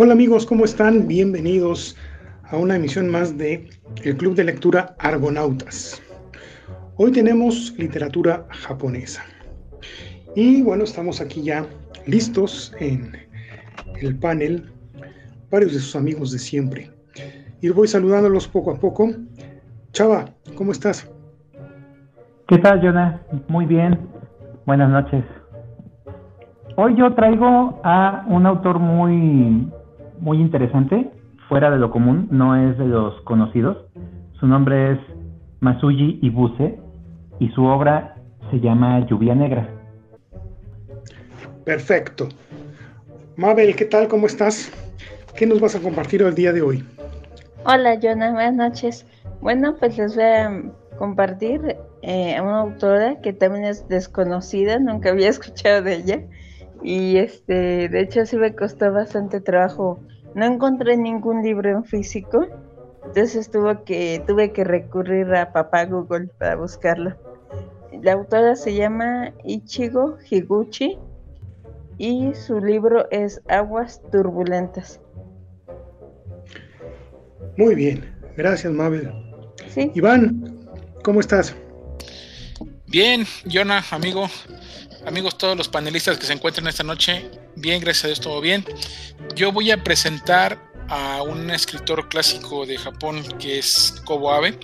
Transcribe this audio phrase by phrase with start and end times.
[0.00, 1.08] Hola amigos, ¿cómo están?
[1.08, 1.96] Bienvenidos
[2.44, 3.68] a una emisión más de
[4.04, 6.00] el Club de Lectura Argonautas.
[6.94, 9.24] Hoy tenemos literatura japonesa.
[10.36, 11.66] Y bueno, estamos aquí ya
[12.06, 13.10] listos en
[14.00, 14.70] el panel,
[15.50, 16.92] varios de sus amigos de siempre.
[17.60, 19.10] Y voy saludándolos poco a poco.
[19.90, 21.10] Chava, ¿cómo estás?
[22.46, 23.20] ¿Qué tal, Jonah?
[23.48, 23.98] Muy bien.
[24.64, 25.24] Buenas noches.
[26.76, 29.68] Hoy yo traigo a un autor muy
[30.20, 31.10] muy interesante,
[31.48, 33.78] fuera de lo común, no es de los conocidos.
[34.38, 34.98] Su nombre es
[35.60, 36.78] Masuji Ibuse
[37.38, 38.16] y su obra
[38.50, 39.68] se llama Lluvia Negra.
[41.64, 42.28] Perfecto.
[43.36, 44.08] Mabel, ¿qué tal?
[44.08, 44.72] ¿Cómo estás?
[45.36, 46.84] ¿Qué nos vas a compartir el día de hoy?
[47.64, 49.06] Hola, Jonah, buenas noches.
[49.40, 50.62] Bueno, pues les voy a
[50.98, 56.22] compartir eh, a una autora que también es desconocida, nunca había escuchado de ella.
[56.82, 60.00] Y este, de hecho sí me costó bastante trabajo.
[60.34, 62.46] No encontré ningún libro en físico,
[63.04, 67.16] entonces tuve que, tuve que recurrir a papá Google para buscarlo.
[68.02, 70.98] La autora se llama Ichigo Higuchi
[71.96, 75.00] y su libro es Aguas Turbulentas.
[77.56, 78.04] Muy bien,
[78.36, 79.10] gracias Mabel.
[79.68, 79.90] ¿Sí?
[79.94, 80.68] Iván,
[81.02, 81.56] ¿cómo estás?
[82.86, 84.28] Bien, Jonah, amigo,
[85.06, 88.64] amigos, todos los panelistas que se encuentran esta noche, bien, gracias a Dios, todo bien.
[89.34, 94.58] Yo voy a presentar a un escritor clásico de Japón que es Kobo Abe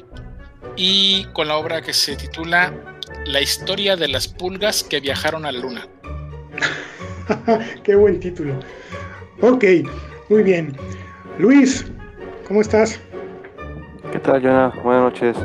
[0.77, 2.72] y con la obra que se titula
[3.27, 5.88] La historia de las pulgas que viajaron a la luna.
[7.82, 8.55] Qué buen título.
[9.40, 9.64] Ok,
[10.28, 10.77] muy bien.
[11.38, 11.84] Luis,
[12.46, 13.00] ¿cómo estás?
[14.12, 14.72] ¿Qué tal, Jonah?
[14.82, 15.36] Buenas noches.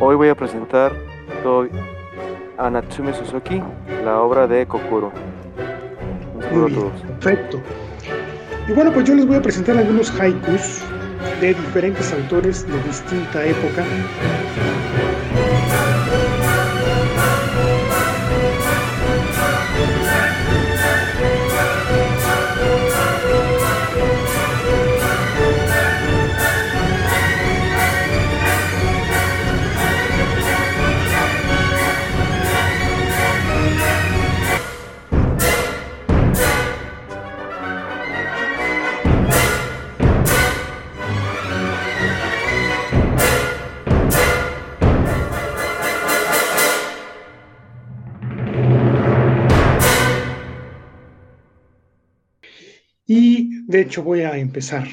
[0.00, 0.92] Hoy voy a presentar
[1.42, 1.68] todo
[2.58, 3.62] a Natsume Suzuki,
[4.04, 5.12] la obra de Kokuro.
[7.20, 7.60] Perfecto.
[8.68, 10.82] Y bueno, pues yo les voy a presentar algunos haikus
[11.40, 13.84] de diferentes autores de distinta época.
[53.74, 54.86] De hecho voy a empezar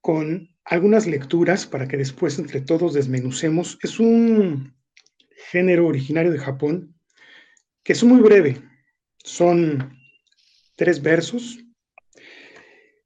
[0.00, 3.78] con algunas lecturas para que después entre todos desmenucemos.
[3.80, 4.74] Es un
[5.52, 6.96] género originario de Japón
[7.84, 8.60] que es muy breve.
[9.18, 9.96] Son
[10.74, 11.60] tres versos.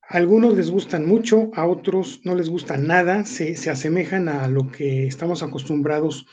[0.08, 4.70] A algunos les gustan mucho, a otros no les gustan nada, se, asemejan a lo
[4.70, 6.24] que estamos acostumbrados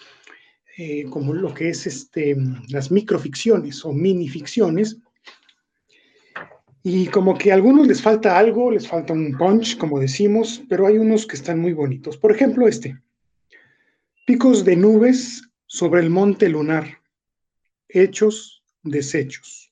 [0.77, 2.37] eh, como lo que es este,
[2.69, 5.01] las microficciones o minificciones,
[6.83, 10.87] y como que a algunos les falta algo, les falta un punch, como decimos, pero
[10.87, 12.17] hay unos que están muy bonitos.
[12.17, 12.99] Por ejemplo, este.
[14.25, 16.99] Picos de nubes sobre el monte lunar.
[17.87, 19.71] Hechos, desechos.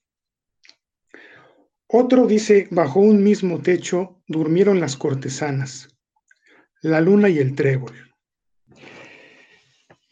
[1.88, 5.88] Otro dice, bajo un mismo techo durmieron las cortesanas,
[6.82, 7.92] la luna y el trébol.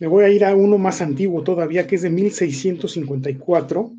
[0.01, 3.93] Me voy a ir a uno más antiguo todavía, que es de 1654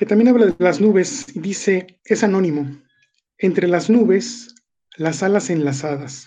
[0.00, 2.80] que también habla de las nubes y dice, es anónimo,
[3.36, 4.54] entre las nubes,
[4.96, 6.26] las alas enlazadas,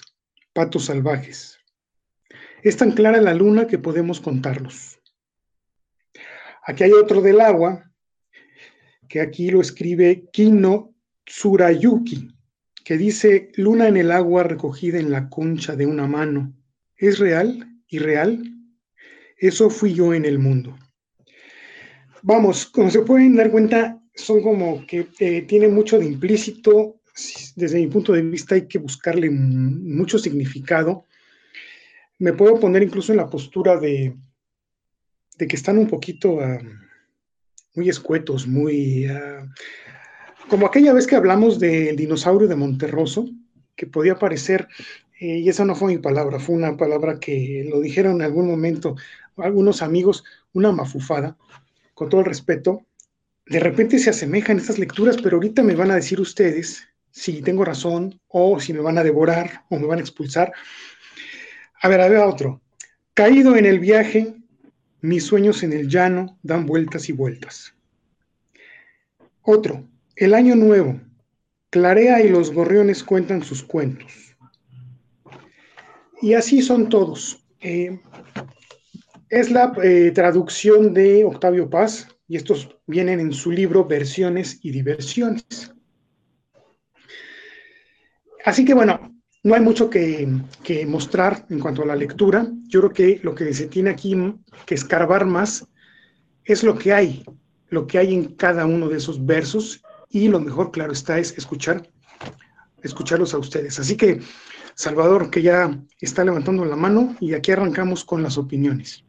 [0.53, 1.57] patos salvajes.
[2.61, 5.00] Es tan clara la luna que podemos contarlos.
[6.67, 7.91] Aquí hay otro del agua,
[9.09, 10.94] que aquí lo escribe Kino
[11.25, 12.28] Tsurayuki,
[12.85, 16.53] que dice, luna en el agua recogida en la concha de una mano.
[16.95, 18.40] ¿Es real y real?
[19.35, 20.78] Eso fui yo en el mundo
[22.23, 26.96] vamos, como se pueden dar cuenta, son como que eh, tiene mucho de implícito.
[27.55, 31.05] Desde mi punto de vista hay que buscarle mucho significado.
[32.17, 34.16] Me puedo poner incluso en la postura de,
[35.37, 36.59] de que están un poquito ah,
[37.75, 39.05] muy escuetos, muy...
[39.05, 39.47] Ah,
[40.49, 43.29] como aquella vez que hablamos del dinosaurio de Monterroso,
[43.76, 44.67] que podía parecer,
[45.19, 48.47] eh, y esa no fue mi palabra, fue una palabra que lo dijeron en algún
[48.47, 48.96] momento
[49.37, 50.23] algunos amigos,
[50.53, 51.37] una mafufada,
[52.03, 52.85] con todo el respeto,
[53.46, 57.64] de repente se asemejan estas lecturas, pero ahorita me van a decir ustedes si tengo
[57.64, 60.52] razón o si me van a devorar o me van a expulsar.
[61.82, 62.61] A ver, a ver otro.
[63.14, 64.35] Caído en el viaje,
[65.00, 67.73] mis sueños en el llano dan vueltas y vueltas.
[69.41, 69.88] Otro.
[70.17, 71.00] El año nuevo.
[71.70, 74.35] Clarea y los gorriones cuentan sus cuentos.
[76.22, 77.46] Y así son todos.
[77.61, 77.97] Eh,
[79.34, 84.70] es la eh, traducción de Octavio Paz, y estos vienen en su libro Versiones y
[84.70, 85.74] Diversiones.
[88.46, 90.28] Así que bueno, no hay mucho que,
[90.88, 92.47] mostrar en cuanto a la lectura.
[92.68, 94.16] Yo creo que lo que se tiene aquí
[94.68, 95.68] que escarbar más
[96.46, 97.26] es lo que hay,
[97.70, 101.36] lo que hay en cada uno de esos versos y lo mejor, claro está, es
[101.36, 101.90] escuchar,
[102.84, 103.79] escucharlos a ustedes.
[103.79, 104.22] Así que,
[104.76, 109.03] Salvador, que ya está levantando la mano y aquí arrancamos con las opiniones.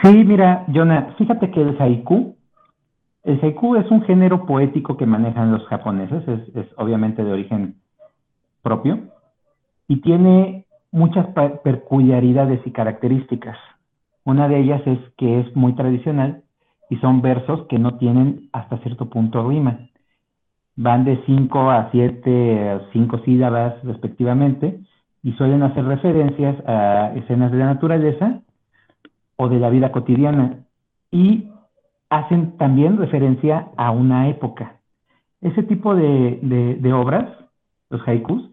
[0.00, 2.36] Sí, mira, Jonah, fíjate que el haiku,
[3.24, 7.76] el haiku es un género poético que manejan los japoneses, es, obviamente de origen
[8.62, 9.00] propio
[9.88, 11.26] y tiene muchas
[11.62, 13.58] peculiaridades y características.
[14.24, 16.42] Una de ellas es que es muy tradicional
[16.88, 19.88] y son versos que no tienen hasta cierto punto rima.
[20.76, 24.80] Van de 5 a 7, 5 sílabas respectivamente
[25.22, 28.42] y suelen hacer referencias a escenas de la naturaleza
[29.42, 30.64] o de la vida cotidiana
[31.10, 31.48] y
[32.10, 34.76] hacen también referencia a una época.
[35.40, 37.28] Ese tipo de, obras,
[37.90, 38.50] los haikus,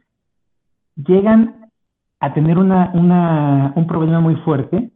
[0.95, 1.69] llegan
[2.19, 4.91] a tener un problema muy fuerte,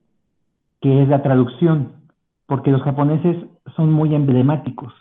[0.81, 1.93] que es la traducción,
[2.47, 3.37] porque los japoneses
[3.75, 4.93] son muy emblemáticos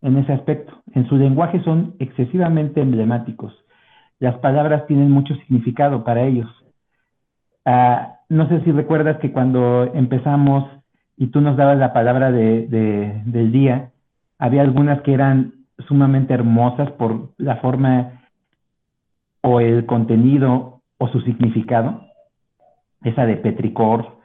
[0.00, 0.82] en ese aspecto.
[0.92, 3.52] En su lenguaje son excesivamente emblemáticos.
[4.20, 6.48] Las palabras tienen mucho significado para ellos.
[7.64, 10.64] Ah, no sé si recuerdas que cuando empezamos
[11.16, 13.90] y tú nos dabas la palabra del día,
[14.38, 15.54] había algunas que eran
[15.86, 18.22] sumamente hermosas por la forma
[19.42, 22.02] o el contenido o su significado.
[23.02, 24.18] Esa de petricor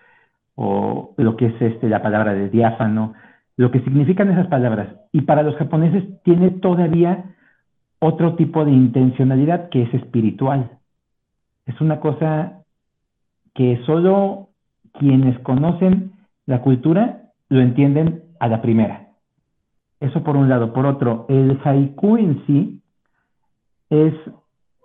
[0.56, 3.14] o lo que es este, la palabra de diáfano,
[3.58, 4.88] lo que significan esas palabras.
[5.12, 7.26] Y para los japoneses tiene todavía
[8.00, 10.72] otro tipo de intencionalidad que es espiritual.
[11.66, 12.59] Es una cosa
[13.54, 14.50] que solo
[14.94, 16.14] quienes conocen
[16.46, 19.10] la cultura lo entienden a la primera.
[20.00, 20.74] Eso por un lado.
[20.74, 22.82] Por otro, el haiku en sí
[23.90, 24.14] es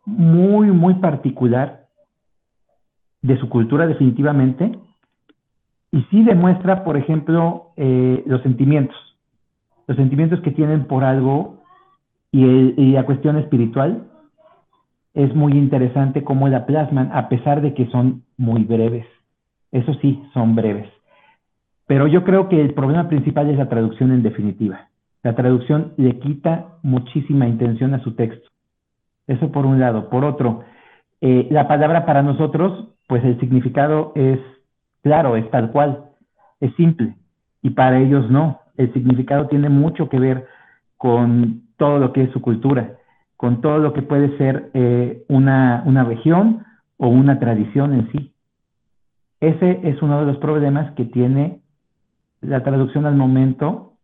[0.04, 1.86] muy, muy particular
[3.22, 4.78] de su cultura definitivamente
[5.90, 8.96] y sí demuestra, por ejemplo, eh, los sentimientos,
[9.86, 11.62] los sentimientos que tienen por algo
[12.32, 14.10] y, y la cuestión espiritual
[15.14, 19.06] es muy interesante cómo la plasman, a pesar de que son muy breves.
[19.70, 20.88] Eso sí, son breves.
[21.86, 24.88] Pero yo creo que el problema principal es la traducción en definitiva.
[25.22, 28.50] La traducción le quita muchísima intención a su texto.
[29.26, 30.10] Eso por un lado.
[30.10, 30.64] Por otro,
[31.20, 34.40] eh, la palabra para nosotros, pues el significado es
[35.02, 36.06] claro, es tal cual,
[36.60, 37.14] es simple.
[37.62, 38.60] Y para ellos no.
[38.76, 40.46] El significado tiene mucho que ver
[40.96, 42.98] con todo lo que es su cultura
[43.36, 46.64] con todo lo que puede ser eh, una, una región
[46.96, 48.32] o una tradición en sí.
[49.40, 51.60] Ese es uno de los problemas que tiene
[52.40, 53.94] la traducción al momento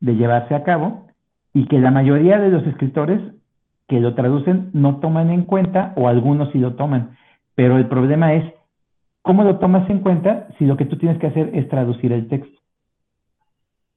[0.00, 1.06] de llevarse a cabo
[1.54, 3.20] y que la mayoría de los escritores
[3.88, 7.16] que lo traducen no toman en cuenta o algunos sí lo toman.
[7.54, 8.52] Pero el problema es
[9.22, 12.28] cómo lo tomas en cuenta si lo que tú tienes que hacer es traducir el
[12.28, 12.58] texto.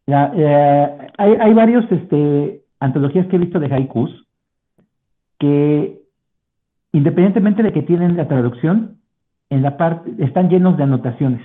[0.08, 4.29] Eh, hay, hay varios este, antologías que he visto de haikus
[5.40, 6.00] que
[6.92, 8.98] independientemente de que tienen la traducción,
[9.50, 11.42] en la parte, están llenos de anotaciones,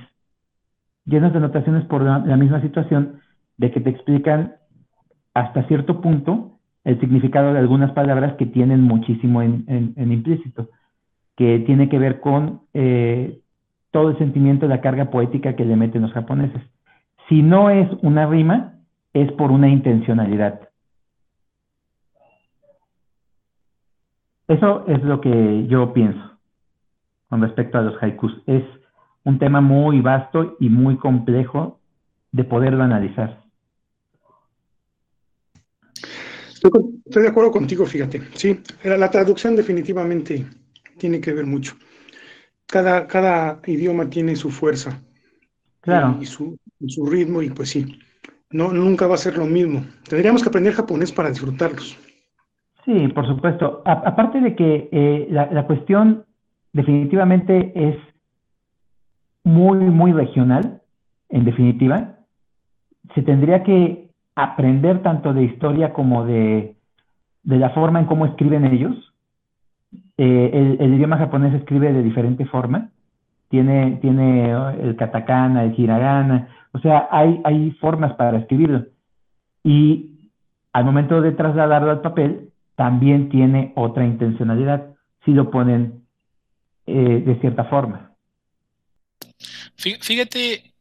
[1.06, 3.20] llenos de anotaciones por la, misma situación
[3.56, 4.54] de que te explican
[5.32, 10.68] hasta cierto punto el significado de algunas palabras que tienen muchísimo en, implícito,
[11.36, 13.40] que tiene que ver con eh,
[13.90, 16.60] todo el sentimiento la carga poética que le meten los japoneses.
[17.28, 18.74] Si no es una rima,
[19.14, 20.60] es por una intencionalidad.
[24.48, 26.38] Eso es lo que yo pienso
[27.28, 28.32] con respecto a los haikus.
[28.46, 28.62] Es
[29.24, 31.80] un tema muy vasto y muy complejo
[32.32, 33.42] de poderlo analizar.
[37.04, 38.22] Estoy de acuerdo contigo, fíjate.
[38.34, 40.46] Sí, la traducción definitivamente
[40.98, 41.74] tiene que ver mucho.
[42.66, 45.02] Cada, cada idioma tiene su fuerza.
[45.80, 46.16] Claro.
[46.20, 47.98] Y, su, su, ritmo, y pues sí,
[48.50, 49.84] no, nunca va a ser lo mismo.
[50.08, 51.98] Tendríamos que aprender japonés para disfrutarlos.
[52.84, 53.82] Sí, por supuesto.
[53.86, 56.24] aparte de que eh, la, cuestión
[56.72, 57.96] definitivamente es
[59.42, 60.82] muy, muy regional,
[61.30, 62.16] en definitiva,
[63.14, 66.76] se tendría que aprender tanto de historia como de,
[67.44, 69.14] la forma en cómo escriben ellos.
[70.18, 72.90] Eh, el, idioma japonés escribe de diferente forma.
[73.48, 78.84] Tiene, tiene el katakana, el hiragana, o sea, hay, hay formas para escribirlo.
[79.62, 80.30] Y
[80.72, 86.06] al momento de trasladarlo al papel, también tiene otra intencionalidad, si lo ponen
[86.86, 88.14] eh, de cierta forma.
[89.76, 90.74] Fíjate,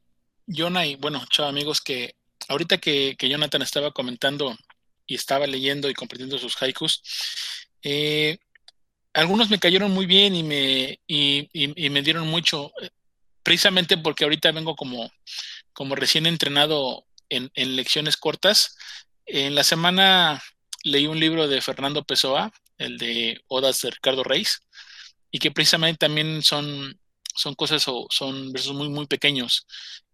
[0.47, 2.15] Jonah, y bueno, chao amigos, que
[2.47, 4.55] ahorita que, Jonathan estaba comentando
[5.05, 7.01] y estaba leyendo y compartiendo sus haikus,
[7.81, 8.38] eh,
[9.13, 12.89] algunos me cayeron muy bien y me, y, me dieron mucho, eh,
[13.43, 15.12] precisamente porque ahorita vengo como,
[15.73, 18.77] como recién entrenado en, en, lecciones cortas.
[19.25, 20.41] En la semana
[20.84, 24.62] leí un libro de Fernando Pessoa, el de Odas de Ricardo Reis,
[25.32, 27.00] y que precisamente también son,
[27.36, 29.66] son cosas o son versos muy, muy pequeños.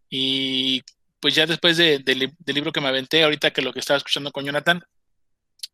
[0.09, 0.81] Y
[1.19, 4.45] pues ya después del libro que me aventé, ahorita que lo que estaba escuchando con
[4.45, 4.81] Jonathan,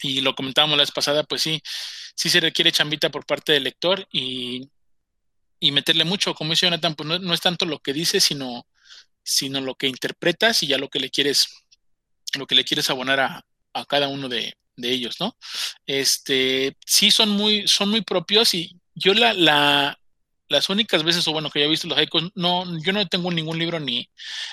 [0.01, 1.61] y lo comentábamos la vez pasada, pues sí,
[2.15, 4.69] sí se requiere chambita por parte del lector y,
[5.71, 8.67] meterle mucho, como dice Jonathan, pues no, es tanto lo que dice, sino,
[9.23, 11.47] sino lo que interpretas y ya lo que le quieres,
[12.37, 13.43] lo que le quieres abonar a,
[13.87, 15.35] cada uno de, ellos, ¿no?
[15.85, 19.99] Este, sí son muy, son muy propios y yo la, la,
[20.47, 23.31] las únicas veces, o bueno, que yo he visto los haikus, no, yo no tengo
[23.31, 24.09] ningún libro ni,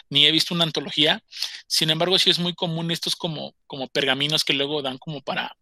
[0.09, 1.23] ni he visto una antología.
[1.67, 5.57] Sin embargo, sí es muy común estos como, como pergaminos que luego dan como para,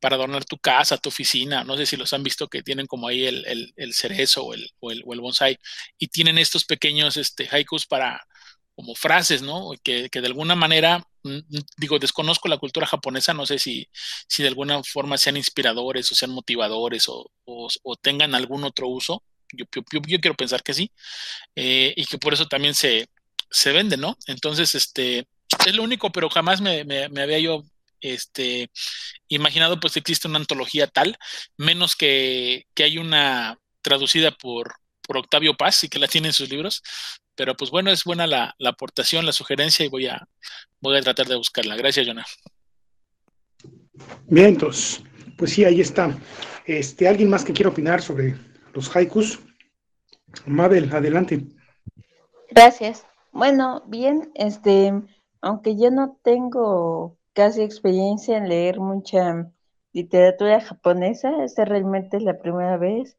[0.00, 1.64] para adornar tu casa, tu oficina.
[1.64, 4.70] No sé si los han visto que tienen como ahí el, el, cerezo o el,
[4.82, 5.58] el, o el, bonsai.
[5.98, 8.26] Y tienen estos pequeños este, haikus para
[8.80, 9.72] como frases, ¿no?
[9.82, 13.88] Que, que de alguna manera, mm, mm, digo, desconozco la cultura japonesa, no sé si,
[14.28, 19.22] si de alguna forma sean inspiradores o sean motivadores o, o tengan algún otro uso
[19.52, 19.66] yo,
[20.20, 20.92] quiero pensar que sí,
[21.56, 23.08] eh, y que por eso también se,
[23.50, 24.16] se vende, ¿no?
[24.26, 25.26] Entonces, este,
[25.66, 26.80] es lo único, pero jamás me,
[27.20, 27.64] había yo
[28.00, 28.70] este,
[29.28, 31.18] imaginado pues existe una antología tal,
[31.56, 34.74] menos que, que hay una traducida por,
[35.10, 36.84] por Octavio Paz y que la tiene en sus libros,
[37.34, 40.24] pero pues bueno, es buena la, aportación, la sugerencia y voy a,
[40.80, 41.74] voy a tratar de buscarla.
[41.74, 42.24] Gracias, Jonah.
[44.28, 45.02] Bien, entonces,
[45.36, 46.16] pues sí, ahí está.
[46.64, 48.36] Este, ¿Alguien más que quiera opinar sobre
[48.72, 49.40] los haikus.
[50.46, 51.44] Mabel, adelante.
[52.48, 53.04] Gracias.
[53.32, 54.92] Bueno, bien, este,
[55.40, 59.50] aunque yo no tengo casi experiencia en leer mucha
[59.92, 63.16] literatura japonesa, esta realmente es la primera vez.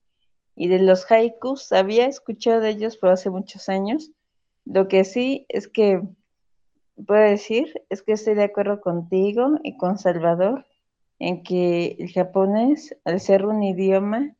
[0.62, 4.12] Y de los haikus, había escuchado de ellos por hace muchos años.
[4.64, 6.04] Lo que sí es que
[7.08, 10.68] puedo decir es que estoy de acuerdo contigo y con Salvador
[11.18, 14.36] en que el japonés, al ser un idioma,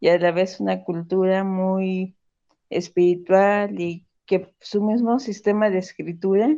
[0.00, 2.16] y a la vez una cultura muy
[2.68, 6.52] espiritual y que su mismo sistema de escritura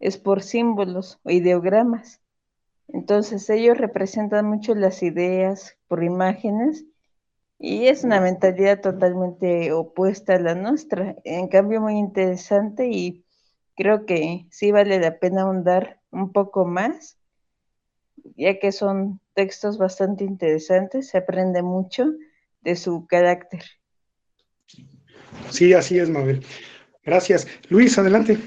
[0.00, 2.20] es por símbolos o ideogramas.
[2.88, 6.84] Entonces ellos representan mucho las ideas por imágenes
[7.58, 11.16] y es una mentalidad totalmente opuesta a la nuestra.
[11.24, 13.24] En cambio, muy interesante y
[13.76, 17.18] creo que sí vale la pena ahondar un poco más,
[18.36, 22.06] ya que son textos bastante interesantes, se aprende mucho
[22.60, 23.62] de su carácter.
[25.50, 26.44] Sí, así es, Mabel.
[27.04, 27.46] Gracias.
[27.68, 28.38] Luis, adelante.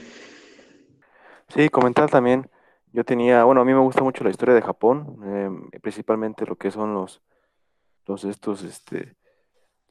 [1.56, 2.50] Sí, comentar también,
[2.92, 6.56] yo tenía, bueno, a mí me gusta mucho la historia de Japón, em, principalmente lo
[6.58, 7.22] que son los,
[8.16, 9.16] estos, este,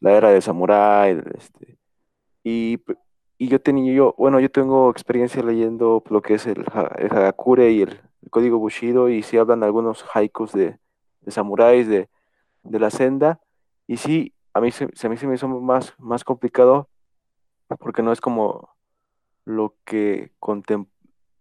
[0.01, 1.79] la era de samurái, este,
[2.45, 2.79] y,
[3.39, 6.65] yo tenía, yo, bueno, yo tengo experiencia leyendo lo que es el,
[6.97, 10.79] el Hagakure y el, código Bushido, y sí hablan algunos haikus de,
[11.21, 12.11] de samuráis de,
[12.63, 13.41] de la senda,
[13.87, 16.89] y sí, a mí se, a mí se me hizo más, más complicado
[17.77, 18.75] porque no es como
[19.45, 20.33] lo que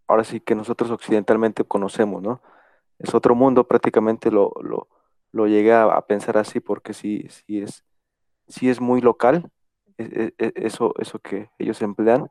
[0.08, 2.42] ahora sí que nosotros occidentalmente conocemos, ¿no?
[3.00, 4.88] Es otro mundo, prácticamente lo, lo,
[5.38, 7.86] lo llegué a, pensar así porque sí, sí es,
[8.48, 9.50] sí es muy local
[9.98, 12.30] e, e, e, eso, eso que ellos emplean,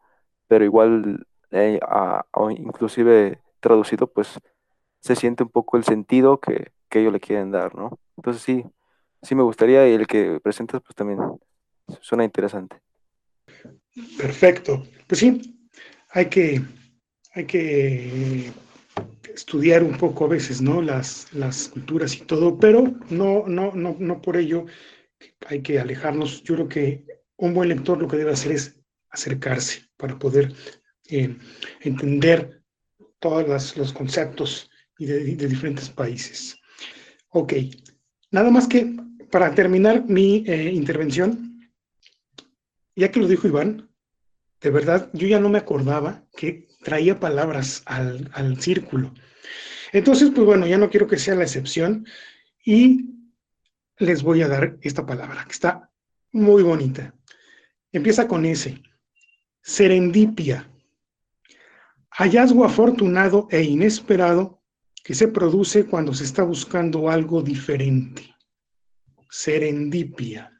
[0.48, 1.80] pero igual eh,
[2.58, 4.38] inclusive traducido, pues
[5.00, 7.98] se siente un poco el sentido que, que ellos le quieren dar, ¿no?
[8.16, 8.64] Entonces sí,
[9.22, 11.18] sí me gustaría y el que presentas pues también
[12.00, 12.80] suena interesante.
[14.18, 14.82] Perfecto.
[15.06, 15.68] Pues sí,
[16.10, 16.60] hay que,
[17.34, 18.52] hay que
[19.34, 20.80] estudiar un poco a veces, ¿no?
[20.82, 24.66] Las, las culturas y todo, pero no, no, no, no por ello
[25.46, 26.42] hay que alejarnos.
[26.42, 30.52] Yo creo que un buen lector lo que debe hacer es acercarse para poder
[31.08, 31.36] eh,
[31.80, 32.62] entender
[33.18, 36.56] todos los conceptos y de, de diferentes países.
[37.30, 37.54] Ok,
[38.30, 38.94] nada más que
[39.30, 41.60] para terminar mi eh, intervención,
[42.94, 43.90] ya que lo dijo Iván,
[44.60, 49.12] de verdad, yo ya no me acordaba que traía palabras al, al círculo.
[49.92, 52.06] Entonces, pues bueno, ya no quiero que sea la excepción
[52.64, 53.10] y
[53.98, 55.90] les voy a dar esta palabra, que está
[56.30, 57.12] muy bonita.
[57.90, 58.80] Empieza con S.
[59.62, 60.70] Serendipia.
[62.10, 64.62] Hallazgo afortunado e inesperado
[65.02, 68.32] que se produce cuando se está buscando algo diferente.
[69.28, 70.52] Serendipia.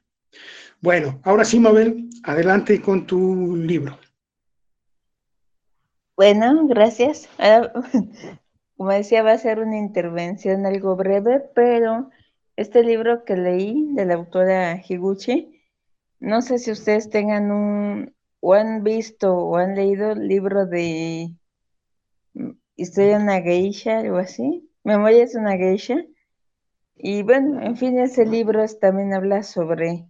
[0.80, 3.96] Bueno, ahora sí, Mabel, adelante con tu libro.
[6.16, 7.28] Bueno, gracias.
[8.76, 12.10] como decía, va a ser una intervención algo breve, pero
[12.56, 15.62] este libro que leí de la autora Higuchi,
[16.18, 21.34] no sé si ustedes tengan un, o han visto o han leído el libro de
[22.34, 24.70] mm, Historia de una geisha, algo así.
[24.84, 25.96] Memoria es una geisha.
[26.96, 30.08] Y bueno, en fin, ese libro también habla sobre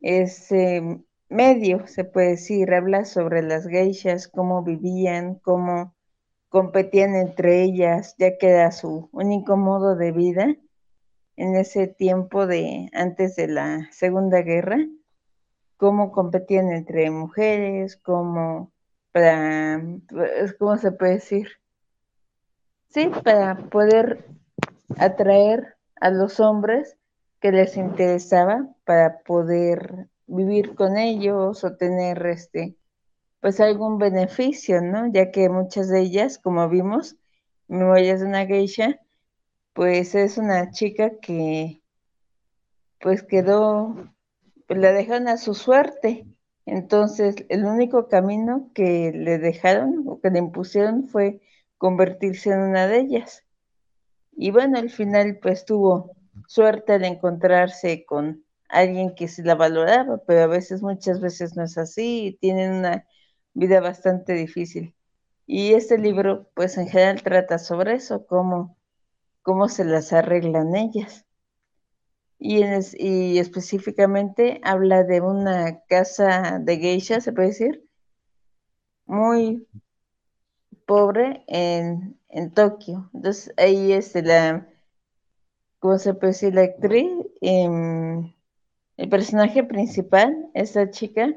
[0.00, 5.94] ese medio, se puede decir, habla sobre las geishas, cómo vivían, cómo
[6.48, 10.54] competían entre ellas, ya que era su único modo de vida
[11.36, 14.78] en ese tiempo de antes de la Segunda Guerra,
[15.76, 18.72] cómo competían entre mujeres, cómo
[19.12, 19.82] para,
[20.58, 21.48] ¿cómo se puede decir?
[22.88, 24.26] Sí, para poder
[24.98, 26.96] atraer a los hombres
[27.40, 32.76] que les interesaba para poder vivir con ellos o tener este
[33.40, 35.12] pues algún beneficio, ¿no?
[35.12, 37.16] Ya que muchas de ellas, como vimos,
[37.66, 39.00] Memorias de una geisha,
[39.72, 41.82] pues es una chica que
[43.00, 43.96] pues quedó,
[44.68, 46.26] pues la dejaron a su suerte.
[46.66, 51.40] Entonces, el único camino que le dejaron o que le impusieron fue
[51.78, 53.44] convertirse en una de ellas.
[54.30, 56.14] Y bueno, al final pues tuvo
[56.46, 61.64] suerte al encontrarse con alguien que se la valoraba, pero a veces, muchas veces no
[61.64, 63.06] es así y tienen una
[63.54, 64.94] vida bastante difícil.
[65.46, 68.78] Y este libro, pues en general trata sobre eso, cómo,
[69.42, 71.26] cómo se las arreglan ellas.
[72.38, 72.62] Y,
[72.98, 77.84] y específicamente habla de una casa de geisha, se puede decir,
[79.06, 79.66] muy
[80.86, 83.10] pobre en, en Tokio.
[83.14, 84.68] Entonces ahí es la,
[85.78, 86.54] ¿cómo se puede decir?
[86.54, 88.32] La actriz, em,
[89.02, 91.36] el personaje principal, esa chica,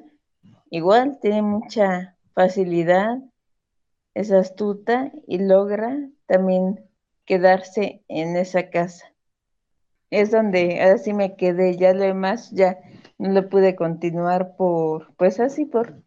[0.69, 3.17] igual tiene mucha facilidad,
[4.13, 5.97] es astuta y logra
[6.27, 6.79] también
[7.25, 9.11] quedarse en esa casa.
[10.11, 12.77] Es donde ahora sí me quedé, ya lo demás ya
[13.17, 16.03] no lo pude continuar por, pues así, por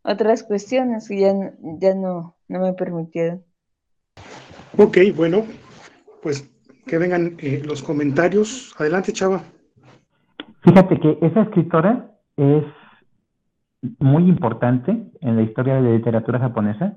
[0.00, 1.34] otras cuestiones que ya,
[1.78, 3.44] ya no, no me permitieron.
[4.78, 5.44] Ok, bueno,
[6.22, 6.48] pues
[6.86, 8.74] que vengan eh, los comentarios.
[8.78, 9.44] Adelante, Chava.
[10.66, 12.64] Fíjate que esa escritora es
[14.00, 16.96] muy importante en la historia de la literatura japonesa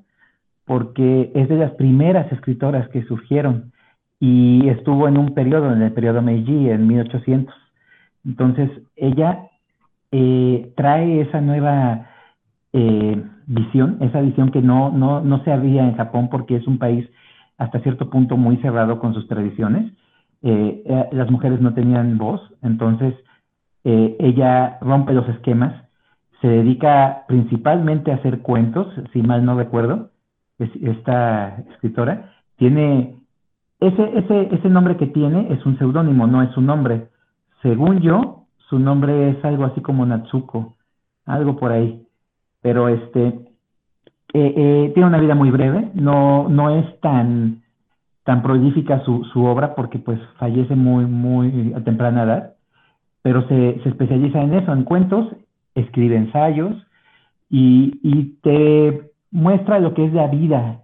[0.65, 3.71] porque es de las primeras escritoras que surgieron
[4.19, 7.53] y estuvo en un periodo, en el periodo Meiji, en 1800.
[8.25, 9.49] Entonces, ella
[10.11, 12.09] eh, trae esa nueva
[12.73, 16.79] eh, visión, esa visión que no, no, no se había en Japón porque es un
[16.79, 17.07] país
[17.59, 19.93] hasta cierto punto muy cerrado con sus tradiciones.
[20.41, 23.13] Eh, las mujeres no tenían voz, entonces
[23.83, 25.85] eh, ella rompe los esquemas,
[26.41, 30.11] se dedica principalmente a hacer cuentos, si mal no recuerdo,
[30.57, 33.15] esta escritora, tiene
[33.79, 37.07] ese, ese, ese nombre que tiene es un seudónimo, no es su nombre.
[37.61, 40.75] Según yo, su nombre es algo así como Natsuko,
[41.25, 42.05] algo por ahí.
[42.61, 43.27] Pero este,
[44.33, 47.63] eh, eh, tiene una vida muy breve, no, no es tan,
[48.25, 52.53] tan prolífica su, su, obra porque pues fallece muy, muy a temprana edad,
[53.21, 55.27] pero se, especializa en eso, en cuentos,
[55.75, 56.75] escribe ensayos
[57.49, 60.81] y, te muestra lo que es la vida,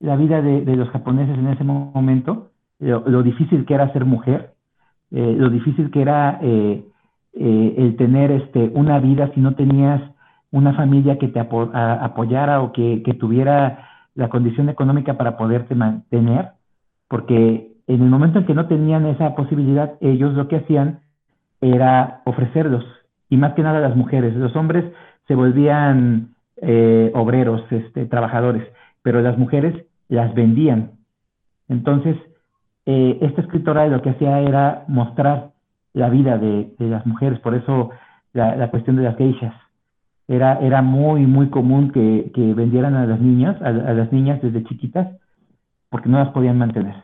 [0.00, 4.52] la vida de, los japoneses en ese momento, lo, difícil que era ser mujer,
[5.10, 10.02] eh, lo difícil que era el tener este, una vida si no tenías
[10.50, 16.50] una familia que te apoyara o que, tuviera la condición económica para poderte mantener,
[17.08, 21.00] porque en el momento en que no tenían esa posibilidad, ellos lo que hacían
[21.60, 22.84] era ofrecerlos,
[23.28, 24.84] y más que nada las mujeres, los hombres
[25.26, 28.66] se volvían eh, obreros, este, trabajadores,
[29.02, 30.92] pero las mujeres las vendían.
[31.68, 32.16] Entonces,
[32.86, 35.50] eh, esta escritora lo que hacía era mostrar
[35.92, 37.90] la vida de, las mujeres, por eso
[38.32, 39.54] la, la cuestión de las geishas
[40.28, 45.08] era, era muy, muy común que, vendieran a las niñas, a, las niñas desde chiquitas,
[45.88, 46.94] porque no las podían mantener.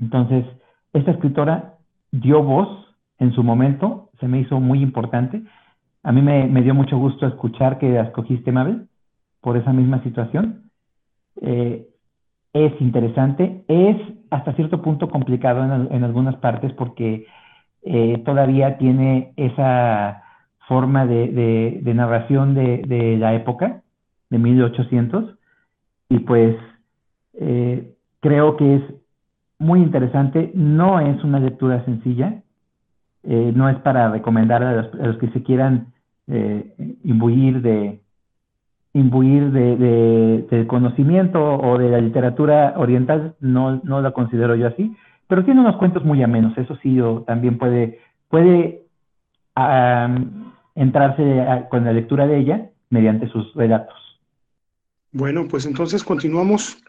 [0.00, 0.46] Entonces,
[0.94, 1.74] esta escritora
[2.10, 2.81] dio voz
[3.22, 5.42] en su momento, se me hizo muy importante.
[6.02, 8.88] A mí me, dio mucho gusto escuchar que escogiste, Mabel,
[9.40, 10.64] por esa misma situación.
[11.40, 11.86] Eh,
[12.52, 13.96] es interesante, es
[14.30, 17.26] hasta cierto punto complicado en, algunas partes porque
[17.82, 20.22] eh, todavía tiene esa
[20.68, 23.82] forma de, narración de, de, la época,
[24.30, 25.38] de 1800,
[26.08, 26.56] y pues
[27.34, 28.82] eh, creo que es
[29.58, 32.42] muy interesante, no es una lectura sencilla,
[33.24, 35.92] eh, no es para recomendar a los, que se quieran
[36.26, 38.00] eh, imbuir de
[38.94, 44.94] imbuir de, conocimiento o de la literatura oriental, no, no la considero yo así,
[45.28, 48.82] pero tiene unos cuentos muy amenos, eso sí, también puede, puede
[50.74, 53.96] entrarse con la lectura de ella mediante sus relatos.
[55.10, 56.82] Bueno, pues entonces continuamos,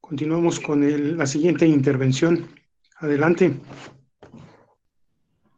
[0.00, 2.46] continuamos con la siguiente intervención.
[2.98, 3.56] Adelante.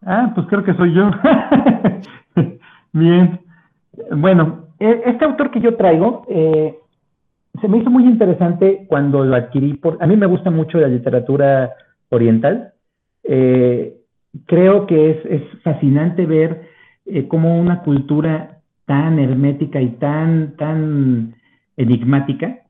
[0.07, 1.11] Ah, pues creo que soy yo.
[2.93, 3.41] Bien.
[4.13, 6.79] Bueno, e, este autor que yo traigo eh,
[7.61, 9.75] se me hizo muy interesante cuando lo adquirí.
[9.75, 11.73] Por, a mí me gusta mucho la literatura
[12.11, 12.73] oriental.
[13.25, 13.97] Eh,
[14.47, 16.69] creo que es, es fascinante ver
[17.07, 21.35] eh, cómo una cultura tan hermética y tan, tan
[21.77, 22.61] enigmática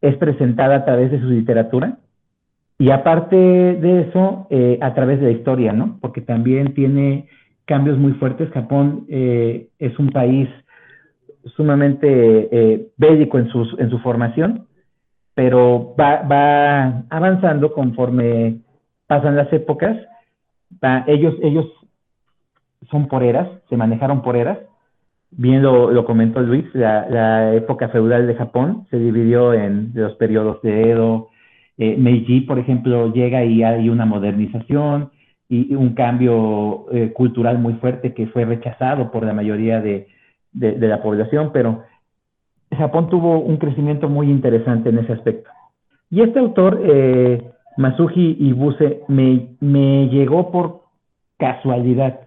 [0.00, 1.98] es presentada a través de su literatura
[2.82, 5.98] y aparte de eso, eh, a través de la historia, ¿no?
[6.00, 7.28] Porque también tiene
[7.64, 8.50] cambios muy fuertes.
[8.50, 10.48] Japón eh, es un país
[11.54, 14.66] sumamente eh, bélico en, sus, en su formación,
[15.32, 18.58] pero va, va avanzando conforme
[19.06, 19.96] pasan las épocas.
[21.06, 21.66] ellos, ellos
[22.90, 24.58] son poreras, se manejaron poreras.
[25.30, 30.90] Bien lo, comentó Luis, la, época feudal de Japón se dividió en los periodos de
[30.90, 31.28] Edo.
[31.82, 35.10] Eh, Meiji, por ejemplo, llega y hay una modernización
[35.48, 40.06] y un cambio eh, cultural muy fuerte que fue rechazado por la mayoría de,
[40.52, 41.82] la población, pero
[42.70, 45.50] Japón tuvo un crecimiento muy interesante en ese aspecto.
[46.08, 50.82] Y este autor, eh, Masuji Ibuse, me, me llegó por
[51.36, 52.20] casualidad.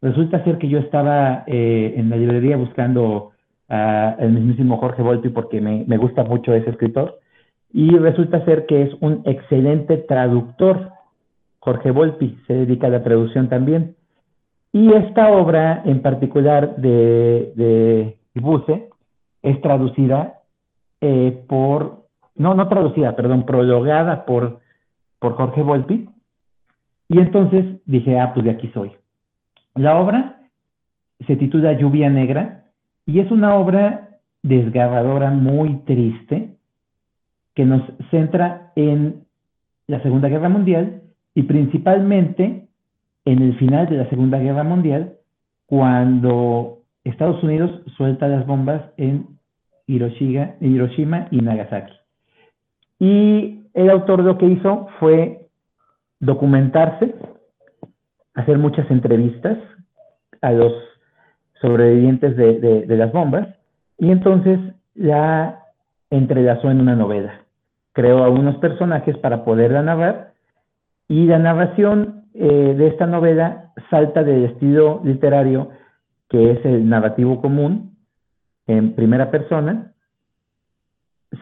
[0.00, 3.32] Resulta ser que yo estaba eh, en la librería buscando
[3.68, 7.18] al mismísimo Jorge Volpi porque me, gusta mucho ese escritor
[7.76, 10.92] y resulta ser que es un excelente traductor.
[11.58, 13.96] Jorge Volpi se dedica a la traducción también.
[14.72, 18.88] Y esta obra en particular de, de Ibuse
[19.42, 20.40] es traducida
[21.02, 24.60] eh, por, no, no traducida, perdón, prologada por,
[25.18, 26.08] por Jorge Volpi.
[27.10, 28.92] Y entonces dije, ah, pues de aquí soy.
[29.74, 30.40] La obra
[31.26, 32.64] se titula Lluvia Negra
[33.04, 36.55] y es una obra desgarradora, muy triste,
[37.56, 39.24] que nos centra en
[39.88, 41.02] la Segunda Guerra Mundial
[41.34, 42.68] y principalmente
[43.24, 45.14] en el final de la Segunda Guerra Mundial,
[45.66, 49.26] cuando Estados Unidos suelta las bombas en
[49.88, 51.92] Hiroshima, Hiroshima y Nagasaki.
[53.00, 55.48] Y el autor lo que hizo fue
[56.20, 57.14] documentarse
[58.34, 59.58] hacer muchas entrevistas
[60.42, 60.72] a los
[61.60, 63.48] sobrevivientes de, las bombas
[63.98, 64.60] y entonces
[64.94, 65.64] la
[66.10, 67.45] entrelazó en una novela.
[67.96, 70.34] Creó a unos personajes para poderla narrar.
[71.08, 75.70] Y la narración eh, de esta novela salta del estilo literario
[76.28, 77.96] que es el narrativo común
[78.66, 79.92] en primera persona,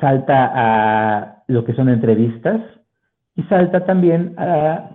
[0.00, 2.60] salta a lo que son entrevistas
[3.34, 4.90] y salta también a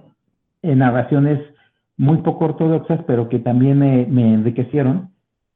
[0.61, 1.39] narraciones
[1.97, 5.09] muy poco ortodoxas, pero que también me, enriquecieron,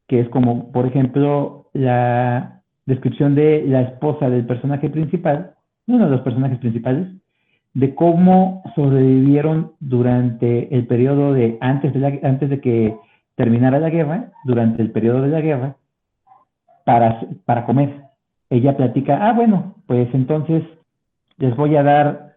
[0.07, 5.53] que es como, por ejemplo, la descripción de la esposa del personaje principal,
[5.87, 7.07] uno de los personajes principales,
[7.73, 12.97] de cómo sobrevivieron durante el periodo de antes de, antes de que
[13.35, 15.75] terminara la guerra, durante el periodo de la guerra,
[16.85, 18.03] para, para comer.
[18.49, 20.63] Ella platica, ah, bueno, pues entonces
[21.37, 22.33] les voy a dar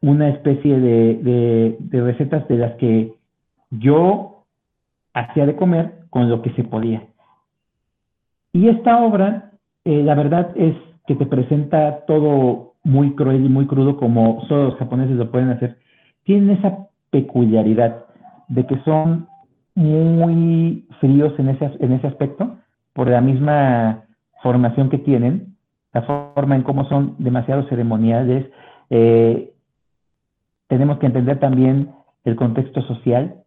[0.00, 3.12] una especie de, de recetas de las que
[3.70, 4.44] yo
[5.12, 7.02] hacía de comer con lo que se podía.
[8.52, 9.52] Y esta obra,
[9.84, 10.74] eh, la verdad es
[11.06, 15.50] que te presenta todo muy cruel y muy crudo como solo los japoneses lo pueden
[15.50, 15.78] hacer.
[16.24, 18.04] Tienen esa peculiaridad
[18.48, 19.28] de que son
[19.74, 22.56] muy fríos en ese, en ese aspecto
[22.92, 24.04] por la misma
[24.42, 25.56] formación que tienen,
[25.92, 28.50] la forma en cómo son demasiado ceremoniales.
[28.90, 29.52] Eh,
[30.66, 31.90] tenemos que entender también
[32.24, 33.42] el contexto social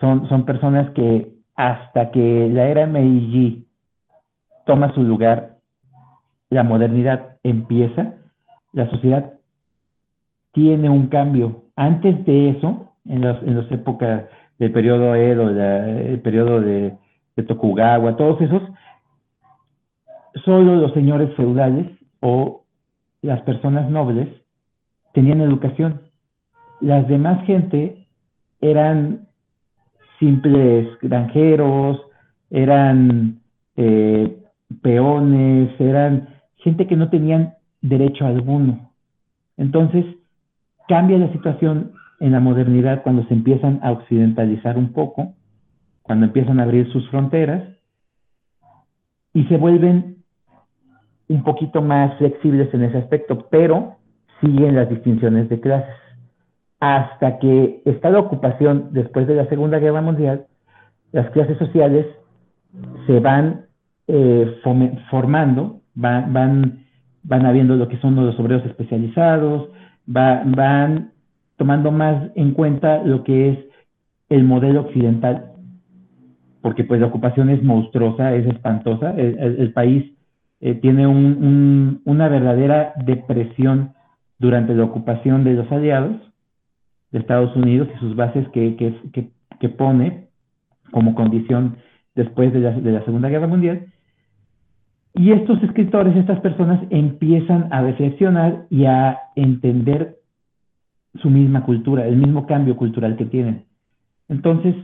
[0.00, 3.66] son, personas que hasta que la era Meiji
[4.64, 5.56] toma su lugar,
[6.50, 8.14] la modernidad empieza,
[8.72, 9.34] la sociedad
[10.52, 11.64] tiene un cambio.
[11.76, 14.24] Antes de eso, en las, en las épocas
[14.58, 16.96] del periodo Edo, el periodo de,
[17.36, 18.62] de Tokugawa, todos esos,
[20.44, 21.86] solo los señores feudales
[22.20, 22.64] o
[23.22, 24.28] las personas nobles
[25.12, 26.02] tenían educación.
[26.80, 28.06] Las demás gente
[28.60, 29.28] eran
[30.18, 32.00] simples granjeros,
[32.50, 33.40] eran
[33.76, 34.42] eh,
[34.82, 38.92] peones, eran gente que no tenían derecho alguno.
[39.56, 40.04] Entonces,
[40.88, 45.34] cambia la situación en la modernidad cuando se empiezan a occidentalizar un poco,
[46.02, 47.62] cuando empiezan a abrir sus fronteras
[49.32, 50.16] y se vuelven
[51.28, 53.96] un poquito más flexibles en ese aspecto, pero
[54.40, 55.94] siguen las distinciones de clases.
[56.80, 60.46] Hasta que está la ocupación después de la Segunda Guerra Mundial,
[61.12, 62.06] las clases sociales
[63.06, 63.66] se van
[64.06, 64.60] eh,
[65.10, 66.84] formando, van, van,
[67.22, 69.70] van habiendo lo que son los obreros especializados,
[70.06, 71.12] van
[71.56, 73.58] tomando más en cuenta lo que es
[74.28, 75.52] el modelo occidental,
[76.60, 80.12] porque pues la ocupación es monstruosa, es espantosa, el, país
[80.60, 83.92] eh, tiene una verdadera depresión
[84.38, 86.16] durante la ocupación de los aliados
[87.10, 90.28] de Estados Unidos y sus bases que, pone
[90.90, 91.78] como condición
[92.14, 93.86] después de la Segunda Guerra Mundial.
[95.14, 100.18] Y estos escritores, estas personas empiezan a reflexionar y a entender
[101.20, 103.64] su misma cultura, el mismo cambio cultural que tienen.
[104.28, 104.74] Entonces,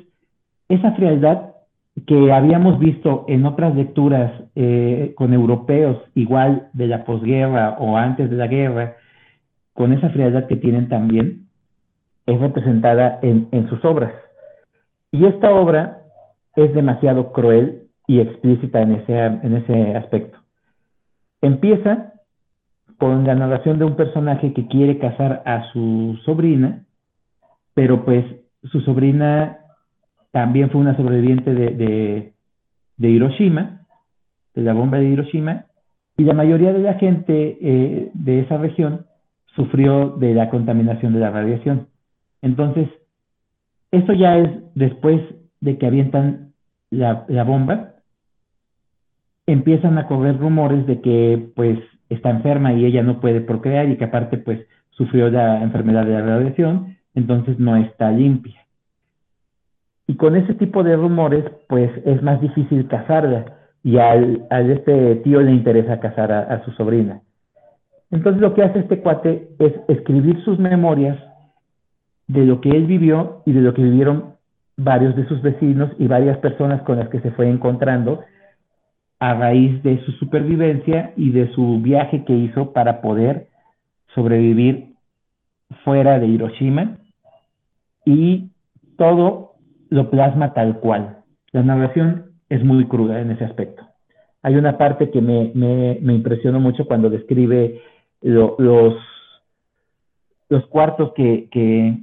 [0.68, 1.50] esa frialdad
[2.06, 8.28] que habíamos visto en otras lecturas eh, con europeos, igual de la posguerra o antes
[8.30, 8.96] de la guerra,
[9.72, 11.46] con esa frialdad que tienen también,
[12.26, 14.12] es representada en, en sus obras.
[15.12, 16.00] Y esta obra
[16.56, 20.38] es demasiado cruel y explícita en ese, en ese aspecto.
[21.40, 22.12] Empieza
[22.98, 26.84] con la narración de un personaje que quiere casar a su sobrina,
[27.74, 28.24] pero pues
[28.64, 29.58] su sobrina
[30.30, 32.32] también fue una sobreviviente de,
[32.96, 33.86] de, Hiroshima,
[34.54, 35.66] de la bomba de Hiroshima,
[36.16, 39.06] y la mayoría de la gente eh, de esa región
[39.54, 41.88] sufrió de la contaminación de la radiación.
[42.42, 42.88] Entonces,
[43.90, 45.20] esto ya es después
[45.60, 46.52] de que avientan
[46.90, 47.93] la, la bomba,
[49.46, 51.78] empiezan a correr rumores de que pues
[52.08, 56.12] está enferma y ella no puede procrear y que aparte pues sufrió la enfermedad de
[56.12, 58.60] la radiación, entonces no está limpia.
[60.06, 65.16] Y con ese tipo de rumores pues es más difícil casarla y al, a este
[65.16, 67.20] tío le interesa casar a, su sobrina.
[68.10, 71.18] Entonces lo que hace este cuate es escribir sus memorias
[72.26, 74.34] de lo que él vivió y de lo que vivieron
[74.76, 78.22] varios de sus vecinos y varias personas con las que se fue encontrando
[79.18, 83.48] a raíz de su supervivencia y de su viaje que hizo para poder
[84.14, 84.94] sobrevivir
[85.84, 86.98] fuera de Hiroshima
[88.04, 88.50] y
[88.96, 89.54] todo
[89.90, 91.18] lo plasma tal cual.
[91.52, 93.82] La narración es muy cruda en ese aspecto.
[94.42, 97.80] Hay una parte que me, me, impresionó mucho cuando describe
[98.20, 98.94] los,
[100.48, 101.98] los cuartos que, que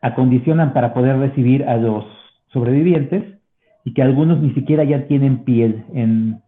[0.00, 2.04] acondicionan para poder recibir a los
[2.52, 3.38] sobrevivientes
[3.84, 6.42] y que algunos ni siquiera ya tienen piel en,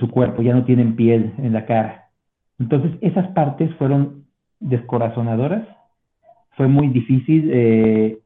[0.00, 2.08] su cuerpo, ya no tienen piel en la cara.
[2.58, 4.24] Entonces, esas partes fueron
[4.58, 5.62] descorazonadoras.
[6.56, 8.18] Fue muy difícil eh,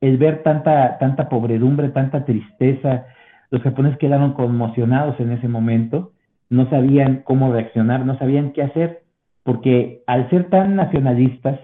[0.00, 3.06] el ver tanta, tanta pobredumbre, tanta tristeza.
[3.50, 6.12] Los japoneses quedaron conmocionados en ese momento,
[6.50, 9.02] no sabían cómo reaccionar, no sabían qué hacer,
[9.44, 11.60] porque al ser tan nacionalistas,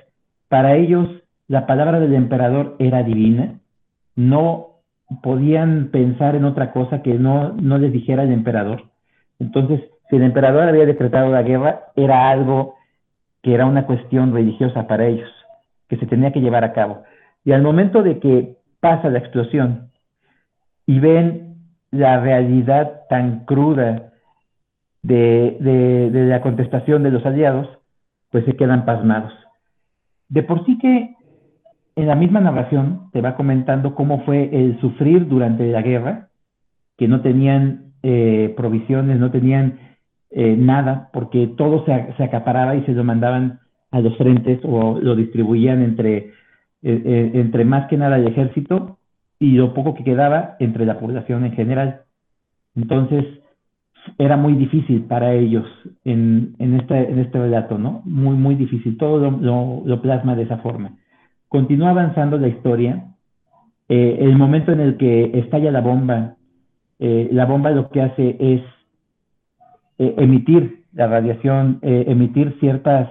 [0.49, 1.09] para ellos
[1.49, 3.59] la palabra del emperador era divina,
[4.15, 4.68] no
[5.23, 8.85] podían pensar en otra cosa que no, no les dijera el emperador.
[9.39, 12.75] Entonces, si el emperador había decretado la guerra, era algo
[13.43, 15.31] que era una cuestión religiosa para ellos,
[15.89, 17.03] que se tenía que llevar a cabo.
[17.45, 19.91] Y al momento de que pasa la explosión
[20.87, 21.57] y ven
[21.91, 24.13] la realidad tan cruda
[25.03, 27.69] de, de la contestación de los aliados,
[28.31, 29.33] pues se quedan pasmados.
[30.29, 31.17] De por sí que
[31.99, 36.29] en la misma narración te va comentando cómo fue el sufrir durante la guerra,
[36.97, 39.81] que no tenían eh, provisiones, no tenían
[40.31, 43.59] eh, nada, porque todo se, acaparaba y se lo mandaban
[43.91, 46.33] a los frentes o lo distribuían entre,
[46.83, 48.99] eh, entre más que nada el ejército
[49.41, 52.03] y lo poco que quedaba entre la población en general.
[52.77, 53.25] Entonces,
[54.19, 55.67] era muy difícil para ellos
[56.05, 58.03] en, en, este, en este relato, ¿no?
[58.05, 58.97] Muy, muy difícil.
[58.97, 60.93] Todo lo plasma de esa forma.
[61.49, 63.05] Continúa avanzando la historia.
[63.89, 66.37] Eh, el momento en el que estalla la bomba,
[66.99, 68.63] eh, la bomba lo que hace es
[69.99, 73.09] eh, emitir la radiación, emitir ciertas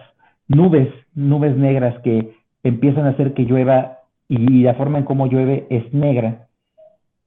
[0.47, 5.67] nubes, nubes negras que empiezan a hacer que llueva y la forma en cómo llueve
[5.69, 6.47] es negra.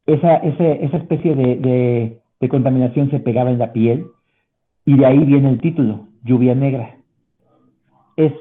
[0.06, 4.06] Esa, especie de contaminación se pegaba en la piel
[4.84, 6.96] y de ahí viene el título, lluvia negra.
[8.16, 8.32] Es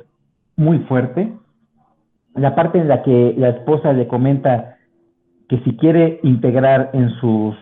[0.58, 1.32] muy fuerte,
[2.36, 4.78] la parte en la que la esposa le comenta
[5.48, 7.56] que si quiere integrar en sus,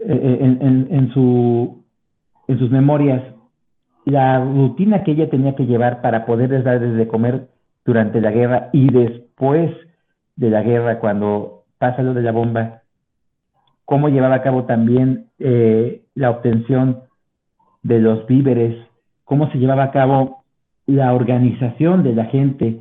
[0.00, 1.84] eh, en, su,
[2.48, 3.22] en sus memorias
[4.04, 7.48] la rutina que ella tenía que llevar para poderles dar de comer
[7.84, 9.70] durante la guerra y después
[10.36, 12.82] de la guerra, cuando pasa lo de la bomba,
[13.84, 17.02] cómo llevaba a cabo también eh, la obtención
[17.82, 18.76] de los víveres,
[19.24, 20.42] cómo se llevaba a cabo
[20.86, 22.80] la organización de la gente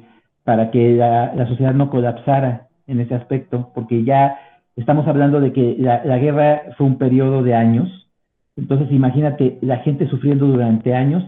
[0.52, 4.38] para que la, sociedad no colapsara en ese aspecto, porque ya
[4.76, 8.10] estamos hablando de que la, guerra fue un periodo de años,
[8.58, 11.24] entonces imagínate la gente sufriendo durante años,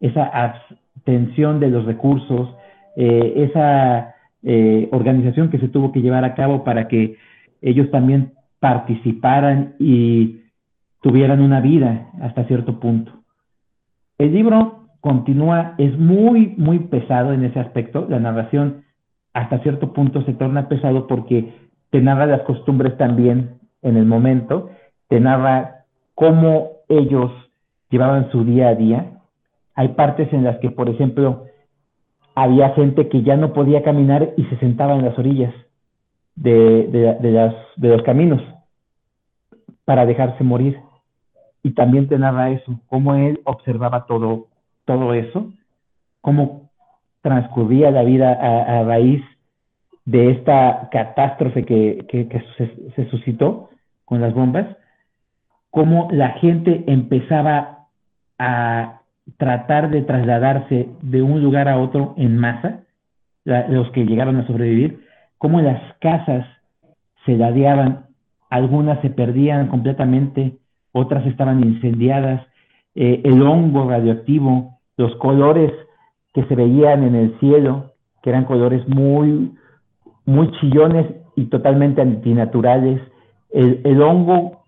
[0.00, 2.48] esa abstención de los recursos,
[2.96, 7.18] eh, esa eh, organización que se tuvo que llevar a cabo para que
[7.60, 10.40] ellos también participaran y
[11.02, 13.12] tuvieran una vida hasta cierto punto.
[14.16, 18.06] El libro continúa, es muy, muy pesado en ese aspecto.
[18.08, 18.84] La narración
[19.34, 21.52] hasta cierto punto se torna pesado porque
[21.90, 24.70] te narra las costumbres también en el momento,
[25.08, 25.84] te narra
[26.14, 27.32] cómo ellos
[27.90, 29.18] llevaban su día a día.
[29.74, 31.46] Hay partes en las que, por ejemplo,
[32.36, 35.52] había gente que ya no podía caminar y se sentaba en las orillas
[36.36, 38.40] de, las, de los caminos
[39.84, 40.78] para dejarse morir.
[41.64, 44.46] Y también te narra eso, cómo él observaba todo,
[44.84, 45.52] todo eso,
[46.20, 46.70] cómo
[47.22, 49.22] transcurría la vida a, raíz
[50.04, 52.42] de esta catástrofe que,
[52.96, 53.70] se, suscitó
[54.04, 54.66] con las bombas,
[55.70, 57.86] cómo la gente empezaba
[58.38, 59.00] a
[59.36, 62.80] tratar de trasladarse de un lugar a otro en masa,
[63.44, 65.04] los que llegaron a sobrevivir,
[65.38, 66.46] cómo las casas
[67.24, 68.06] se ladeaban,
[68.50, 70.58] algunas se perdían completamente,
[70.92, 72.44] otras estaban incendiadas,
[72.94, 75.72] eh, el hongo radioactivo, los colores
[76.34, 79.52] que se veían en el cielo, que eran colores muy,
[80.24, 83.00] muy chillones y totalmente antinaturales,
[83.50, 84.62] el, el hongo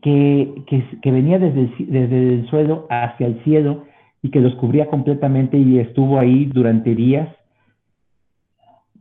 [0.00, 3.84] que, venía desde el, desde el suelo hacia el cielo
[4.22, 7.28] y que los cubría completamente y estuvo ahí durante días,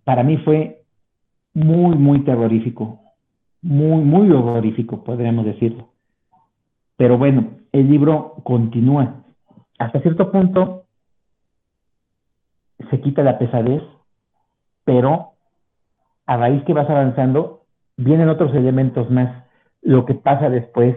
[0.03, 0.81] para mí fue
[1.53, 2.99] muy, muy terrorífico,
[3.61, 5.89] muy, muy horrorífico, podríamos decirlo.
[6.97, 9.25] Pero bueno, el libro continúa.
[9.77, 10.85] Hasta cierto punto
[12.89, 13.83] se quita la pesadez,
[14.85, 15.31] pero
[16.25, 17.63] a raíz que vas avanzando,
[17.97, 19.43] vienen otros elementos más
[19.81, 20.95] lo que pasa después,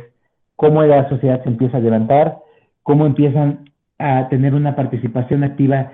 [0.54, 2.38] cómo la sociedad se empieza a levantar,
[2.84, 5.90] cómo empiezan a tener una participación activa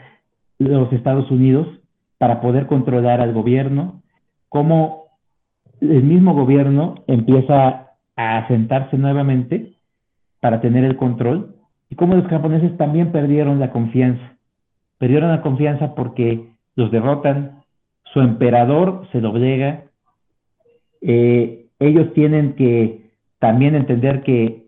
[0.58, 1.66] los Estados Unidos
[2.18, 4.02] para poder controlar al gobierno,
[4.50, 5.06] cómo
[5.80, 9.73] el mismo gobierno empieza a asentarse nuevamente
[10.44, 11.54] para tener el control
[11.88, 14.36] y cómo los japoneses también perdieron la confianza.
[14.98, 17.62] Perdieron la confianza porque los derrotan,
[18.12, 19.84] su emperador se doblega,
[21.00, 24.66] eh, ellos tienen que también entender que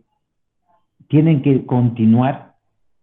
[1.09, 2.55] tienen que continuar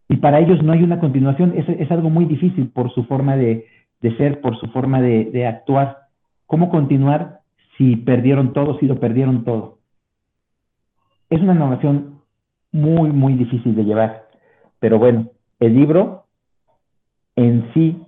[0.10, 3.68] y para ellos no hay una continuación, es, algo muy difícil por su forma de,
[4.18, 6.08] ser, por su forma de, actuar.
[6.48, 7.42] ¿Cómo continuar
[7.78, 9.78] si perdieron todo, si lo perdieron todo?
[11.30, 12.13] Es una narración
[12.74, 14.28] muy, muy difícil de llevar.
[14.80, 15.28] Pero bueno,
[15.60, 16.26] el libro
[17.38, 18.06] en sí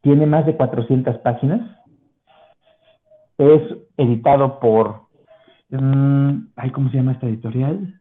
[0.00, 1.60] tiene más de 400 páginas.
[3.36, 3.62] Es
[3.98, 5.04] editado por
[5.80, 8.00] Mm, ay, ¿cómo se llama esta editorial?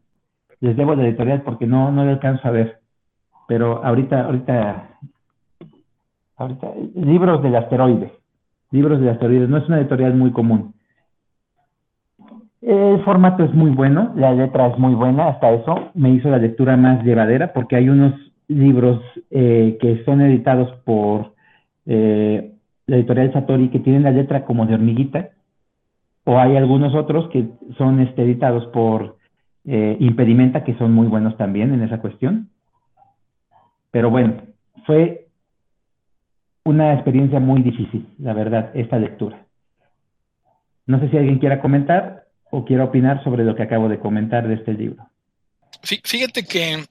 [0.60, 2.80] Les debo la editorial porque no, no le alcanzo a ver.
[3.48, 4.90] Pero ahorita, ahorita,
[6.38, 8.14] ahorita, libros del asteroide.
[8.72, 9.48] Libros del asteroide.
[9.48, 10.76] No es una editorial muy común.
[12.66, 16.38] El formato es muy bueno, la letra es muy buena, hasta eso me hizo la
[16.38, 18.14] lectura más llevadera porque hay unos
[18.48, 21.34] libros eh, que son editados por
[21.86, 22.54] eh,
[22.88, 25.32] la editorial Satori que tienen la letra como de hormiguita
[26.24, 29.18] o hay algunos otros que son este, editados por
[29.66, 32.50] eh, Impedimenta, que son muy buenos también en esa cuestión.
[33.92, 34.36] Pero bueno,
[34.86, 35.28] fue
[36.64, 39.46] una experiencia muy difícil, la verdad, esta lectura.
[40.86, 42.23] No sé si alguien quiera comentar
[42.56, 45.10] o quiera opinar sobre lo que acabo de comentar de este libro.
[45.82, 46.86] Fíjate que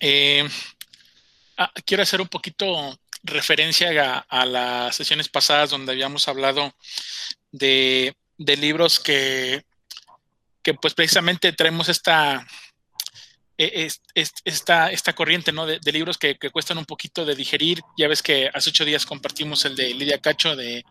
[0.00, 0.48] eh,
[1.58, 2.64] ah, quiero hacer un poquito
[3.24, 6.72] referencia a, las sesiones pasadas donde habíamos hablado
[7.52, 9.64] de de libros que,
[10.62, 12.46] que pues precisamente traemos esta,
[13.62, 15.66] e, esta, esta corriente ¿no?
[15.66, 17.82] de, libros que, cuestan un poquito de digerir.
[17.98, 20.82] Ya ves que hace ocho días compartimos el de Lidia Cacho de,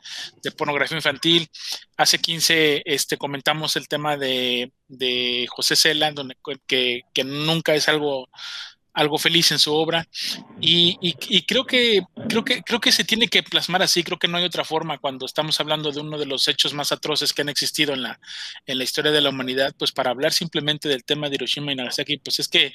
[0.55, 1.49] pornografía infantil.
[1.97, 4.71] Hace 15 este, comentamos el tema de,
[5.49, 6.13] José Cela,
[6.67, 8.29] que, que, nunca es algo
[8.99, 10.07] algo feliz en su obra
[10.59, 11.13] y,
[11.47, 14.43] creo que creo que creo que se tiene que plasmar así creo que no hay
[14.43, 17.93] otra forma cuando estamos hablando de uno de los hechos más atroces que han existido
[17.93, 18.19] en la
[18.65, 21.75] en la historia de la humanidad pues para hablar simplemente del tema de Hiroshima y
[21.75, 22.73] Nagasaki pues es que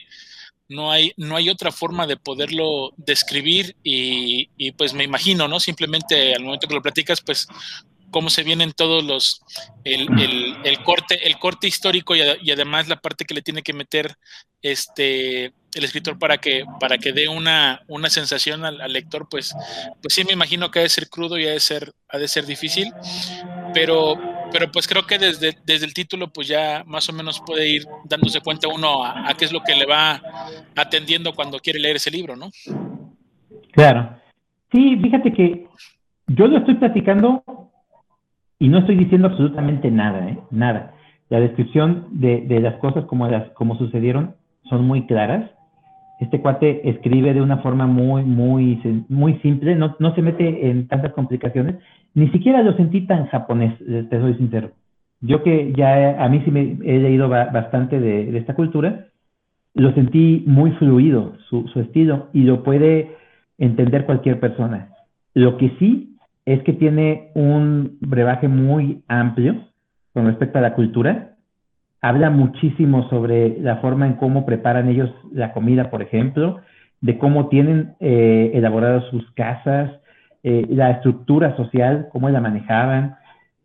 [0.67, 5.61] no hay, no hay otra forma de poderlo describir y, y, pues me imagino, ¿no?
[5.61, 7.47] Simplemente al momento que lo platicas, pues
[8.15, 9.43] cómo se vienen todos los,
[9.83, 10.07] el,
[10.65, 14.15] el, corte, el corte histórico y, además la parte que le tiene que meter
[14.63, 19.55] este el escritor para que, para que dé una, una sensación al, lector, pues,
[20.01, 22.29] pues sí me imagino que ha de ser crudo y ha de ser, ha de
[22.29, 22.93] ser difícil,
[23.73, 24.15] pero,
[24.53, 27.87] pero pues creo que desde, desde el título pues ya más o menos puede ir
[28.05, 30.21] dándose cuenta uno a, qué es lo que le va
[30.77, 32.51] atendiendo cuando quiere leer ese libro, ¿no?
[33.73, 34.17] Claro.
[34.73, 35.67] Sí, fíjate que
[36.29, 37.43] yo lo estoy platicando
[38.59, 40.39] y no estoy diciendo absolutamente nada, ¿eh?
[40.51, 40.95] nada.
[41.29, 44.37] La descripción de, las cosas como, las, como sucedieron
[44.69, 45.51] son muy claras.
[46.25, 50.89] Este cuate escribe de una forma muy, muy, muy simple, no, no se mete en
[50.89, 51.77] tantas complicaciones.
[52.15, 54.71] Ni siquiera lo sentí tan japonés, eh, te soy sincero.
[55.21, 59.09] Yo que ya a mí sí me he leído bastante de, esta cultura,
[59.75, 63.17] lo sentí muy fluido, su, su estilo, y lo puede
[63.59, 64.89] entender cualquier persona.
[65.35, 66.17] Lo que sí
[66.47, 69.57] es que tiene un brebaje muy amplio
[70.15, 71.34] con respecto a la cultura.
[72.05, 76.61] Habla muchísimo sobre la forma en cómo preparan ellos la comida, por ejemplo,
[77.01, 79.91] de cómo tienen eh, elaboradas sus casas,
[80.43, 83.17] eh, la estructura social, cómo la manejaban.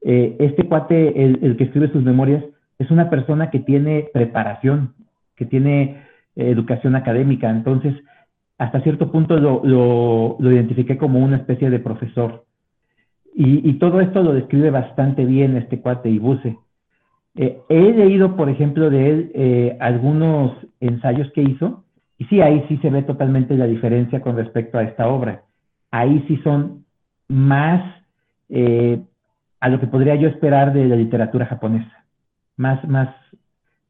[0.02, 2.44] Eh, este cuate, el, que escribe sus memorias,
[2.78, 4.94] es una persona que tiene preparación,
[5.36, 6.04] que tiene
[6.36, 7.50] educación académica.
[7.50, 7.94] Entonces,
[8.58, 12.46] hasta cierto punto lo, lo, lo identifiqué como una especie de profesor
[13.42, 16.58] y, todo esto lo describe bastante bien este cuate Ibuse.
[17.36, 21.84] Eh, he leído, por ejemplo, de él eh, algunos ensayos que hizo,
[22.18, 25.44] y sí, ahí sí se ve totalmente la diferencia con respecto a esta obra.
[25.92, 26.86] Ahí sí son
[27.28, 27.82] más
[28.50, 29.02] eh,
[29.60, 32.06] a lo que podría yo esperar de la literatura japonesa,
[32.58, 33.16] más, más,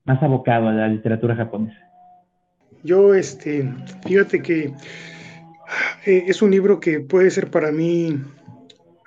[0.06, 1.80] más abocado a la literatura japonesa.
[2.84, 3.68] Yo, este,
[4.06, 4.74] fíjate que
[6.06, 8.18] es un libro que puede ser para mí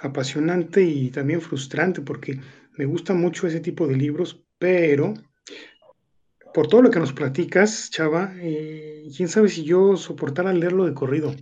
[0.01, 2.39] apasionante y también frustrante porque
[2.77, 5.15] me gusta mucho ese tipo de libros, pero
[6.53, 10.95] por todo lo que nos platicas, Chava, eh, quién sabe si yo soportara leerlo de
[10.95, 11.35] corrido.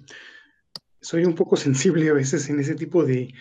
[1.00, 3.34] Soy un poco sensible a veces en ese tipo de,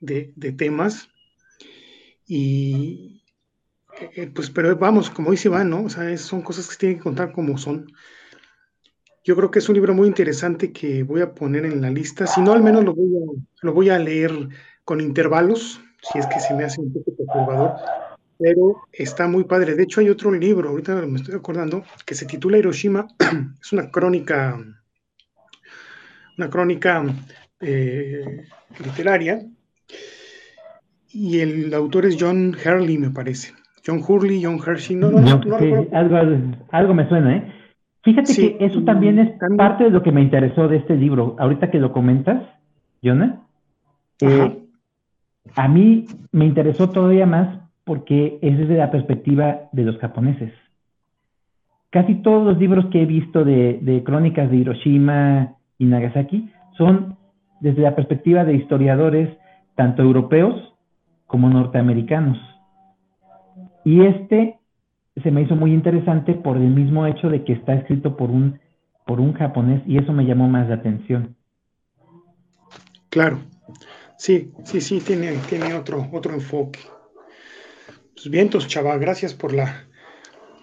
[0.00, 1.08] de, temas.
[2.26, 3.22] Y
[4.14, 5.84] eh, pues, pero vamos, como dice Iván, ¿no?
[5.84, 7.92] O sea, son cosas que se tienen que contar como son.
[9.24, 12.26] Yo creo que es un libro muy interesante que voy a poner en la lista.
[12.26, 14.48] Si no, al menos lo voy a, lo voy a leer
[14.84, 17.76] con intervalos, si es que se me hace un poco perturbador.
[18.38, 19.74] Pero está muy padre.
[19.74, 23.06] De hecho, hay otro libro, ahorita me estoy acordando, que se titula Hiroshima.
[23.60, 24.58] es una crónica,
[26.36, 27.04] una crónica
[27.60, 28.44] eh,
[28.84, 29.46] literaria.
[31.10, 33.52] Y el autor es John Hurley, me parece.
[33.86, 34.96] John Hurley, John Hershey.
[34.96, 36.16] No, no, no, algo,
[36.70, 37.52] algo me suena, ¿eh?
[38.02, 41.36] Fíjate que eso también es parte de lo que me interesó de este libro.
[41.38, 42.42] Ahorita que lo comentas,
[43.02, 43.42] Jonah,
[44.20, 44.58] eh,
[45.56, 50.52] a mí me interesó todavía más porque es desde la perspectiva de los japoneses.
[51.90, 57.16] Casi todos los libros que he visto de, de crónicas de Hiroshima y Nagasaki son
[57.60, 59.36] desde la perspectiva de historiadores
[59.74, 60.74] tanto europeos
[61.26, 62.38] como norteamericanos.
[63.84, 64.58] Y este
[65.22, 68.58] se me hizo muy interesante por el mismo hecho de que está escrito por un,
[69.06, 71.36] por un japonés y eso me llamó más la atención.
[73.10, 73.40] Claro,
[74.22, 76.80] sí, sí, sí, tiene, tiene otro, otro enfoque.
[78.14, 79.88] Pues vientos, chaval, gracias por la,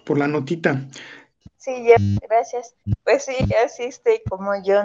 [0.04, 0.88] por la notita.
[1.56, 1.96] Sí, ya,
[2.26, 2.74] gracias.
[3.04, 3.34] Pues sí,
[3.64, 4.80] así este, como yo,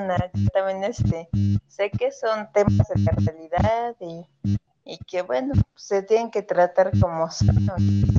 [0.53, 1.30] también este,
[1.67, 4.26] sé que son temas de la realidad y
[4.86, 7.65] y que bueno, se tienen que tratar como son,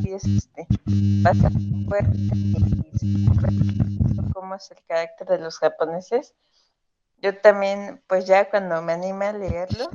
[0.02, 0.66] y es este,
[1.22, 2.16] bastante fuerte
[3.00, 3.26] y
[4.32, 6.34] como es el carácter de los japoneses.
[7.22, 9.88] Yo también, pues ya cuando me anime a leerlo,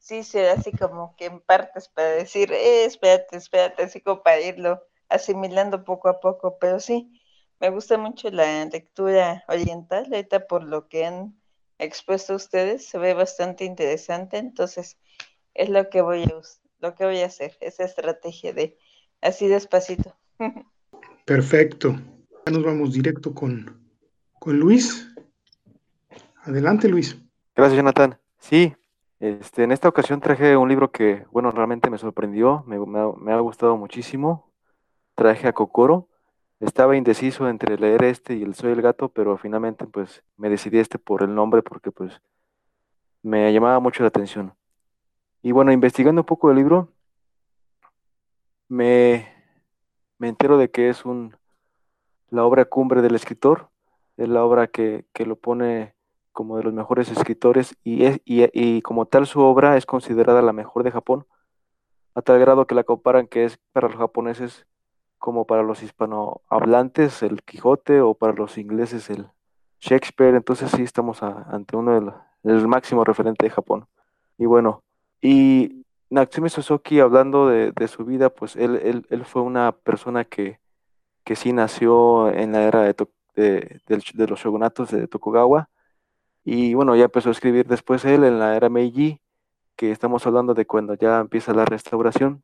[0.00, 4.40] sí será así como que en partes para decir, eh, espérate, espérate, así como para
[4.40, 7.20] irlo asimilando poco a poco, pero sí,
[7.60, 11.40] me gusta mucho la lectura oriental, ahorita por lo que han
[11.78, 14.98] expuesto ustedes, se ve bastante interesante, entonces
[15.54, 16.40] es lo que voy a
[16.80, 18.78] lo que voy a hacer, esa estrategia de
[19.20, 20.16] así despacito.
[21.24, 21.96] Perfecto.
[22.46, 23.80] Ya nos vamos directo con,
[24.38, 25.08] con Luis.
[26.42, 27.16] Adelante, Luis.
[27.54, 28.18] Gracias, Jonathan.
[28.38, 28.74] Sí,
[29.20, 32.76] este, en esta ocasión traje un libro que, bueno, realmente me sorprendió, me,
[33.32, 34.52] ha, gustado muchísimo.
[35.14, 36.08] Traje a Kokoro
[36.60, 40.78] estaba indeciso entre leer este y el Soy el Gato, pero finalmente pues me decidí
[40.78, 42.20] este por el nombre porque pues
[43.22, 44.54] me llamaba mucho la atención.
[45.42, 46.92] Y bueno, investigando un poco el libro,
[48.68, 49.28] me,
[50.18, 51.36] me entero de que es un,
[52.30, 53.70] la obra cumbre del escritor,
[54.16, 55.94] es la obra que, que lo pone
[56.38, 60.52] como de los mejores escritores y, es, y, como tal su obra es considerada la
[60.52, 61.26] mejor de Japón,
[62.14, 64.64] a tal grado que la comparan que es para los japoneses
[65.18, 69.26] como para los hispanohablantes el Quijote o para los ingleses el
[69.80, 73.88] Shakespeare, entonces sí estamos a, ante uno del máximo referente de Japón.
[74.38, 74.84] Y bueno,
[75.20, 80.60] y Natsume Suzuki, hablando de, su vida, pues él, él, él, fue una persona que,
[81.24, 82.94] que sí nació en la era de,
[83.34, 85.68] de, de, de, los shogunatos de Tokugawa.
[86.44, 89.20] Y bueno, ya empezó a escribir después él en la era Meiji,
[89.76, 92.42] que estamos hablando de cuando ya empieza la restauración.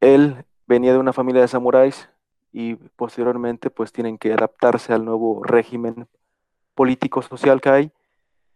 [0.00, 2.08] Él venía de una familia de samuráis
[2.52, 6.08] y posteriormente pues tienen que adaptarse al nuevo régimen
[6.74, 7.92] político social que hay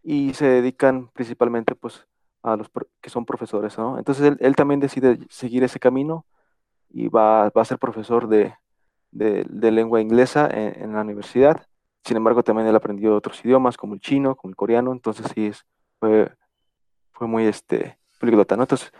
[0.03, 2.07] y se dedican principalmente pues
[2.43, 2.71] a los
[3.01, 3.99] que son profesores, ¿no?
[3.99, 6.25] Entonces él, también decide seguir ese camino
[6.91, 8.55] y va, a ser profesor de,
[9.11, 11.67] de, lengua inglesa en, la universidad.
[12.07, 15.47] Sin embargo, también él aprendió otros idiomas como el chino, como el coreano, entonces sí
[15.47, 15.67] es,
[15.99, 16.31] fue,
[17.19, 18.55] muy este, poliglota.
[18.55, 18.93] Entonces,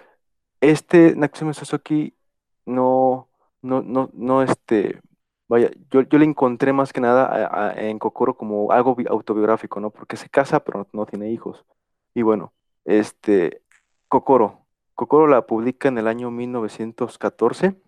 [0.61, 2.17] este Natsume Suzuki
[2.65, 3.29] no,
[3.63, 5.01] no, no, no, este,
[5.47, 9.91] vaya, yo, yo le encontré más que nada a, en Kokoro como algo autobiográfico, ¿no?
[9.91, 11.65] Porque se casa, pero no, no tiene hijos.
[12.13, 12.53] Y bueno,
[12.85, 13.63] este,
[14.09, 14.67] Kokoro.
[14.97, 17.81] Kokoro la publica en el año 1914,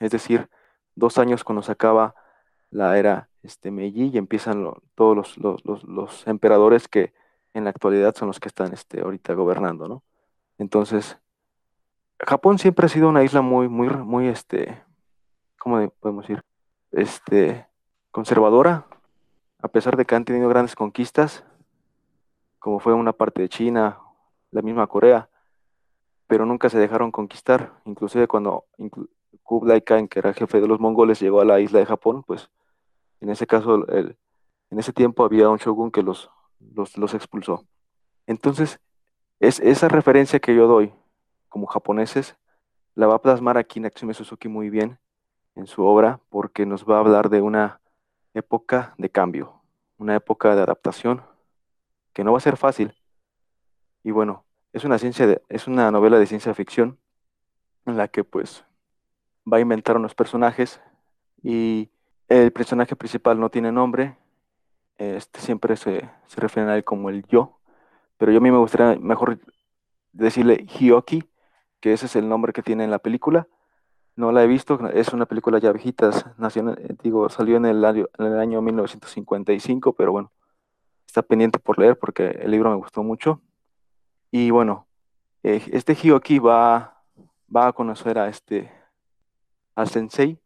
[0.00, 0.50] es decir,
[0.94, 2.14] dos años cuando se acaba
[2.76, 7.14] la era este, Meiji y empiezan todos los, los, emperadores que
[7.54, 10.02] en la actualidad son los que están este, ahorita gobernando, ¿no?
[10.58, 11.18] Entonces,
[12.18, 14.82] Japón siempre ha sido una isla muy, muy, muy, este,
[15.58, 16.44] ¿cómo podemos decir?
[16.92, 17.66] Este,
[18.10, 18.86] conservadora,
[19.62, 21.44] a pesar de que han tenido grandes conquistas,
[22.58, 24.00] como fue una parte de China
[24.50, 25.30] la misma Corea,
[26.26, 28.66] pero nunca se dejaron conquistar, inclusive cuando
[29.42, 32.50] Kublai Khan, que era jefe de los mongoles, llegó a la isla de Japón, pues
[33.20, 36.30] en ese caso, en ese tiempo había un shogun que los
[37.14, 37.64] expulsó.
[38.26, 38.80] Entonces,
[39.40, 40.92] es esa referencia que yo doy
[41.48, 42.36] como japoneses,
[42.94, 44.98] la va a plasmar aquí Natsume Suzuki muy bien
[45.54, 47.80] en su obra, porque nos va a hablar de una
[48.34, 49.62] época de cambio,
[49.96, 51.22] una época de adaptación,
[52.12, 52.94] que no va a ser fácil.
[54.02, 56.98] Y bueno, es una, ciencia de, es una novela de ciencia ficción
[57.86, 58.64] en la que pues
[59.50, 60.80] va a inventar unos personajes
[61.42, 61.88] y
[62.28, 64.16] el personaje principal no tiene nombre,
[64.98, 67.58] este, siempre se, se refieren a él como el yo,
[68.18, 69.38] pero yo a mí me gustaría mejor
[70.12, 71.28] decirle Hioki,
[71.80, 73.46] que ese es el nombre que tiene en la película.
[74.16, 78.08] No la he visto, es una película ya viejita, nació, digo, salió en el, año,
[78.18, 80.32] en el año 1955, pero bueno,
[81.06, 83.42] está pendiente por leer porque el libro me gustó mucho.
[84.30, 84.86] Y bueno,
[85.42, 87.02] eh, este Hioki va,
[87.54, 88.72] va a conocer a este,
[89.74, 90.38] al sensei.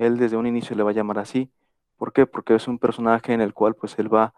[0.00, 1.50] Él desde un inicio le va a llamar así.
[1.98, 2.24] ¿Por qué?
[2.24, 4.32] Porque es un personaje en el cual pues él va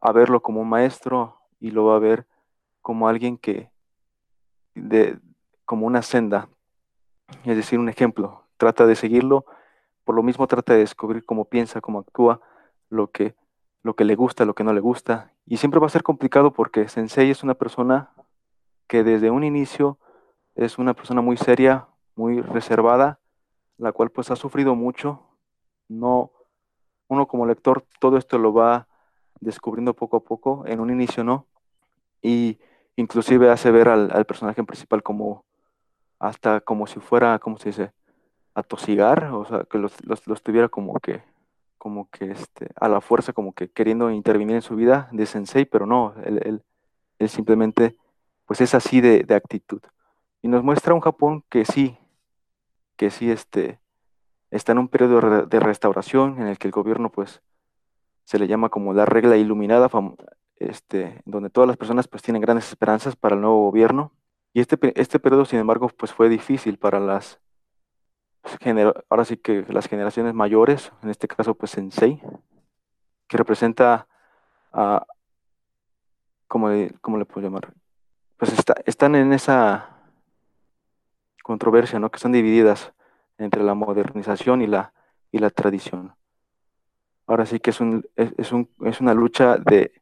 [0.00, 2.26] a verlo como un maestro y lo va a ver
[2.82, 3.70] como alguien que,
[4.74, 5.20] de,
[5.64, 6.48] como una senda,
[7.44, 8.42] es decir, un ejemplo.
[8.56, 9.46] Trata de seguirlo,
[10.02, 12.40] por lo mismo trata de descubrir cómo piensa, cómo actúa,
[12.90, 13.36] lo que,
[13.84, 15.30] lo que le gusta, lo que no le gusta.
[15.46, 18.10] Y siempre va a ser complicado porque Sensei es una persona
[18.88, 19.98] que desde un inicio
[20.56, 23.20] es una persona muy seria, muy reservada,
[23.78, 25.22] la cual pues ha sufrido mucho.
[25.88, 26.30] No,
[27.08, 28.86] uno como lector todo esto lo va
[29.40, 31.46] descubriendo poco a poco, en un inicio no,
[32.22, 32.58] y
[32.96, 35.44] inclusive hace ver al, personaje principal como
[36.18, 37.92] hasta como si fuera, ¿cómo se dice?
[38.54, 41.22] A tosigar, o sea, que los, los, los tuviera como que,
[41.76, 45.66] como que este, a la fuerza, como que queriendo intervenir en su vida de sensei,
[45.66, 46.62] pero no, él, él,
[47.18, 47.96] él simplemente,
[48.46, 49.82] pues es así de, de, actitud.
[50.40, 51.98] Y nos muestra un Japón que sí,
[52.96, 53.80] que sí este,
[54.50, 57.42] está en un periodo de restauración en el que el gobierno, pues,
[58.24, 59.88] se le llama como la regla iluminada,
[60.56, 64.12] este, donde todas las personas pues tienen grandes esperanzas para el nuevo gobierno.
[64.52, 67.40] Y este, este periodo, sin embargo, pues fue difícil para las,
[69.10, 72.22] ahora sí que las generaciones mayores, en este caso pues Sensei,
[73.26, 74.06] que representa
[74.72, 75.06] a,
[76.46, 77.72] ¿cómo, le, ¿cómo le puedo llamar?
[78.36, 79.93] Pues está, están en esa
[81.44, 82.08] controversia, ¿no?
[82.10, 82.92] Que están divididas
[83.38, 84.92] entre la modernización y la,
[85.30, 86.14] y la tradición.
[87.28, 89.92] Ahora sí que es, un, es, un, es una lucha de,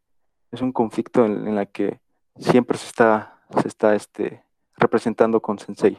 [0.51, 2.01] es un conflicto en, en la que
[2.37, 4.43] siempre se está se está este,
[4.79, 5.99] representando con Sensei.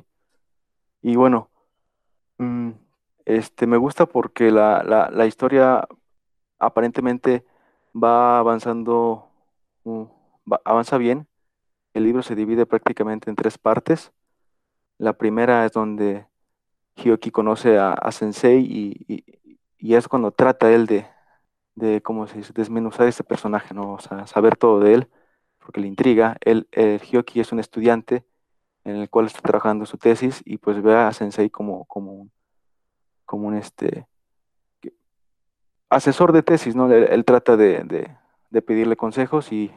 [1.02, 1.50] Y bueno,
[2.40, 2.72] mmm,
[3.26, 5.88] Este, me gusta porque la, la, la historia
[6.60, 7.46] aparentemente
[7.94, 9.30] va avanzando,
[9.86, 10.08] uh,
[10.66, 11.26] avanza bien.
[11.94, 14.12] El libro se divide prácticamente en tres partes.
[15.04, 16.28] La primera es donde
[16.96, 18.62] Hyoki conoce a, Sensei
[19.78, 21.06] y, es cuando trata él de,
[21.76, 23.98] de ¿cómo se desmenuzar ese personaje, ¿no?
[24.00, 25.10] Saber todo de él,
[25.60, 26.38] porque le intriga.
[26.40, 28.24] Él, Hyoki es un estudiante
[28.86, 32.30] en el cual está trabajando su tesis y pues ve a Sensei como, como,
[33.26, 34.08] como un este,
[35.90, 36.90] asesor de tesis, ¿no?
[36.90, 38.10] Él, trata de,
[38.66, 39.70] pedirle consejos y,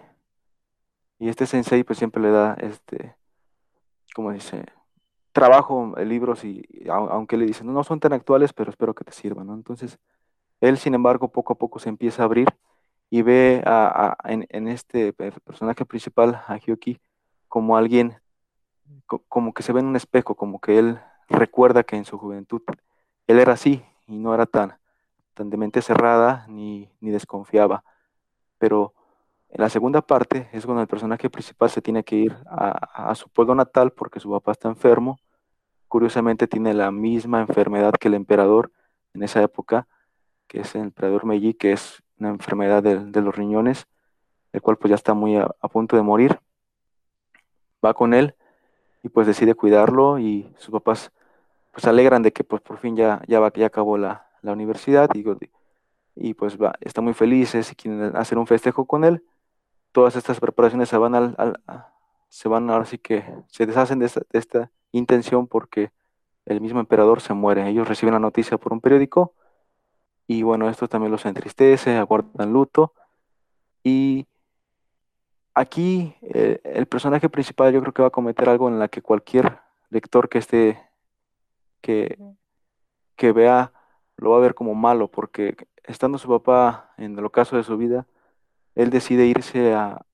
[1.19, 3.17] y este Sensei pues siempre le da, este,
[4.15, 4.67] como dice,
[5.37, 9.13] trabajo, eh, libros y, aunque le dicen, no, son tan actuales, pero espero que te
[9.13, 9.55] sirvan, ¿no?
[9.55, 9.99] Entonces,
[10.63, 12.49] él, sin embargo, poco a poco se empieza a abrir
[13.11, 16.99] y ve a, en, este personaje principal, a Hyoki,
[17.49, 18.17] como alguien,
[19.29, 22.63] como que se ve en un espejo, como que él recuerda que en su juventud
[23.27, 24.79] él era así y no era tan,
[25.35, 27.85] tan de mente cerrada ni, ni desconfiaba.
[28.57, 28.95] Pero
[29.51, 33.15] en la segunda parte es cuando el personaje principal se tiene que ir a, a,
[33.15, 35.19] su pueblo natal porque su papá está enfermo
[35.97, 38.71] curiosamente tiene la misma enfermedad que el emperador
[39.15, 39.89] en esa época,
[40.47, 43.87] que es el emperador Meiji, que es una enfermedad de, los riñones,
[44.53, 46.39] el cual pues ya está muy a, punto de morir.
[47.83, 48.35] Va con él
[49.03, 51.13] y pues decide cuidarlo y sus papás
[51.73, 54.53] pues se alegran de que pues por fin ya, ya, va, ya acabó la, la
[54.53, 55.25] universidad y,
[56.15, 59.25] y pues va, está muy felices y quieren hacer un festejo con él.
[59.93, 61.59] Todas estas preparaciones se van al,
[62.29, 65.91] se van ahora sí que se deshacen de esta intención porque
[66.47, 67.69] el mismo emperador se muere.
[67.69, 69.35] Ellos reciben la noticia por un periódico
[70.27, 72.93] y bueno, esto también los entristece, aguardan luto.
[73.85, 74.27] Y
[75.55, 79.03] aquí eh, el personaje principal yo creo que va a cometer algo en la que
[79.03, 79.59] cualquier
[79.91, 80.83] lector que esté,
[81.81, 82.19] que,
[83.17, 83.73] que vea,
[84.17, 87.77] lo va a ver como malo, porque estando su papá en el ocaso de su
[87.77, 88.07] vida,
[88.75, 90.05] él decide irse a,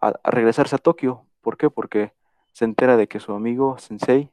[0.00, 1.24] a regresarse a Tokio.
[1.40, 1.70] ¿Por qué?
[1.70, 2.12] Porque
[2.56, 4.30] se entera de que su amigo Sensei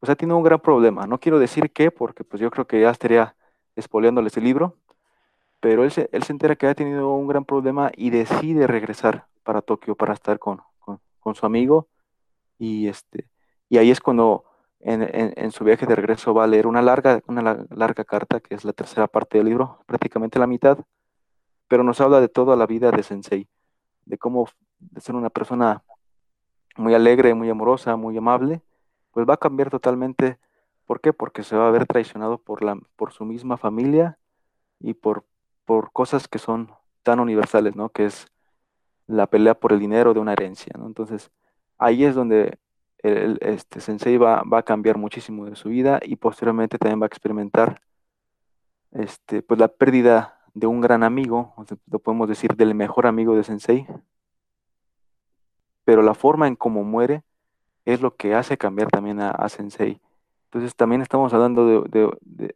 [0.00, 1.06] pues ha tenido un gran problema.
[1.06, 3.36] No quiero decir qué, porque pues yo creo que ya estaría
[3.76, 4.76] espoleándoles el libro,
[5.60, 9.28] pero él se, él se entera que ha tenido un gran problema y decide regresar
[9.44, 10.60] para Tokio para estar con,
[11.32, 11.86] su amigo.
[12.58, 13.28] Y, este,
[13.68, 14.44] y ahí es cuando
[14.80, 18.64] en, su viaje de regreso va a leer una larga, una larga carta, que es
[18.64, 20.80] la tercera parte del libro, prácticamente la mitad,
[21.68, 23.48] pero nos habla de toda la vida de Sensei,
[24.06, 24.48] de cómo
[24.80, 25.84] de ser una persona
[26.78, 28.62] muy alegre, muy amorosa, muy amable,
[29.12, 30.38] pues va a cambiar totalmente.
[30.86, 31.12] ¿Por qué?
[31.12, 34.18] Porque se va a ver traicionado por, la, por su misma familia
[34.80, 35.24] y por,
[35.64, 36.70] por cosas que son
[37.02, 37.90] tan universales, ¿no?
[37.90, 38.26] Que es
[39.06, 40.86] la pelea por el dinero de una herencia, ¿no?
[40.86, 41.30] Entonces,
[41.78, 42.58] ahí es donde
[42.98, 47.06] el, este sensei va, va, a cambiar muchísimo de su vida y posteriormente también va
[47.06, 47.80] a experimentar
[48.92, 51.54] este, pues la pérdida de un gran amigo,
[51.90, 53.86] lo podemos decir del mejor amigo de sensei,
[55.88, 57.22] pero la forma en cómo muere
[57.86, 60.02] es lo que hace cambiar también a, Sensei.
[60.44, 62.54] Entonces también estamos hablando de,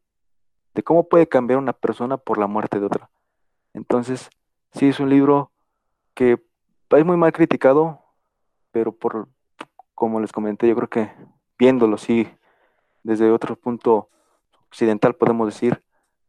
[0.85, 3.09] cómo puede cambiar una persona por la muerte de otra.
[3.72, 4.28] Entonces,
[4.74, 5.51] sí es un libro
[6.12, 6.43] que
[6.91, 8.03] es muy mal criticado,
[8.70, 9.28] pero por,
[9.95, 11.11] como les comenté, yo creo que
[11.59, 12.28] viéndolo, sí,
[13.03, 14.11] desde otro punto
[14.68, 15.83] occidental podemos decir,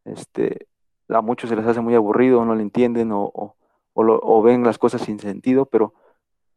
[0.05, 0.69] este,
[1.09, 3.57] a muchos se les hace muy aburrido, no lo entienden o,
[3.93, 5.93] o ven las cosas sin sentido, pero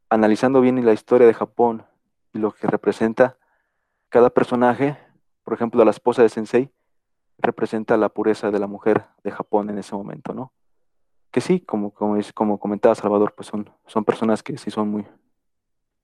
[0.08, 1.84] analizando bien la historia de Japón
[2.32, 3.36] y lo que representa
[4.08, 4.96] cada personaje,
[5.42, 6.70] por ejemplo, la esposa de Sensei,
[7.38, 10.52] representa la pureza de la mujer de Japón en ese momento, ¿no?
[11.30, 15.06] Que sí, como, como, como comentaba Salvador, pues son, son personas que sí son muy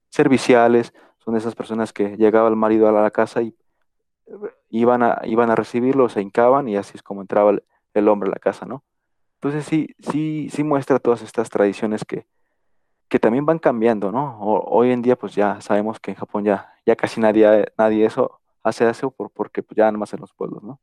[0.09, 3.55] serviciales, son esas personas que llegaba el marido a la casa y
[4.69, 8.29] iban a, iban a recibirlo, se hincaban y así es como entraba el, el hombre
[8.29, 8.83] a la casa, ¿no?
[9.35, 12.25] Entonces sí, sí, sí muestra todas estas tradiciones que,
[13.07, 14.39] que también van cambiando, ¿no?
[14.39, 18.39] hoy en día, pues ya sabemos que en Japón ya, ya casi nadie, nadie eso
[18.63, 20.79] hace eso por, porque pues, ya nada más en los pueblos, ¿no?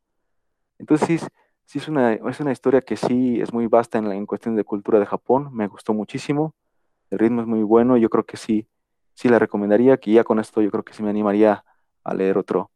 [0.78, 1.28] Entonces
[1.64, 4.54] sí, es, una, es una historia que sí es muy vasta en, la, en cuestión
[4.54, 6.54] de cultura de Japón, me gustó muchísimo,
[7.10, 8.66] el ritmo es muy bueno, yo creo que sí,
[9.14, 11.64] sí la recomendaría, que ya con esto yo creo que sí me animaría
[12.04, 12.70] a leer otro,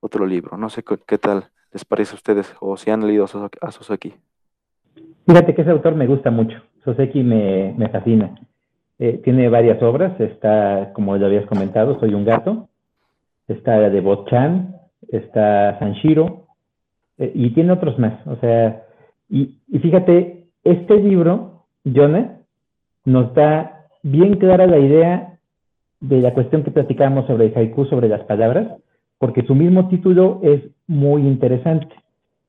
[0.00, 0.56] otro libro.
[0.56, 4.14] No sé qué, tal les parece a ustedes o si han leído a Soseki.
[5.26, 8.34] Fíjate que ese autor me gusta mucho, Soseki me fascina.
[9.02, 12.68] Eh, tiene varias obras, está, como ya habías comentado, Soy un gato,
[13.48, 14.76] está la de Bot-chan,
[15.08, 16.44] está Sanshiro,
[17.16, 18.26] eh, y tiene otros más.
[18.26, 18.82] O sea,
[19.30, 22.40] y, fíjate, este libro, Jonah,
[23.06, 25.38] nos da bien clara la idea
[26.00, 28.68] de la cuestión que platicamos sobre el haiku, sobre las palabras,
[29.16, 31.88] porque su mismo título es muy interesante.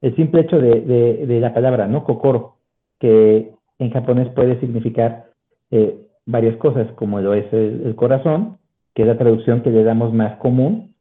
[0.02, 2.04] El simple hecho de, la palabra, ¿no?
[2.04, 2.56] Kokoro,
[3.00, 5.28] que en japonés puede significar
[5.70, 5.96] eh,
[6.32, 8.58] varias cosas, como lo es el, corazón,
[8.94, 10.94] que es la traducción que le damos más común,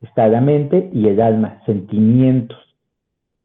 [0.00, 2.58] está la mente y el alma, sentimientos.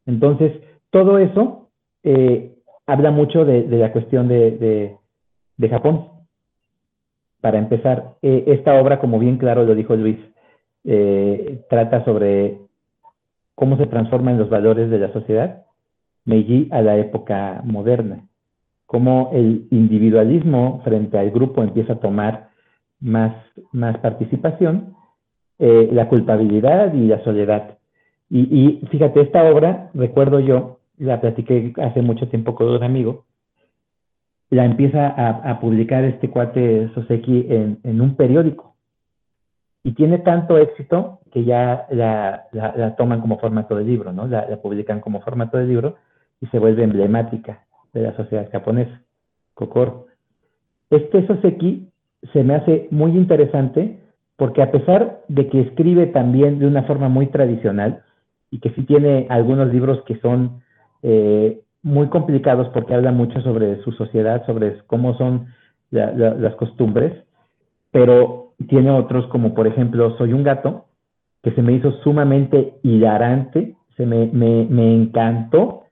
[0.06, 0.52] Entonces,
[0.90, 1.70] todo eso
[2.04, 2.54] eh,
[2.86, 4.98] habla mucho de, la cuestión de,
[5.70, 6.08] Japón.
[7.42, 10.18] Para empezar, eh, esta obra, como bien claro lo dijo Luis,
[11.70, 12.58] trata sobre
[13.56, 15.64] cómo se transforman los valores de la sociedad,
[16.26, 18.28] Meiji a la época moderna,
[18.86, 22.50] cómo el individualismo frente al grupo empieza a tomar
[23.00, 23.36] más,
[23.72, 24.96] más participación,
[25.60, 27.78] eh, la culpabilidad y la soledad.
[28.30, 33.26] Y, fíjate, esta obra, recuerdo yo, la platiqué hace mucho tiempo con un amigo,
[34.50, 38.74] la empieza a, publicar este cuate Soseki en, en un periódico
[39.84, 44.28] y tiene tanto éxito que ya la, toman como formato de libro, ¿no?
[44.28, 45.98] La, publican como formato de libro
[46.40, 49.02] y se vuelve emblemática de la sociedad japonesa,
[49.54, 50.08] Kokoro.
[50.90, 51.88] Este Soseki
[52.32, 54.00] se me hace muy interesante
[54.36, 58.04] porque a pesar de que escribe también de una forma muy tradicional
[58.50, 60.62] y que sí tiene algunos libros que son
[61.02, 65.48] eh, muy complicados porque habla mucho sobre su sociedad, sobre cómo son
[65.92, 67.14] las costumbres,
[67.92, 70.86] pero tiene otros como por ejemplo Soy un gato,
[71.44, 75.83] que se me hizo sumamente hilarante, se me, me, encantó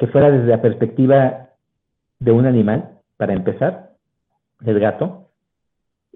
[0.00, 1.50] que fuera desde la perspectiva
[2.20, 3.90] de un animal, para empezar,
[4.64, 5.28] el gato.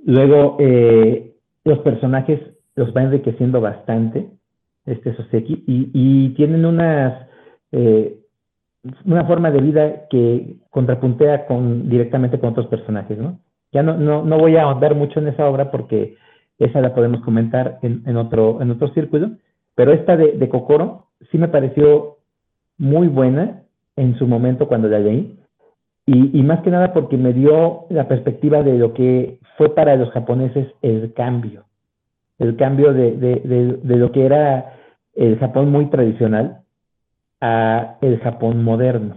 [0.07, 2.41] Luego, eh, los personajes
[2.77, 4.31] los va enriqueciendo bastante,
[4.87, 7.29] este Soseki, y, y tienen unas,
[7.73, 8.21] eh,
[9.05, 13.39] una forma de vida que contrapuntea con, directamente con otros personajes, ¿no?
[13.71, 16.17] Ya no, no, voy a ahondar mucho en esa obra porque
[16.59, 19.33] esa la podemos comentar en, otro, en otro círculo,
[19.75, 22.19] pero esta de, de Kokoro sí me pareció
[22.79, 23.64] muy buena
[23.97, 25.39] en su momento cuando la leí,
[26.07, 30.11] y, más que nada porque me dio la perspectiva de lo que fue para los
[30.11, 31.65] japoneses el cambio,
[32.39, 34.75] el cambio de, de, lo que era
[35.15, 36.61] el Japón muy tradicional
[37.41, 39.17] a el Japón moderno.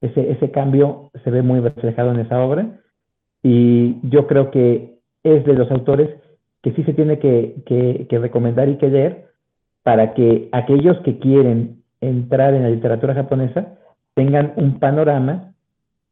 [0.00, 2.80] Ese, ese cambio se ve muy reflejado en esa obra
[3.42, 6.08] y yo creo que es de los autores
[6.62, 9.28] que sí se tiene que, recomendar y que leer
[9.82, 13.78] para que aquellos que quieren entrar en la literatura japonesa
[14.18, 15.54] tengan un panorama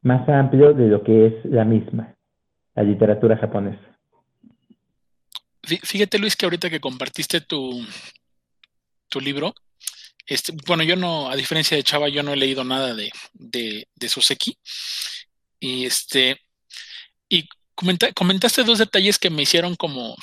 [0.03, 2.15] más amplio de lo que es la misma,
[2.77, 3.83] la literatura japonesa.
[5.65, 7.85] Fíjate Luis que ahorita que compartiste tu,
[9.09, 9.53] tu libro,
[10.25, 13.89] este, bueno, yo no, a diferencia de Chava, yo no he leído nada de, de,
[13.93, 14.57] de Suseki.
[15.59, 16.41] Y este,
[17.29, 20.15] y comentaste dos detalles que me hicieron como,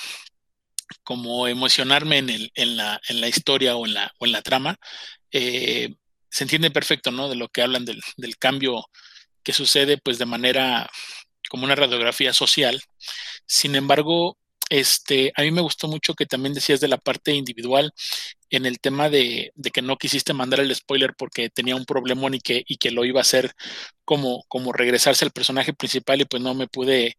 [1.04, 4.42] como emocionarme en, el, en, la, en la historia o en la, o en la
[4.42, 4.78] trama.
[5.34, 5.94] Eh,
[6.34, 7.30] se entiende perfecto, ¿no?
[7.30, 8.90] De lo que hablan del, del, cambio
[9.44, 10.90] que sucede, pues de manera
[11.48, 12.82] como una radiografía social.
[13.46, 17.94] Sin embargo, este, a mí me gustó mucho que también decías de la parte individual
[18.50, 22.40] en el tema de, que no quisiste mandar el spoiler porque tenía un problema y
[22.40, 23.54] que, y que lo iba a hacer
[24.04, 27.16] como, como regresarse al personaje principal y pues no me pude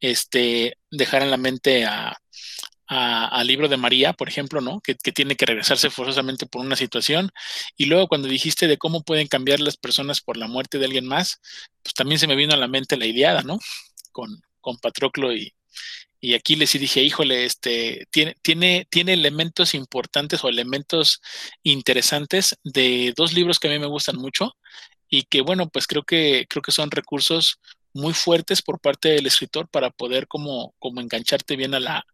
[0.00, 2.16] este, dejar en la mente a,
[2.88, 4.80] al libro de María, por ejemplo, ¿no?
[4.80, 7.30] Que, tiene que regresarse forzosamente por una situación.
[7.76, 11.06] Y luego cuando dijiste de cómo pueden cambiar las personas por la muerte de alguien
[11.06, 11.40] más,
[11.82, 13.58] pues también se me vino a la mente la ideada, ¿no?
[14.12, 15.54] Con, con Patroclo y,
[16.20, 21.20] y aquí les dije, híjole, este, tiene, tiene, tiene elementos importantes o elementos
[21.62, 24.56] interesantes de dos libros que a mí me gustan mucho
[25.08, 27.60] y que, bueno, pues creo que, creo que son recursos
[27.92, 32.06] muy fuertes por parte del escritor para poder como, como engancharte bien a la,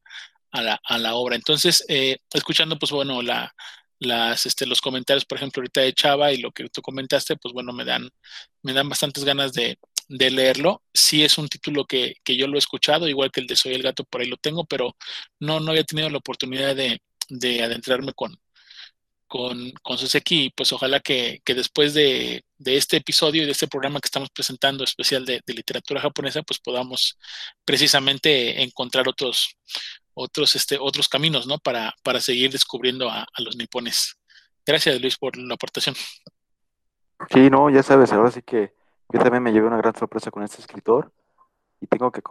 [0.53, 1.37] a la, a la obra.
[1.37, 3.55] Entonces, eh, escuchando, pues bueno, la,
[3.99, 7.53] las, este, los comentarios, por ejemplo, ahorita de Chava y lo que tú comentaste, pues
[7.55, 8.09] bueno, me dan,
[8.63, 9.79] me dan bastantes ganas de,
[10.09, 10.83] de leerlo.
[10.93, 13.83] Sí es un título que, yo lo he escuchado, igual que el de Soy el
[13.83, 14.97] gato, por ahí lo tengo, pero
[15.41, 17.01] no, no había tenido la oportunidad de,
[17.63, 18.39] adentrarme con,
[19.27, 24.07] con, con Suseki pues ojalá que, después de, este episodio y de este programa que
[24.07, 27.19] estamos presentando especial de, literatura japonesa, pues podamos
[27.65, 29.57] precisamente encontrar otros,
[30.15, 31.59] otros, este, otros caminos, ¿no?
[31.59, 34.19] Para, para seguir descubriendo a, los nipones.
[34.67, 35.95] Gracias, Luis, por la aportación.
[37.31, 38.75] Sí, no, ya sabes, ahora sí que
[39.13, 41.13] yo también me llevé una gran sorpresa con este escritor
[41.81, 42.23] y tengo que,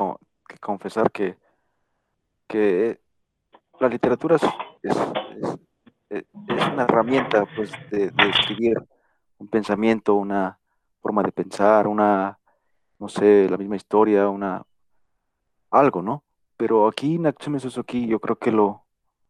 [0.60, 1.38] confesar que,
[2.48, 3.00] que
[3.80, 4.96] la literatura es,
[6.74, 8.78] una herramienta pues, de, escribir
[9.38, 10.58] un pensamiento, una
[11.02, 12.38] forma de pensar, una,
[13.00, 14.64] no sé, la misma historia, una
[15.72, 16.24] algo, ¿no?
[16.62, 18.86] Pero aquí Natsume Suzuki yo creo que lo,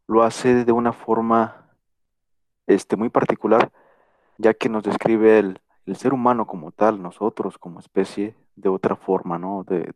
[0.05, 1.77] lo hace de una forma
[2.67, 3.71] este, muy particular,
[4.37, 5.61] ya que nos describe el,
[5.95, 9.63] ser humano como tal, nosotros como especie, de otra forma, ¿no?
[9.63, 9.93] De,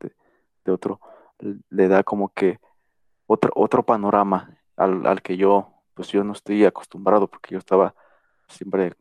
[0.64, 1.02] de, otro,
[1.70, 2.62] le da como que
[3.28, 7.96] otro, otro panorama al, al, que yo, pues yo no estoy acostumbrado porque yo estaba
[8.48, 8.96] siempre en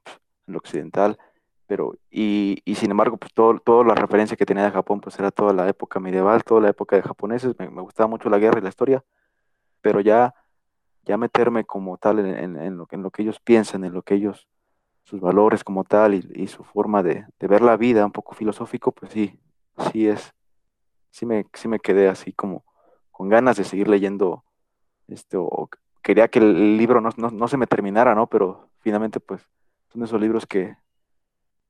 [0.46, 1.20] lo occidental,
[1.74, 5.18] pero, y, y sin embargo, pues todo, toda la referencia que tenía de Japón, pues
[5.18, 8.60] era toda la época medieval, toda la época de japoneses, me, gustaba mucho la guerra
[8.60, 9.02] y la historia,
[9.80, 10.36] pero ya,
[11.02, 14.14] ya meterme como tal en, en, lo, en lo que ellos piensan, en lo que
[14.14, 14.46] ellos,
[15.02, 19.10] sus valores como tal y, su forma de, ver la vida un poco filosófico, pues
[19.10, 19.40] sí,
[19.90, 20.32] sí es,
[21.10, 22.64] sí me, sí me quedé así como
[23.10, 24.44] con ganas de seguir leyendo,
[25.08, 25.68] este, o
[26.02, 28.28] quería que el libro no, no, no se me terminara, ¿no?
[28.28, 29.42] Pero finalmente, pues,
[29.88, 30.76] son esos libros que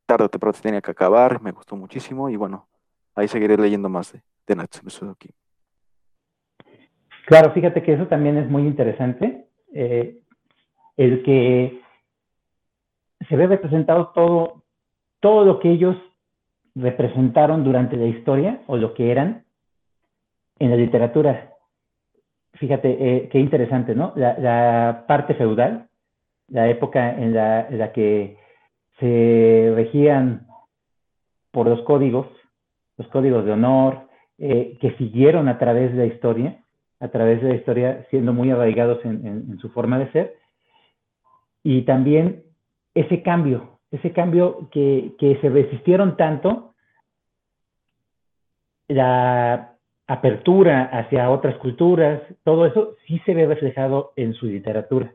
[0.07, 2.67] tarde o temprano tenía que acabar, me gustó muchísimo y bueno,
[3.15, 5.31] ahí seguiré leyendo más de, de Natsume Suzuki.
[7.27, 10.21] Claro, fíjate que eso también es muy interesante, eh,
[10.97, 11.81] el que
[13.29, 14.63] se ve representado todo,
[15.21, 15.97] todo lo que ellos
[16.75, 19.45] representaron durante la historia o lo que eran
[20.59, 21.55] en la literatura.
[22.55, 24.13] Fíjate, eh, qué interesante, ¿no?
[24.17, 25.89] La, parte feudal,
[26.49, 28.37] la época en la, en la que
[28.99, 30.47] se regían
[31.51, 32.27] por los códigos,
[32.97, 36.65] los códigos de honor, eh, que siguieron a través de la historia,
[37.01, 40.37] a través de la historia siendo muy arraigados en, su forma de ser,
[41.63, 42.45] y también
[42.95, 46.75] ese cambio, ese cambio que, que se resistieron tanto,
[48.89, 49.77] la
[50.07, 55.15] apertura hacia otras culturas, todo eso sí se ve reflejado en su literatura.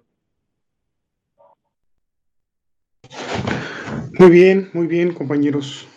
[4.20, 5.88] Muy bien, muy bien, compañeros.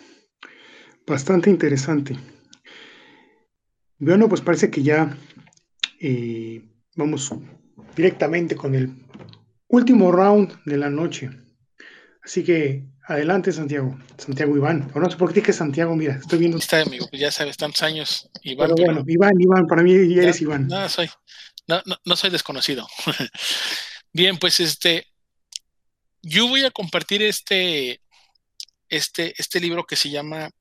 [1.05, 2.17] Bastante interesante.
[3.99, 5.17] Bueno, pues parece que ya
[5.99, 6.63] eh,
[6.95, 7.35] vamos
[7.97, 8.93] directamente con el
[9.67, 11.31] último round de la noche.
[12.23, 13.99] Así que adelante, Santiago.
[14.17, 14.89] Santiago Iván.
[14.95, 16.59] O no sé por qué que Santiago, mira, estoy viendo.
[16.59, 18.29] Está, amigo, ya sabes, tantos años.
[18.41, 20.69] Iván, pero bueno, Iván, Iván, para mí eres Iván.
[20.69, 21.09] No, soy,
[21.67, 22.87] no, no, no soy desconocido.
[24.13, 25.07] Bien, pues este,
[26.21, 27.99] yo voy a compartir este,
[28.95, 30.51] este, este libro que se llama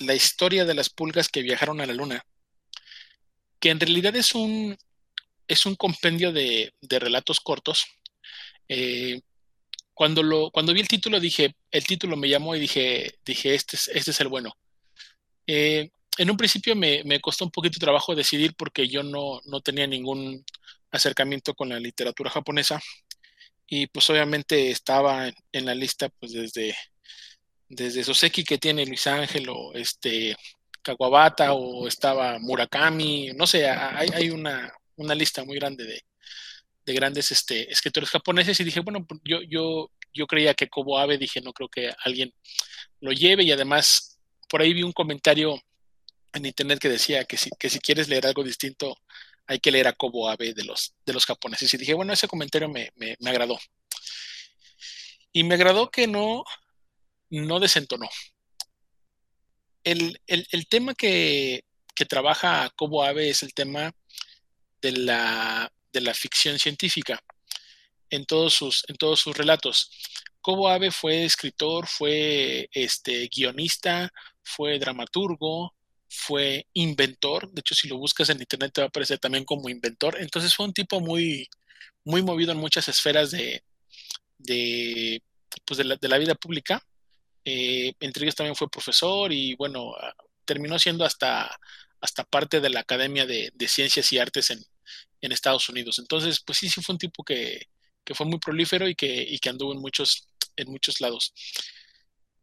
[0.00, 2.26] La historia de las pulgas que viajaron a la luna,
[3.58, 4.76] que en realidad es un,
[5.48, 7.86] es un compendio de, relatos cortos.
[8.68, 9.22] Eh,
[9.94, 13.76] cuando, lo, cuando vi el título, dije, el título me llamó y dije, dije este,
[13.76, 14.52] es, este es el bueno.
[15.46, 15.88] Eh,
[16.18, 19.86] en un principio me, costó un poquito de trabajo decidir porque yo no, no tenía
[19.86, 20.44] ningún
[20.90, 22.78] acercamiento con la literatura japonesa
[23.66, 26.74] y pues obviamente estaba en la lista pues desde
[27.68, 30.36] desde Soseki que tiene Luis Ángel o este
[30.82, 36.04] Kawabata o estaba Murakami, no sé, hay, hay una, una, lista muy grande de,
[36.84, 40.98] de, grandes este, escritores japoneses y dije, bueno, pues, yo, yo, yo creía que Kobo
[40.98, 42.32] Abe, dije, no creo que alguien
[43.00, 45.60] lo lleve y además por ahí vi un comentario
[46.32, 48.96] en internet que decía que si, que si quieres leer algo distinto
[49.48, 52.28] hay que leer a Kobo Abe de los, de los japoneses y dije, bueno, ese
[52.28, 53.58] comentario me, me, me agradó.
[55.32, 56.44] Y me agradó que no,
[57.30, 58.08] no desentonó.
[59.84, 60.18] El,
[60.68, 61.64] tema que,
[62.08, 63.92] trabaja Cobo Ave es el tema
[64.82, 67.22] de la, de la ficción científica
[68.10, 69.90] en todos sus, en todos sus relatos.
[70.40, 74.10] Cobo Ave fue escritor, fue este, guionista,
[74.42, 75.74] fue dramaturgo,
[76.08, 77.50] fue inventor.
[77.52, 80.16] De hecho, si lo buscas en internet te va a aparecer también como inventor.
[80.20, 81.48] Entonces fue un tipo muy,
[82.04, 83.62] muy movido en muchas esferas de,
[84.38, 85.22] de,
[85.64, 86.82] pues de, la, de la vida pública.
[87.48, 90.12] Eh, entre ellos también fue profesor y bueno, ah,
[90.44, 91.48] terminó siendo hasta,
[92.00, 94.64] hasta parte de la Academia de, Ciencias y Artes en,
[95.20, 95.98] Estados Unidos.
[95.98, 97.66] Entonces, pues sí, sí fue un tipo que,
[98.14, 101.32] fue muy prolífero y que, que, anduvo en muchos, en muchos lados.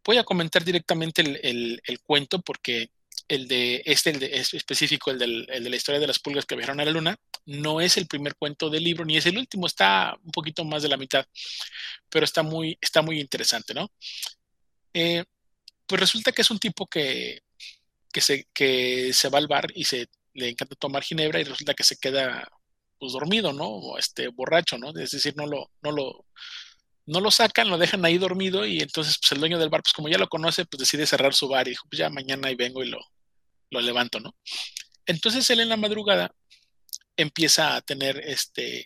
[0.04, 2.89] Voy a comentar directamente el, cuento porque
[3.30, 6.45] el de este el es específico, el, del, el, de la historia de las pulgas
[6.45, 9.38] que viajaron a la luna, no es el primer cuento del libro, ni es el
[9.38, 11.26] último, está un poquito más de la mitad,
[12.10, 13.89] pero está muy, está muy interesante, ¿no?
[14.94, 15.24] Eh,
[15.88, 17.41] pues resulta que es un tipo que,
[18.16, 21.84] se, que se va al bar y se le encanta tomar ginebra y resulta que
[21.84, 22.48] se queda
[23.00, 23.68] pues dormido, ¿no?
[23.68, 24.89] O este borracho, ¿no?
[24.98, 26.26] Es decir, no lo, no lo,
[27.06, 29.94] no lo sacan, lo dejan ahí dormido y entonces pues el dueño del bar, pues
[29.94, 32.56] como ya lo conoce, pues decide cerrar su bar y dijo, pues ya mañana ahí
[32.56, 33.00] vengo y lo,
[33.72, 34.36] lo levanto, ¿no?
[35.06, 36.34] Entonces él en la madrugada
[37.18, 38.86] empieza a tener este,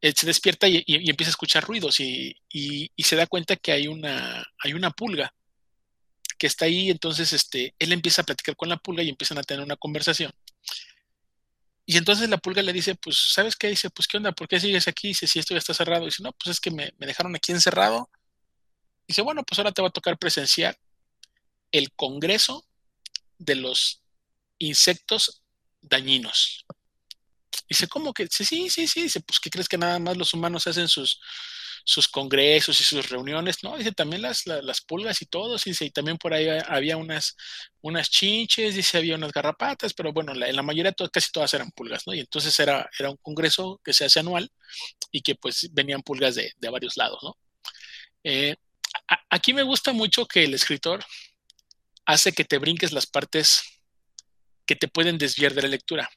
[0.00, 2.36] él se despierta y, empieza a escuchar ruidos y,
[2.98, 5.34] se da cuenta que hay una, hay una pulga
[6.38, 9.42] que está ahí, entonces este, él empieza a platicar con la pulga y empiezan a
[9.42, 10.32] tener una conversación.
[11.84, 13.68] y entonces la pulga le dice, pues, ¿sabes qué?
[13.68, 14.32] Dice, pues, ¿qué onda?
[14.32, 15.08] ¿Por qué sigues aquí?
[15.08, 16.04] Dice, si esto ya está cerrado.
[16.06, 18.08] Dice, no, pues es que me, me dejaron aquí encerrado.
[19.08, 20.78] Dice, bueno, pues ahora te va a tocar presenciar
[21.72, 22.64] el Congreso
[23.38, 24.02] de los
[24.58, 25.42] Insectos
[25.82, 26.64] Dañinos.
[27.70, 28.24] Dice, ¿cómo que?
[28.24, 29.04] Dice, sí, sí, sí.
[29.04, 31.20] Dice, pues, ¿qué crees que nada más los humanos hacen sus,
[31.84, 33.76] sus congresos y sus reuniones, ¿no?
[33.76, 37.36] Dice también las, las, pulgas y todo, dice, y también por ahí había unas,
[37.80, 42.06] unas chinches, dice, había unas garrapatas, pero bueno, en la mayoría casi todas eran pulgas,
[42.06, 42.14] ¿no?
[42.14, 44.50] Y entonces era, era un congreso que se hace anual
[45.12, 47.36] y que pues venían pulgas de, de varios lados, ¿no?
[48.24, 48.56] Eh,
[49.30, 51.04] aquí me gusta mucho que el escritor
[52.04, 53.62] hace que te brinques las partes
[54.66, 56.10] que te pueden desviar de la lectura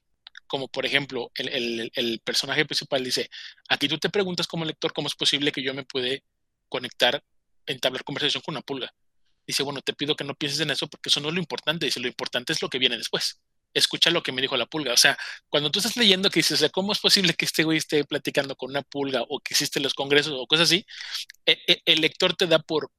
[0.53, 3.27] como por ejemplo el, personaje principal dice,
[3.69, 6.23] aquí tú te preguntas como lector cómo es posible que yo me puede
[6.69, 7.23] conectar,
[7.65, 8.93] entablar conversación con una pulga.
[9.47, 11.87] Dice, bueno, te pido que no pienses en eso porque eso no es lo importante.
[11.87, 13.41] Dice, lo importante es lo que viene después.
[13.73, 14.93] Escucha lo que me dijo la pulga.
[14.93, 15.17] O sea,
[15.49, 18.69] cuando tú estás leyendo que dices, ¿cómo es posible que este güey esté platicando con
[18.69, 20.85] una pulga o que existen los congresos o cosas así?
[21.47, 22.91] E, e, el lector te da por,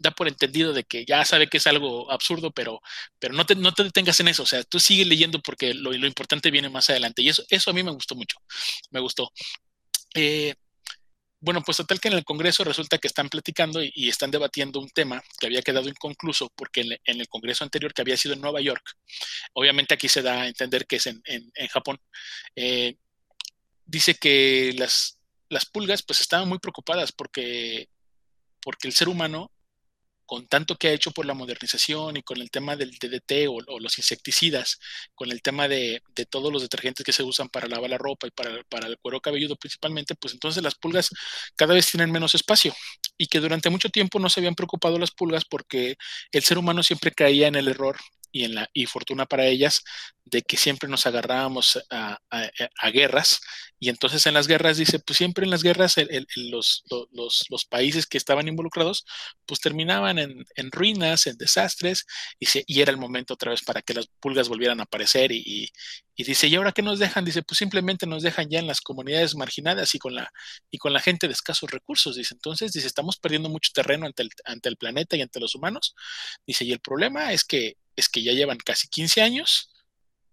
[0.00, 2.80] da por entendido de que ya sabe que es algo absurdo, pero,
[3.18, 5.92] pero no, te, no te detengas en eso, o sea, tú sigues leyendo porque lo,
[5.92, 7.22] lo importante viene más adelante.
[7.22, 8.38] Y eso, eso a mí me gustó mucho,
[8.90, 9.32] me gustó.
[10.14, 10.54] Eh,
[11.40, 14.90] bueno, pues total que en el Congreso resulta que están platicando y, están debatiendo un
[14.90, 18.60] tema que había quedado inconcluso porque en, el Congreso anterior que había sido en Nueva
[18.60, 18.96] York,
[19.52, 22.00] obviamente aquí se da a entender que es en, en, Japón,
[22.56, 22.96] eh,
[23.84, 25.18] dice que las,
[25.48, 27.88] las pulgas pues estaban muy preocupadas porque,
[28.60, 29.52] porque el ser humano
[30.28, 33.80] con tanto que ha hecho por la modernización y con el tema del DDT o,
[33.80, 34.78] los insecticidas,
[35.14, 38.30] con el tema de, todos los detergentes que se usan para lavar la ropa y
[38.30, 41.08] para, para, el cuero cabelludo principalmente, pues entonces las pulgas
[41.56, 42.74] cada vez tienen menos espacio
[43.16, 45.96] y que durante mucho tiempo no se habían preocupado las pulgas porque
[46.30, 47.96] el ser humano siempre caía en el error
[48.32, 49.82] y, en la, y fortuna para ellas
[50.30, 52.18] de que siempre nos agarrábamos a,
[52.92, 53.40] guerras.
[53.80, 55.96] Y entonces en las guerras dice, pues siempre en las guerras
[56.36, 59.04] los, los, países que estaban involucrados
[59.46, 62.06] pues terminaban en, ruinas, en desastres
[62.40, 65.70] y, y, era el momento otra vez para que las pulgas volvieran a aparecer y,
[66.16, 67.24] y, dice, ¿y ahora qué nos dejan?
[67.24, 70.30] Dice, pues simplemente nos dejan ya en las comunidades marginadas y con la,
[70.70, 74.22] y con la gente de escasos recursos, dice, entonces dice, estamos perdiendo mucho terreno ante
[74.22, 75.94] el, ante el planeta y ante los humanos,
[76.46, 79.70] dice, y el problema es que es que ya llevan casi 15 años,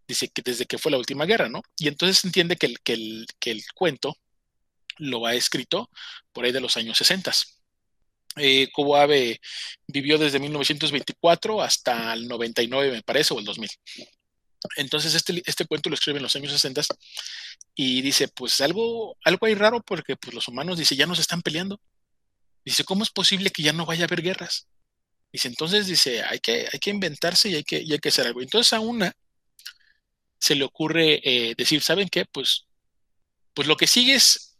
[0.08, 1.62] dice que desde que fue la última guerra, ¿no?
[1.78, 4.18] Y entonces se entiende que el, que el, que el cuento
[4.98, 5.90] lo ha escrito
[6.32, 7.32] por ahí de los años 60.
[8.38, 9.40] Eh, Ave
[9.88, 13.70] vivió desde 1924 hasta el 99, me parece, o el 2000.
[14.78, 16.82] Entonces, este, este cuento lo escribe en los años 60
[17.76, 21.42] y dice, pues algo, algo hay raro porque pues, los humanos, dice, ya nos están
[21.42, 21.80] peleando.
[22.64, 24.68] Dice, ¿cómo es posible que ya no vaya a haber guerras?
[25.36, 28.42] Dice, entonces dice, hay que, hay que inventarse y hay que, hay que hacer algo.
[28.42, 29.12] Entonces a una
[30.40, 32.24] se le ocurre eh, decir, ¿saben qué?
[32.24, 32.68] Pues,
[33.54, 34.58] pues lo que sigue es,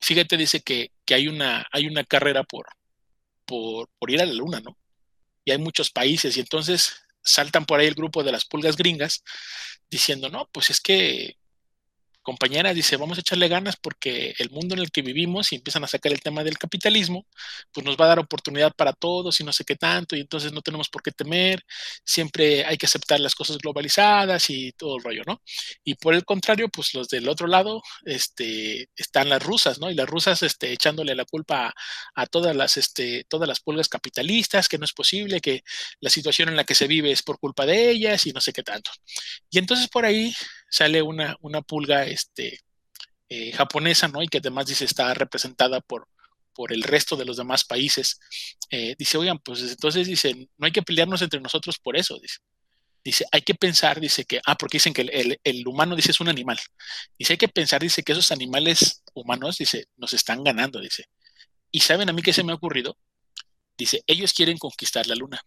[0.00, 2.66] fíjate, dice que, hay, una, hay una carrera por,
[3.44, 4.78] por, por ir a la luna, ¿no?
[5.44, 9.22] Y hay muchos países y entonces saltan por ahí el grupo de las pulgas gringas
[9.90, 11.36] diciendo, no, pues es que
[12.26, 15.84] compañera dice, vamos a echarle ganas porque el mundo en el que vivimos y empiezan
[15.84, 17.24] a sacar el tema del capitalismo,
[17.72, 20.50] pues nos va a dar oportunidad para todos y no sé qué tanto, y entonces
[20.52, 21.62] no tenemos por qué temer,
[22.04, 25.40] siempre hay que aceptar las cosas globalizadas y todo el rollo, ¿no?
[25.84, 29.88] Y por el contrario, pues los del otro lado, este, están las rusas, ¿no?
[29.88, 31.72] Y las rusas, este, echándole la culpa
[32.16, 35.62] a, todas las, este, todas las pulgas capitalistas, que no es posible, que
[36.00, 38.52] la situación en la que se vive es por culpa de ellas y no sé
[38.52, 38.90] qué tanto.
[39.48, 40.34] Y entonces por ahí
[40.68, 42.60] sale una, una pulga este,
[43.28, 44.22] eh, japonesa, ¿no?
[44.22, 46.08] Y que además dice está representada por,
[46.56, 48.18] por el resto de los demás países.
[48.70, 52.38] Eh, dice, oigan, pues entonces dice, no hay que pelearnos entre nosotros por eso, dice.
[53.04, 56.20] Dice, hay que pensar, dice que, ah, porque dicen que el, el, humano, dice, es
[56.20, 56.58] un animal.
[57.16, 61.04] Dice, hay que pensar, dice, que esos animales humanos, dice, nos están ganando, dice.
[61.70, 62.98] Y saben a mí qué se me ha ocurrido.
[63.76, 65.40] Dice, ellos quieren conquistar la luna.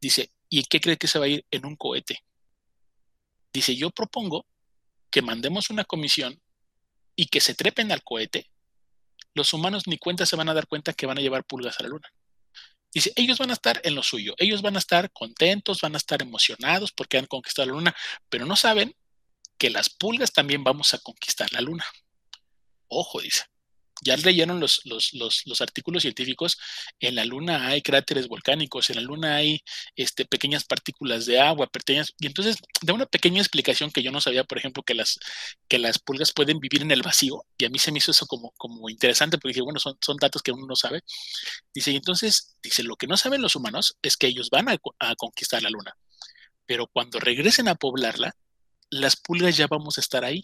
[0.00, 2.20] Dice, ¿y qué cree que se va a ir en un cohete?
[3.54, 4.46] Dice, yo propongo
[5.10, 6.42] que mandemos una comisión
[7.16, 8.50] y que se trepen al cohete,
[9.32, 11.84] los humanos ni cuenta se van a dar cuenta que van a llevar pulgas a
[11.84, 12.12] la luna.
[12.92, 15.98] Dice, ellos van a estar en lo suyo, ellos van a estar contentos, van a
[15.98, 17.96] estar emocionados porque han conquistado la luna,
[18.28, 18.94] pero no saben
[19.56, 21.84] que las pulgas también vamos a conquistar la luna.
[22.88, 23.44] Ojo, dice
[24.02, 26.58] ya leyeron los, los, artículos científicos,
[27.00, 29.62] en la Luna hay cráteres volcánicos, en la Luna hay
[29.96, 34.20] este, pequeñas partículas de agua, pequeñas, y entonces da una pequeña explicación que yo no
[34.20, 35.18] sabía, por ejemplo, que las,
[35.68, 38.26] que las pulgas pueden vivir en el vacío, y a mí se me hizo eso
[38.26, 41.02] como, como interesante, porque dije, bueno, son, son datos que uno no sabe.
[41.72, 44.76] Dice, y entonces, dice, lo que no saben los humanos es que ellos van a,
[44.98, 45.96] a conquistar la Luna,
[46.66, 48.34] pero cuando regresen a poblarla,
[48.90, 50.42] las pulgas ya vamos a estar ahí.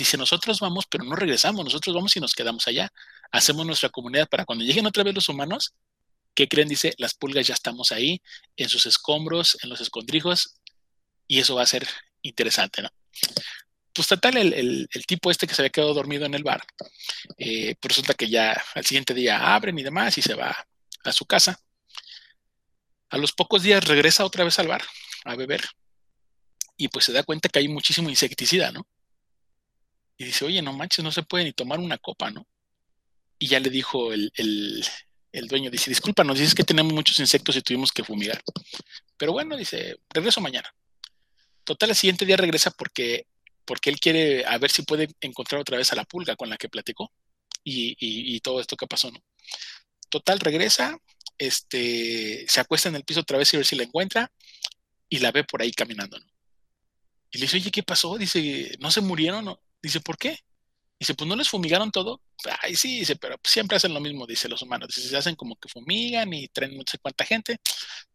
[0.00, 2.90] Dice, nosotros vamos, pero no regresamos, nosotros vamos y nos quedamos allá.
[3.30, 5.74] Hacemos nuestra comunidad para cuando lleguen otra vez los humanos,
[6.34, 6.68] ¿qué creen?
[6.68, 8.22] Dice, las pulgas ya estamos ahí,
[8.56, 10.54] en sus escombros, en los escondrijos,
[11.26, 11.86] y eso va a ser
[12.22, 12.88] interesante, ¿no?
[13.92, 16.62] Pues total, el, tipo este que se había quedado dormido en el bar,
[17.36, 20.66] eh, pues resulta que ya al siguiente día abren y demás y se va
[21.04, 21.60] a su casa.
[23.10, 24.82] A los pocos días regresa otra vez al bar
[25.26, 25.60] a beber
[26.78, 28.86] y pues se da cuenta que hay muchísimo insecticida, ¿no?
[30.20, 32.46] Y dice, oye, no manches, no se puede ni tomar una copa, ¿no?
[33.38, 34.30] Y ya le dijo el,
[35.32, 38.42] el dueño, dice, disculpa, nos dices que tenemos muchos insectos y tuvimos que fumigar.
[39.16, 40.70] Pero bueno, dice, regreso mañana.
[41.64, 43.28] Total, el siguiente día regresa porque,
[43.64, 46.58] porque él quiere a ver si puede encontrar otra vez a la pulga con la
[46.58, 47.10] que platicó
[47.64, 49.22] y, todo esto que pasó, ¿no?
[50.10, 50.98] Total, regresa,
[51.38, 54.30] este, se acuesta en el piso otra vez y a ver si la encuentra
[55.08, 56.26] y la ve por ahí caminando, ¿no?
[57.30, 58.18] Y le dice, oye, ¿qué pasó?
[58.18, 59.44] Dice, ¿no se murieron?
[59.44, 59.60] No?
[59.82, 60.38] Dice, ¿por qué?
[60.98, 62.20] Dice, pues no les fumigaron todo.
[62.62, 64.88] Ay, sí, dice, pero siempre hacen lo mismo, dice los humanos.
[64.94, 67.58] Dice, se hacen como que fumigan y traen no sé cuánta gente.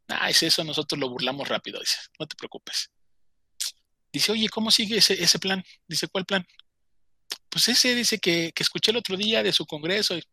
[0.07, 2.91] Ah, es eso, nosotros lo burlamos rápido, dice, no te preocupes.
[4.13, 5.63] Dice, oye, ¿cómo sigue ese, ese plan?
[5.87, 6.45] Dice, ¿cuál plan?
[7.49, 10.15] Pues ese, dice que, que escuché el otro día de su congreso.
[10.17, 10.23] Y,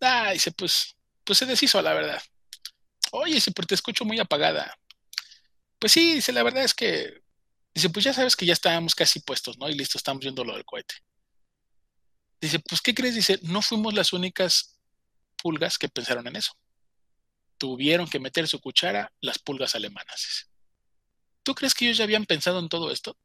[0.00, 0.94] ah, dice, pues,
[1.24, 2.22] pues se deshizo, la verdad.
[3.12, 4.76] Oye, dice, pero te escucho muy apagada.
[5.78, 7.23] Pues sí, dice, la verdad es que,
[7.74, 9.68] dice, pues ya sabes que ya estábamos casi puestos, ¿no?
[9.68, 10.94] Y listo, estamos viendo lo del cohete.
[12.40, 13.14] Dice, pues, ¿qué crees?
[13.14, 14.78] Dice, no fuimos las únicas
[15.42, 16.52] pulgas que pensaron en eso.
[17.58, 20.50] Tuvieron que meter su cuchara las pulgas alemanas.
[21.42, 23.16] ¿Tú crees que ellos ya habían pensado en todo esto?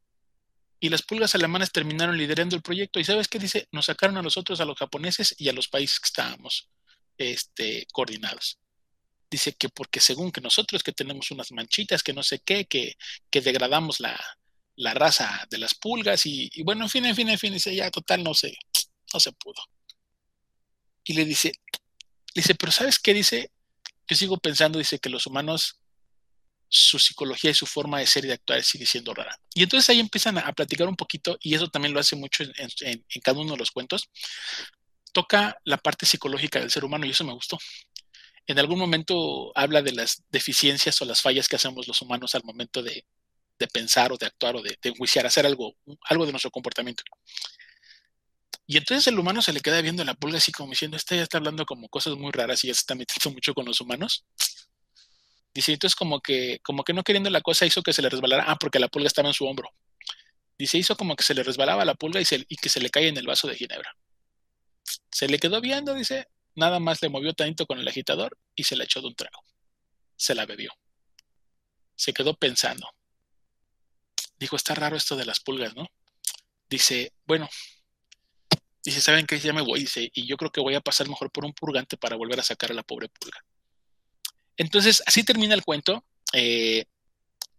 [0.79, 2.99] Y las pulgas alemanas terminaron liderando el proyecto.
[2.99, 3.67] ¿Y sabes qué dice?
[3.71, 6.69] Nos sacaron a nosotros, a los japoneses y a los países que estábamos
[7.17, 8.59] este, coordinados.
[9.29, 12.97] Dice que porque según que nosotros que tenemos unas manchitas, que no sé qué, que,
[13.29, 14.19] que degradamos la,
[14.93, 18.23] raza de las pulgas y, bueno, en fin, en fin, en fin, dice, ya total,
[18.23, 18.57] no sé,
[19.13, 19.61] no se pudo.
[21.03, 21.51] Y le dice,
[22.33, 23.51] dice, pero ¿sabes qué dice?
[24.07, 25.79] Yo sigo pensando, dice, que los humanos,
[26.67, 29.39] su psicología y su forma de ser y de actuar sigue siendo rara.
[29.53, 33.05] Y entonces ahí empiezan a, platicar un poquito, y eso también lo hace mucho en,
[33.21, 34.09] cada uno de los cuentos.
[35.11, 37.57] Toca la parte psicológica del ser humano y eso me gustó.
[38.49, 42.43] En algún momento habla de las deficiencias o las fallas que hacemos los humanos al
[42.43, 43.05] momento de,
[43.71, 45.75] pensar o de actuar o de, enjuiciar, hacer algo,
[46.09, 47.03] algo de nuestro comportamiento.
[48.65, 51.21] Y entonces el humano se le queda viendo la pulga así como diciendo, este ya
[51.21, 54.25] está hablando como cosas muy raras y ya se está metiendo mucho con los humanos.
[55.53, 58.45] Dice, entonces como que, como que no queriendo la cosa hizo que se le resbalara,
[58.47, 59.69] ah, porque la pulga estaba en su hombro.
[60.57, 63.09] Dice, hizo como que se le resbalaba la pulga y, y que se le cae
[63.09, 63.95] en el vaso de ginebra.
[65.11, 66.25] Se le quedó viendo, dice,
[66.59, 69.43] nada más le movió tanto con el agitador y se la echó de un trago.
[70.15, 70.71] Se la bebió.
[71.95, 72.87] Se quedó pensando.
[74.37, 75.87] Dijo, está raro esto de las pulgas, ¿no?
[76.69, 77.49] Dice, bueno,
[78.83, 79.39] Dice, ¿saben qué?
[79.39, 79.81] Ya me voy.
[79.81, 82.43] Dice, y yo creo que voy a pasar mejor por un purgante para volver a
[82.43, 83.43] sacar a la pobre pulga.
[84.57, 86.05] Entonces, así termina el cuento.
[86.33, 86.85] Eh,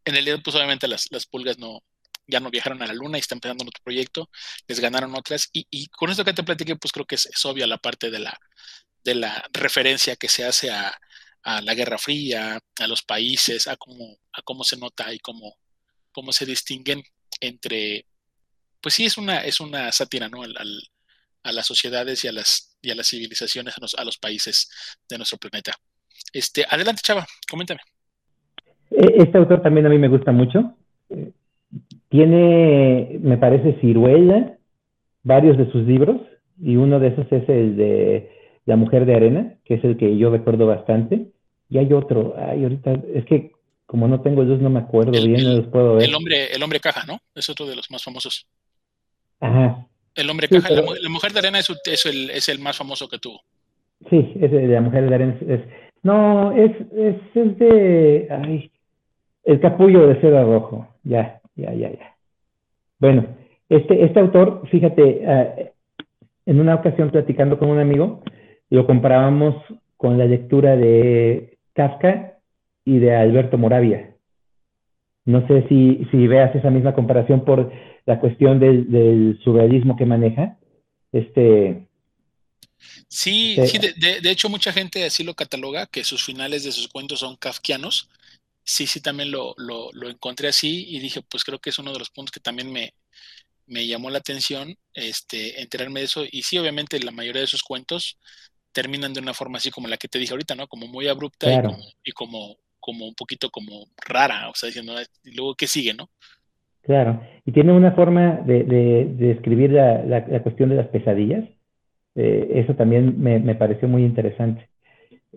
[0.05, 1.83] en el día, pues obviamente las, pulgas no,
[2.27, 4.31] ya no viajaron a la luna y están empezando otro proyecto,
[4.67, 5.51] les ganaron otras.
[5.53, 8.39] Y, con esto que te platiqué, pues creo que es, obvia la parte de la,
[9.05, 10.93] de la referencia que se hace a,
[11.63, 15.57] la Guerra Fría, a los países, a cómo, a cómo se nota y cómo,
[16.13, 17.03] cómo se distinguen
[17.41, 18.05] entre,
[18.83, 20.43] pues sí, es una, es una sátira, ¿no?
[20.43, 20.55] al,
[21.43, 24.71] a las sociedades y a las, y a las civilizaciones, a los, países
[25.09, 25.73] de nuestro planeta.
[26.33, 27.81] Este, adelante, Chava, coméntame.
[28.91, 30.75] E, este autor también a mí me gusta mucho.
[32.09, 34.57] Tiene, me parece, ciruela,
[35.23, 36.21] varios de sus libros,
[36.63, 38.40] y uno de esos es el de
[38.71, 41.27] La Mujer de Arena, que es el que yo recuerdo bastante.
[41.69, 43.51] Y hay otro, ay, ahorita, es que
[43.85, 46.05] como no tengo luz no me acuerdo bien, no los puedo ver.
[46.05, 47.19] El hombre, el hombre caja, ¿no?
[47.35, 48.47] Es otro de los más famosos.
[49.41, 51.69] Ajá, el hombre caja, la, mujer de arena es,
[52.07, 53.41] el, es, el, más famoso que tuvo.
[54.09, 55.37] Sí, es de la mujer de arena.
[55.49, 55.61] Es,
[56.05, 58.29] no, es, es, de.
[58.31, 58.71] Ay,
[59.43, 60.87] el capullo de seda rojo.
[61.03, 62.17] Ya, ya, ya, ya.
[63.01, 63.27] Bueno,
[63.69, 65.55] este, este autor, fíjate, ah,
[66.47, 68.23] en una ocasión platicando con un amigo,
[68.71, 69.57] lo comparábamos
[69.97, 72.39] con la lectura de Kafka
[72.85, 74.17] y de Alberto Moravia.
[75.27, 77.71] No sé si, si veas esa misma comparación por
[78.07, 80.59] la cuestión del, surrealismo que maneja.
[81.13, 81.87] Este,
[83.09, 87.21] sí, sí de, hecho mucha gente así lo cataloga, que sus finales de sus cuentos
[87.21, 88.09] son kafkianos.
[88.65, 89.55] Sí, sí, también lo,
[90.09, 92.95] encontré así y dije, pues creo que es uno de los puntos que también me,
[93.87, 96.25] llamó la atención este, enterarme de eso.
[96.31, 98.19] Y sí, obviamente la mayoría de sus cuentos
[98.73, 100.67] terminan de una forma así como la que te dije ahorita, ¿no?
[100.67, 101.77] Como muy abrupta y, como,
[102.15, 104.95] como, como un poquito como rara, o sea, diciendo,
[105.25, 106.09] y luego qué sigue, ¿no?
[106.83, 111.45] Claro, y tiene una forma de, de, escribir la, la, cuestión de las pesadillas.
[112.15, 114.69] Eh, eso también me, me, pareció muy interesante.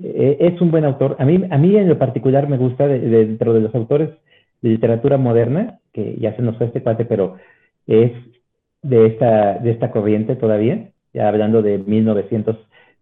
[0.01, 1.17] Eh, es un buen autor.
[1.19, 4.09] A mí, a mí en lo particular me gusta dentro de los autores
[4.61, 7.37] de literatura moderna, que ya se nos fue este cuate, pero
[7.85, 8.11] es
[8.81, 11.77] de esta, de esta corriente todavía, ya hablando de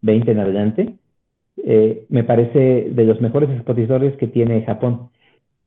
[0.01, 0.95] 1920 en adelante.
[1.63, 5.09] Eh, me parece de los mejores expositores que tiene Japón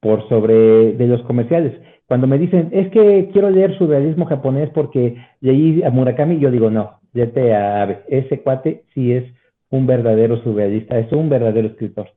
[0.00, 1.72] por sobre de los comerciales.
[2.06, 6.70] Cuando me dicen, es que quiero leer surrealismo japonés porque leí a Murakami, yo digo,
[6.70, 8.02] no, léete a.
[8.08, 9.24] Ese cuate sí es
[9.70, 12.10] un verdadero surrealista, es un verdadero escritor.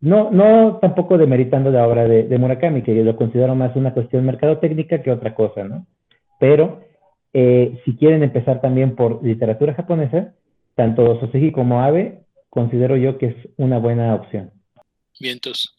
[0.00, 4.24] No, no tampoco demeritando la obra de, Murakami, que yo lo considero más una cuestión
[4.24, 5.86] mercadotécnica que otra cosa, ¿no?
[6.40, 6.80] Pero
[7.32, 10.34] eh, si quieren empezar también por literatura japonesa,
[10.74, 14.52] tanto Soseki como Abe, considero yo que es una buena opción.
[15.18, 15.72] Bien, entonces,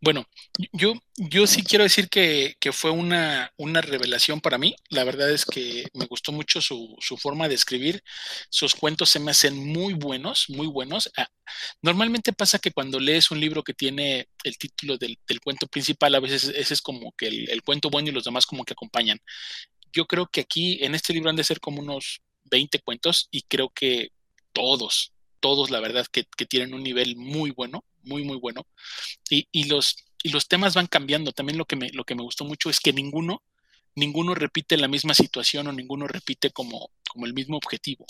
[0.00, 0.24] bueno,
[0.72, 4.76] yo, yo sí quiero decir que, fue una, una, revelación para mí.
[4.90, 8.02] La verdad es que me gustó mucho su, su, forma de escribir.
[8.50, 11.10] Sus cuentos se me hacen muy buenos, muy buenos.
[11.16, 11.28] Ah,
[11.82, 16.14] normalmente pasa que cuando lees un libro que tiene el título del, del cuento principal,
[16.14, 18.74] a veces ese es como que el, el, cuento bueno y los demás como que
[18.74, 19.18] acompañan.
[19.92, 22.20] Yo creo que aquí en este libro han de ser como unos
[22.50, 24.10] 20 cuentos y creo que
[24.52, 28.66] todos, todos la verdad que, tienen un nivel muy bueno muy, muy bueno.
[29.28, 31.32] Y, y, los, y los temas van cambiando.
[31.32, 33.42] También lo que, me, lo que me gustó mucho es que ninguno,
[33.94, 38.06] ninguno repite la misma situación o ninguno repite como, como el mismo objetivo.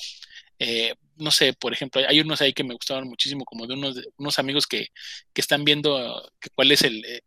[0.59, 4.01] Eh, no sé, por ejemplo, hay unos ahí que me gustaron muchísimo, como de unos,
[4.17, 4.89] unos amigos que,
[5.33, 7.23] que están viendo que cuál es el, eh,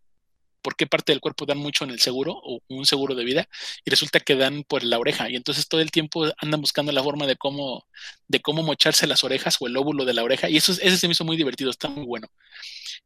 [0.61, 3.47] por qué parte del cuerpo dan mucho en el seguro o un seguro de vida
[3.85, 7.03] y resulta que dan por la oreja y entonces todo el tiempo andan buscando la
[7.03, 7.85] forma de cómo
[8.27, 11.07] de cómo mocharse las orejas o el óvulo de la oreja y eso ese se
[11.07, 12.27] me hizo muy divertido, está muy bueno.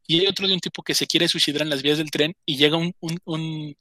[0.05, 2.35] Y hay otro de un tipo que se quiere suicidar en las vías del tren
[2.45, 2.93] y llega un,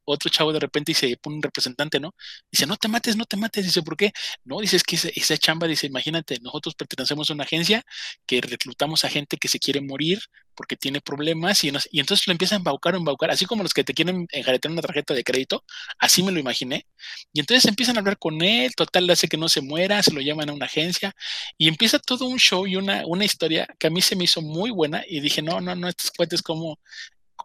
[0.05, 2.15] otro chavo de repente y se pone un representante, ¿no?
[2.51, 3.65] Dice, no te mates, no te mates.
[3.65, 4.13] Dice, ¿por qué?
[4.45, 7.85] No, dice, que esa, chamba, dice, imagínate, nosotros pertenecemos a una agencia
[8.27, 10.21] que reclutamos a gente que se quiere morir
[10.55, 13.85] porque tiene problemas y, y entonces lo empieza a embaucar embaucar, así como los que
[13.85, 15.65] te quieren enjaretar una tarjeta de crédito,
[15.99, 16.87] así me lo imaginé.
[17.33, 20.21] Y entonces empiezan a hablar con él, total, hace que no se muera, se lo
[20.21, 21.15] llaman a una agencia
[21.59, 24.43] y empieza todo un show y una, una historia que a mí se me hizo
[24.43, 26.79] muy buena y dije, no, no, no, estos cuates como...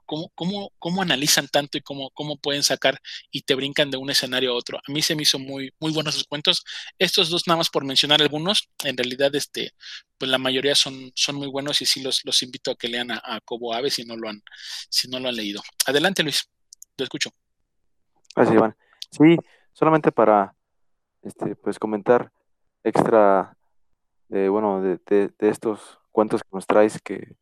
[0.07, 4.09] Cómo, cómo, cómo, analizan tanto y cómo, cómo pueden sacar y te brincan de un
[4.09, 4.79] escenario a otro.
[4.79, 6.63] A mí se me hizo muy, muy buenos sus cuentos.
[6.97, 9.73] Estos dos, nada más por mencionar algunos, en realidad, este,
[10.17, 13.11] pues la mayoría son, son muy buenos y sí los, los invito a que lean
[13.11, 14.41] a, a Cobo Ave si no lo han,
[14.89, 15.61] si no lo han leído.
[15.85, 16.49] Adelante, Luis,
[16.97, 17.29] lo escucho.
[18.35, 18.75] Gracias, Iván.
[19.11, 19.37] Sí,
[19.73, 20.55] solamente para
[21.21, 22.31] este, pues comentar
[22.83, 23.57] extra
[24.29, 27.35] de, bueno, de, de, estos cuentos que nos traes que,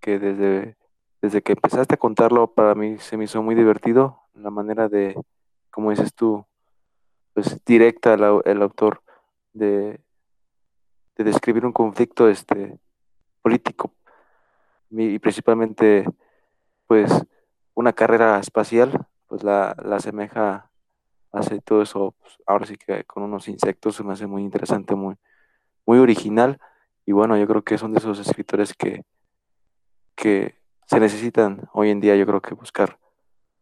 [0.00, 0.76] que desde,
[1.24, 5.18] desde que empezaste a contarlo para mí se me hizo muy divertido la manera de,
[5.70, 6.44] como dices tú,
[7.32, 9.02] pues directa el, el autor
[9.54, 10.00] de,
[11.16, 12.78] de describir un conflicto este
[13.40, 13.94] político.
[14.90, 16.04] Y principalmente
[16.86, 17.10] pues
[17.72, 20.70] una carrera espacial pues la, la asemeja
[21.32, 24.94] hace todo eso pues, ahora sí que con unos insectos se me hace muy interesante
[24.94, 25.14] muy
[25.86, 26.60] muy original.
[27.06, 29.04] Y bueno, yo creo que son de esos escritores que,
[30.16, 32.98] que se necesitan hoy en día, yo creo que buscar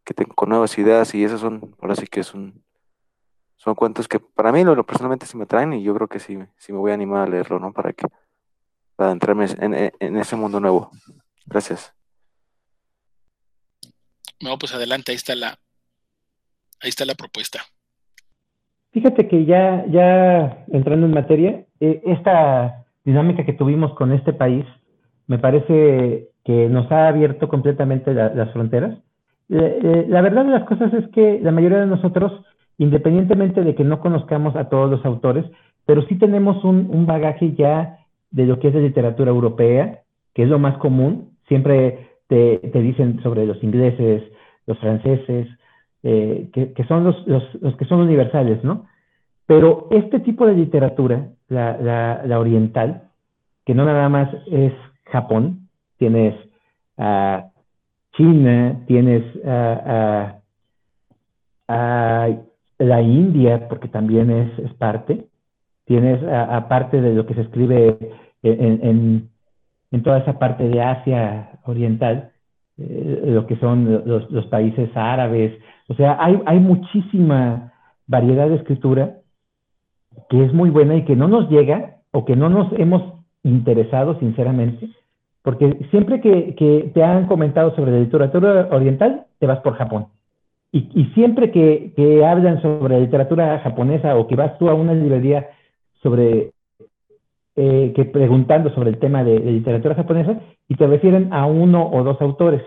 [0.03, 2.63] que tengan con nuevas ideas y esos son, ahora sí que es un,
[3.57, 6.37] son cuentos que para mí lo, personalmente sí me traen y yo creo que sí,
[6.57, 7.71] sí me voy a animar a leerlo, ¿no?
[7.71, 8.07] Para que,
[8.95, 10.91] para entrarme en, en ese mundo nuevo.
[11.45, 11.93] Gracias.
[14.41, 15.57] No, pues adelante, ahí está la,
[16.81, 17.61] ahí está la propuesta.
[18.91, 24.65] Fíjate que ya, ya entrando en materia, eh, esta dinámica que tuvimos con este país
[25.27, 28.97] me parece que nos ha abierto completamente las fronteras.
[29.49, 32.43] Eh, la verdad de las cosas es que la mayoría de nosotros,
[32.77, 35.45] independientemente de que no conozcamos a todos los autores,
[35.85, 37.97] pero sí tenemos un, bagaje ya
[38.31, 40.01] de lo que es la literatura europea,
[40.33, 41.31] que es lo más común.
[41.47, 44.23] Siempre te, dicen sobre los ingleses,
[44.65, 45.47] los franceses,
[46.03, 48.87] eh, que, son los, los, que son universales, ¿no?
[49.45, 53.09] Pero este tipo de literatura, la, la, oriental,
[53.65, 54.73] que no nada más es
[55.05, 55.62] Japón,
[56.03, 56.35] tienes
[56.97, 57.45] a
[58.17, 60.35] China, tienes a,
[62.79, 65.27] la India, porque también es, parte,
[65.85, 67.97] tienes aparte de lo que se escribe
[68.43, 69.29] en,
[69.91, 72.31] en, toda esa parte de Asia oriental,
[72.77, 75.57] eh, lo que son los, países árabes,
[75.87, 77.71] o sea, hay muchísima
[78.07, 79.19] variedad de escritura
[80.29, 84.19] que es muy buena y que no nos llega o que no nos hemos interesado
[84.19, 84.89] sinceramente,
[85.43, 90.07] porque siempre que, te han comentado sobre la literatura oriental, te vas por Japón.
[90.71, 95.49] Y, siempre que, hablan sobre literatura japonesa o que vas tú a una librería
[96.01, 96.51] sobre,
[97.55, 102.03] eh, que preguntando sobre el tema de, literatura japonesa y te refieren a uno o
[102.03, 102.63] dos autores,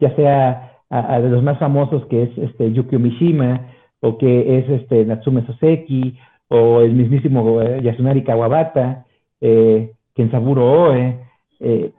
[0.00, 3.68] ya sea a, de los más famosos que es este, Yukio Mishima
[4.00, 6.18] o que es este, Natsume Soseki
[6.48, 9.04] o el mismísimo eh, Yasunari Kawabata,
[9.40, 11.18] eh, Kensaburo Oe,
[11.60, 11.92] eh,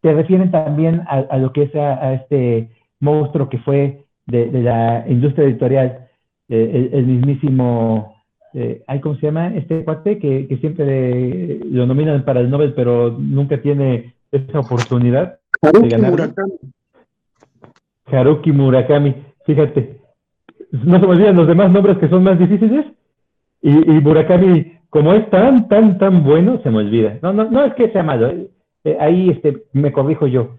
[0.00, 2.70] te refieren también a, lo que es a, este
[3.00, 6.08] monstruo que fue de, la industria editorial,
[6.48, 8.14] eh, el, mismísimo,
[8.54, 9.54] eh, ¿cómo se llama?
[9.54, 15.88] Este cuate que, siempre lo nominan para el Nobel, pero nunca tiene esa oportunidad Haruki
[15.88, 16.10] de ganar.
[16.10, 16.52] Murakami.
[18.06, 19.14] Haruki Murakami,
[19.44, 19.98] fíjate,
[20.72, 22.86] no se me olvidan los demás nombres que son más difíciles,
[23.62, 27.18] y, y, Murakami, como es tan, tan, tan bueno, se me olvida.
[27.22, 28.48] No, no, no es que sea malo, eh,
[28.98, 30.56] ahí este, me corrijo yo.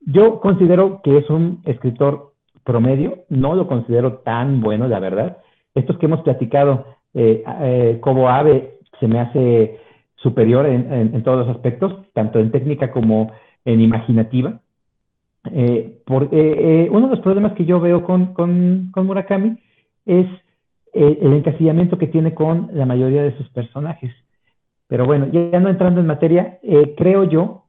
[0.00, 2.32] Yo considero que es un escritor
[2.66, 5.38] promedio, no lo considero tan bueno, la verdad.
[5.74, 9.80] Estos que hemos platicado, eh, eh, como Ave, se me hace
[10.16, 13.32] superior en, todos los aspectos, tanto en técnica como
[13.64, 14.60] en imaginativa.
[15.52, 19.58] Eh, por, uno de los problemas que yo veo con, con, Murakami
[20.04, 20.26] es
[20.92, 24.12] el encasillamiento que tiene con la mayoría de sus personajes.
[24.88, 26.58] Pero bueno, ya no entrando en materia,
[26.96, 27.64] creo yo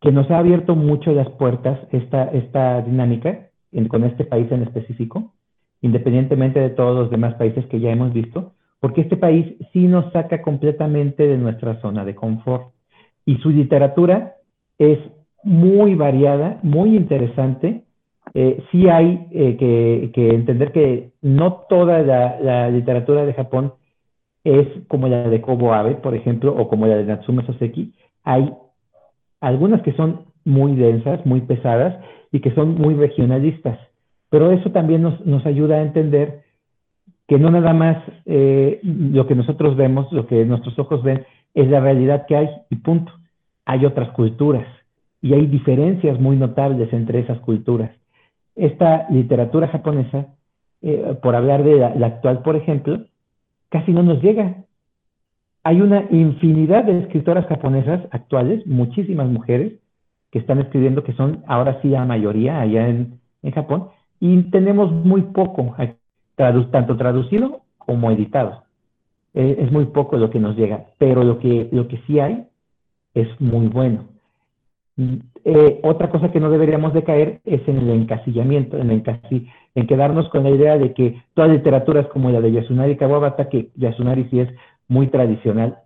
[0.00, 3.48] que nos ha abierto mucho las puertas esta, esta dinámica
[3.88, 5.32] con este país en específico,
[5.80, 10.12] independientemente de todos los demás países que ya hemos visto, porque este país sí nos
[10.12, 12.72] saca completamente de nuestra zona de confort.
[13.24, 14.34] Y su literatura
[14.78, 14.98] es
[15.42, 17.84] muy variada, muy interesante.
[18.34, 23.72] Eh, sí hay eh, que, entender que no toda la, literatura de Japón
[24.44, 27.94] es como la de Kobo Abe, por ejemplo, o como la de Natsume Soseki.
[28.22, 28.52] Hay
[29.40, 31.96] algunas que son muy densas, muy pesadas,
[32.34, 33.78] y que son muy regionalistas.
[34.28, 36.42] Pero eso también nos, ayuda a entender
[37.28, 37.96] que no nada más
[38.26, 42.48] eh, lo que nosotros vemos, lo que nuestros ojos ven, es la realidad que hay
[42.70, 43.12] y punto.
[43.64, 44.66] Hay otras culturas
[45.22, 47.92] y hay diferencias muy notables entre esas culturas.
[48.56, 50.26] Esta literatura japonesa,
[50.82, 52.98] eh, por hablar de la, actual, por ejemplo,
[53.68, 54.64] casi no nos llega.
[55.62, 59.74] Hay una infinidad de escritoras japonesas actuales, muchísimas mujeres,
[60.30, 63.20] que están escribiendo, que son ahora sí la mayoría allá en,
[63.54, 63.88] Japón,
[64.20, 65.76] y tenemos muy poco,
[66.36, 68.64] tanto traducido como editado.
[69.34, 72.46] Eh, es muy poco lo que nos llega, pero lo que, lo que sí hay
[73.12, 74.13] es muy bueno.
[74.96, 79.02] Eh, otra cosa que no deberíamos de caer es en el encasillamiento, en, el
[79.86, 83.70] quedarnos con la idea de que toda literatura es como la de Yasunari Kawabata, que
[83.74, 84.48] Yasunari sí es
[84.86, 85.78] muy tradicional.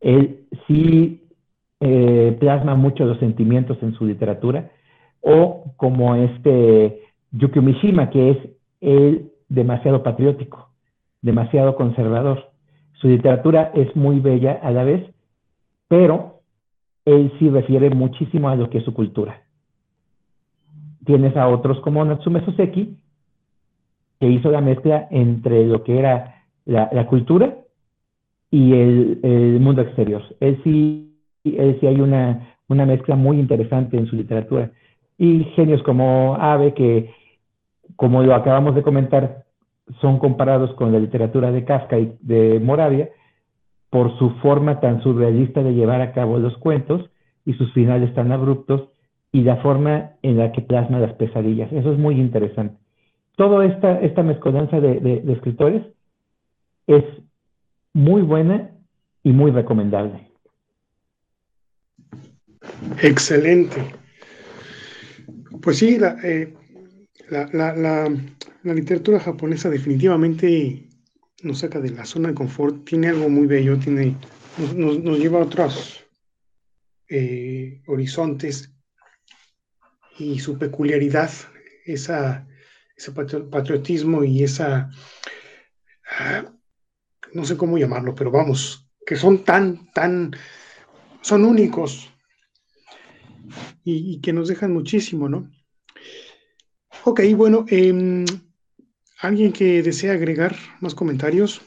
[0.00, 1.24] Él sí
[1.80, 4.70] eh, plasma mucho los sentimientos en su literatura,
[5.20, 7.02] o como este
[7.32, 8.38] Yukio Mishima, que es
[8.80, 10.70] él demasiado patriótico,
[11.22, 12.50] demasiado conservador.
[12.94, 15.04] Su literatura es muy bella a la vez,
[15.88, 16.37] pero
[17.08, 19.42] él sí refiere muchísimo a lo que es su cultura.
[21.04, 22.96] Tienes a otros como Natsume Soseki,
[24.20, 27.56] que hizo la mezcla entre lo que era la, cultura
[28.50, 30.22] y el, mundo exterior.
[30.40, 31.14] Él sí
[31.44, 34.70] es, hay una, una mezcla muy interesante en su literatura.
[35.16, 37.10] Y genios como Ave, que
[37.96, 39.44] como lo acabamos de comentar,
[40.02, 43.08] son comparados con la literatura de Kafka y de Moravia
[43.90, 47.10] por su forma tan surrealista de llevar a cabo los cuentos
[47.44, 48.88] y sus finales tan abruptos
[49.32, 51.72] y la forma en la que plasma las pesadillas.
[51.72, 52.76] Eso es muy interesante.
[53.36, 55.82] Toda esta, esta mezcolanza de, de escritores
[56.86, 57.04] es
[57.92, 58.70] muy buena
[59.22, 60.28] y muy recomendable.
[63.02, 63.82] Excelente.
[65.62, 66.54] Pues sí, eh,
[67.30, 68.08] la,
[68.64, 70.87] literatura japonesa definitivamente
[71.42, 74.16] nos saca de la zona de confort, tiene algo muy bello, tiene,
[74.74, 76.04] nos, lleva a otros
[77.08, 78.72] eh, horizontes
[80.18, 81.30] y su peculiaridad,
[81.84, 82.46] esa,
[82.96, 84.90] ese patriotismo y esa,
[86.10, 86.52] ah,
[87.32, 90.32] no sé cómo llamarlo, pero vamos, que son tan, tan,
[91.22, 92.10] son únicos,
[93.84, 95.50] y, que nos dejan muchísimo, ¿no?
[97.04, 98.24] Ok, bueno, em,
[99.18, 101.60] ¿alguien que desea agregar más comentarios?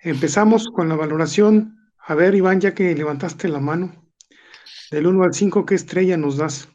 [0.00, 1.78] Empezamos con la valoración.
[1.98, 4.12] A ver, Iván, ya que levantaste la mano,
[4.90, 6.68] del 1 al 5, ¿qué estrella nos das?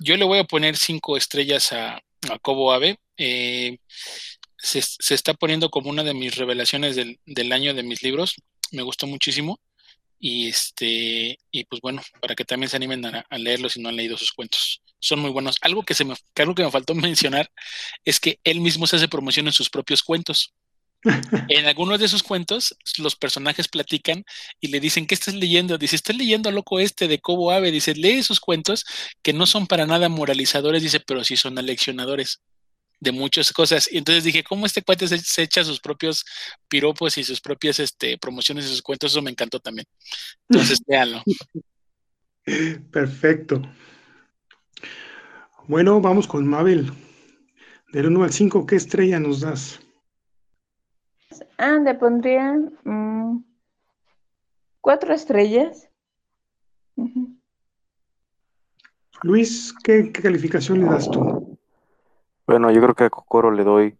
[0.00, 2.98] Yo le voy a poner 5 estrellas a, a Cobo Ave.
[3.16, 3.78] Eh,
[4.56, 8.34] se, está poniendo como una de mis revelaciones del, del año de mis libros.
[8.72, 9.60] Me gustó muchísimo.
[10.18, 13.96] Y este, y pues bueno, para que también se animen a, leerlo si no han
[13.96, 14.82] leído sus cuentos.
[15.00, 15.56] Son muy buenos.
[15.60, 17.50] Algo que se me, algo que me faltó mencionar
[18.04, 20.54] es que él mismo se hace promoción en sus propios cuentos.
[21.48, 24.24] en algunos de sus cuentos, los personajes platican
[24.58, 25.76] y le dicen, ¿qué estás leyendo?
[25.76, 27.70] Dice, estoy leyendo loco este de Cobo Ave.
[27.70, 28.86] Dice, lee sus cuentos
[29.22, 32.40] que no son para nada moralizadores, dice, pero sí son aleccionadores
[33.04, 33.88] de muchas cosas.
[33.92, 36.24] Y entonces dije, ¿cómo este cuate se, echa sus propios
[36.68, 39.12] piropos y sus propias este, promociones y sus cuentos?
[39.12, 39.86] Eso me encantó también.
[40.48, 41.22] Entonces, véanlo.
[42.90, 43.62] Perfecto.
[45.68, 46.92] Bueno, vamos con Mabel.
[47.92, 49.80] Del 1 al 5, ¿qué estrella nos das?
[51.58, 53.44] Ah, le pondría mm,
[54.80, 55.88] cuatro estrellas.
[59.22, 61.43] Luis, ¿qué, ¿qué, calificación le das tú?
[62.46, 63.96] Bueno, yo creo que a Cocoro le doy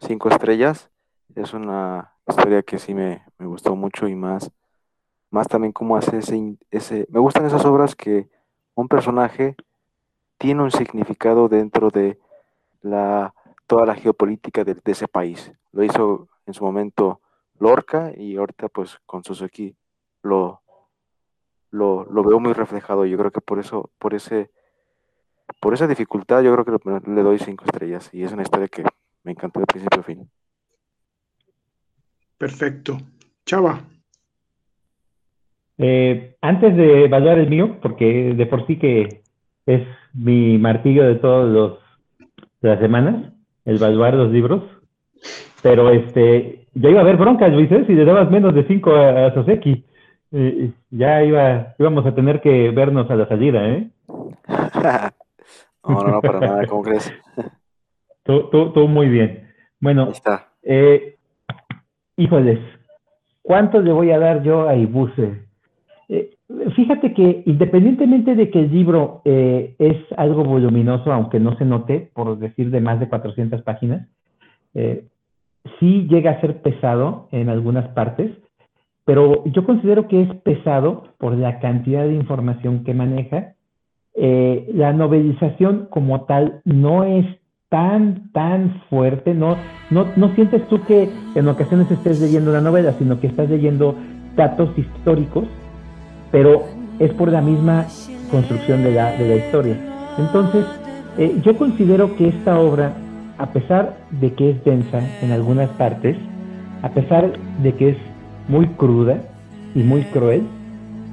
[0.00, 0.88] cinco estrellas.
[1.34, 4.52] Es una historia que sí me, gustó mucho y más,
[5.30, 7.06] más también cómo hace ese, ese...
[7.10, 8.28] Me gustan esas obras que
[8.74, 9.56] un personaje
[10.38, 12.20] tiene un significado dentro de
[12.82, 13.34] la,
[13.66, 15.52] toda la geopolítica de, ese país.
[15.72, 17.20] Lo hizo en su momento
[17.58, 19.74] Lorca y ahorita pues con Suzuki
[20.22, 20.62] lo,
[21.70, 23.06] lo, lo veo muy reflejado.
[23.06, 24.52] Yo creo que por eso, por ese
[25.60, 28.84] por esa dificultad yo creo que le doy cinco estrellas y es una historia que
[29.24, 30.28] me encantó de principio a fin.
[32.38, 32.98] Perfecto.
[33.46, 33.80] Chava.
[35.78, 39.22] Eh, antes de evaluar el mío, porque de por sí que
[39.66, 43.32] es mi martillo de de las semanas,
[43.64, 44.62] el evaluar los libros,
[45.62, 47.84] pero este, ya iba a haber broncas, Luis, ¿eh?
[47.86, 49.84] si le dabas menos de cinco a, Soseki.
[50.32, 53.90] Eh, ya iba, íbamos a tener que vernos a la salida, ¿eh?
[55.86, 57.12] No, no, no, para nada, ¿cómo crees?
[58.24, 59.48] Todo, muy bien.
[59.80, 60.48] Bueno, está.
[60.62, 61.16] Eh,
[62.16, 62.60] híjoles,
[63.42, 65.42] ¿cuánto le voy a dar yo a Ibuse?
[66.08, 66.36] Eh,
[66.76, 72.10] fíjate que independientemente de que el libro eh, es algo voluminoso, aunque no se note,
[72.14, 74.08] por decir de más de 400 páginas,
[75.78, 78.30] sí llega a ser pesado en algunas partes,
[79.04, 83.54] pero yo considero que es pesado por la cantidad de información que maneja
[84.14, 87.26] eh, la novelización como tal no es
[87.70, 89.56] tan, tan fuerte, no,
[89.90, 93.96] no, no sientes tú que en ocasiones estés leyendo una novela, sino que estás leyendo
[94.36, 95.44] datos históricos,
[96.30, 96.64] pero
[96.98, 97.86] es por la misma
[98.30, 99.76] construcción de la, de la historia.
[100.18, 100.66] Entonces,
[101.16, 102.92] eh, yo considero que esta obra,
[103.38, 106.16] a pesar de que es densa en algunas partes,
[106.82, 107.32] a pesar
[107.62, 107.96] de que es
[108.48, 109.22] muy cruda
[109.74, 110.42] y muy cruel,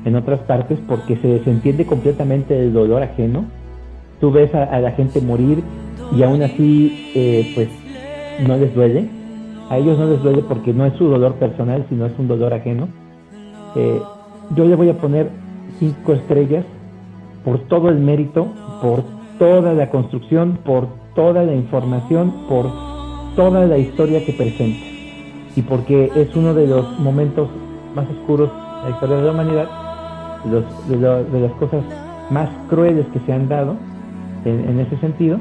[0.06, 3.46] en otras partes porque se desentiende completamente del dolor ajeno.
[4.20, 5.64] Tú ves a, la gente morir
[6.16, 7.70] y aún así eh, pues
[8.46, 9.10] no les duele.
[9.70, 12.54] A ellos no les duele porque no es su dolor personal, sino es un dolor
[12.54, 12.88] ajeno.
[13.76, 14.02] Eh,
[14.56, 15.30] yo le voy a poner
[15.80, 16.66] cinco estrellas
[17.46, 18.48] por todo el mérito,
[18.82, 19.04] por
[19.38, 22.66] toda la construcción, por toda la información, por
[23.36, 24.86] toda la historia que presenta.
[25.56, 27.50] Y porque es uno de los momentos
[27.96, 29.89] más oscuros de la historia de la humanidad
[30.46, 31.84] de, las cosas
[32.30, 33.76] más crueles que se han dado
[34.46, 35.40] en, ese sentido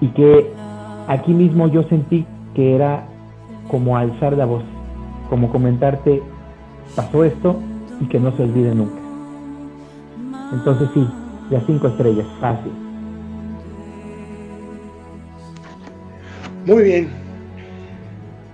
[0.00, 0.52] y que
[1.08, 3.06] aquí mismo yo sentí que era
[3.68, 4.62] como alzar la voz,
[5.28, 6.22] como comentarte,
[6.94, 7.56] pasó esto
[8.00, 9.00] y que no se olvide nunca.
[10.52, 11.06] Entonces sí,
[11.50, 12.72] las cinco estrellas, fácil.
[16.66, 17.08] Muy bien.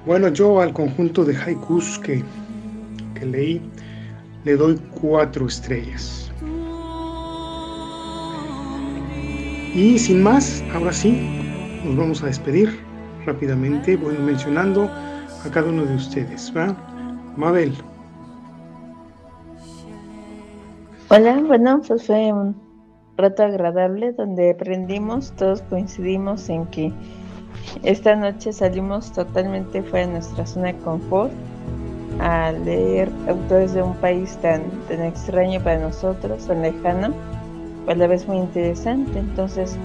[0.06, 2.22] Bueno, yo al conjunto de haikus que,
[3.14, 3.62] que leí,
[4.44, 6.30] le doy cuatro estrellas.
[9.74, 12.78] Y sin más, ahora sí, nos vamos a despedir
[13.24, 16.52] rápidamente, voy mencionando a cada uno de ustedes.
[16.54, 16.76] ¿va?
[17.36, 17.72] Mabel.
[21.08, 22.56] Hola, bueno, pues fue un
[23.16, 26.92] rato agradable donde aprendimos, todos coincidimos en que
[27.82, 31.32] esta noche salimos totalmente fuera de nuestra zona de confort
[32.22, 37.12] a leer autores de un país tan, tan extraño para nosotros, tan lejano,
[37.88, 39.18] a la vez muy interesante.
[39.18, 39.76] Entonces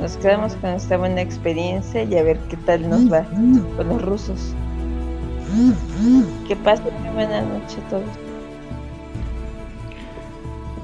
[0.00, 3.22] nos quedamos con esta buena experiencia y a ver qué tal nos va
[3.76, 4.52] con los rusos.
[6.48, 8.04] Que pasen una buena noche a todos.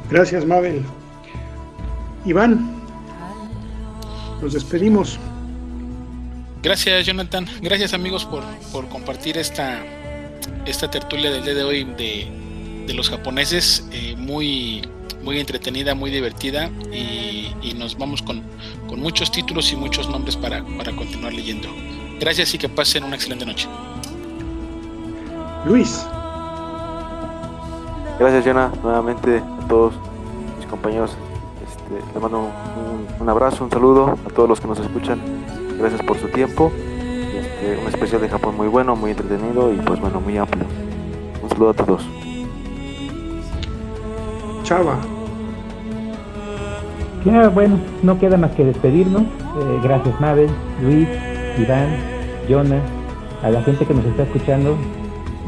[0.08, 0.84] Gracias, Mabel.
[2.24, 2.80] Iván,
[4.40, 5.18] nos despedimos.
[6.62, 7.44] Gracias, Jonathan.
[7.60, 9.80] Gracias, amigos, por, por compartir esta
[10.66, 14.82] esta tertulia del día de hoy de, los japoneses, eh, muy,
[15.22, 18.42] muy entretenida, muy divertida y, nos vamos con,
[18.96, 21.68] muchos títulos y muchos nombres para, para continuar leyendo.
[22.20, 23.66] Gracias y que pasen una excelente noche.
[25.64, 26.06] Luis.
[28.18, 29.94] Gracias, Jonah, nuevamente a todos
[30.58, 31.16] mis compañeros.
[31.66, 32.50] Este, les mando
[33.18, 35.20] un, abrazo, un saludo a todos los que nos escuchan.
[35.78, 36.70] Gracias por su tiempo.
[37.32, 40.64] Este, un especial de Japón muy bueno, muy entretenido y pues bueno, muy amplio.
[41.42, 42.06] Un saludo a todos.
[44.64, 44.98] Chava.
[47.24, 49.22] Ya, bueno, no queda más que despedirnos.
[49.22, 50.50] Eh, gracias, Mabel,
[50.82, 51.08] Luis,
[51.58, 51.96] Iván,
[52.48, 52.82] Jonah,
[53.42, 54.76] a la gente que nos está escuchando.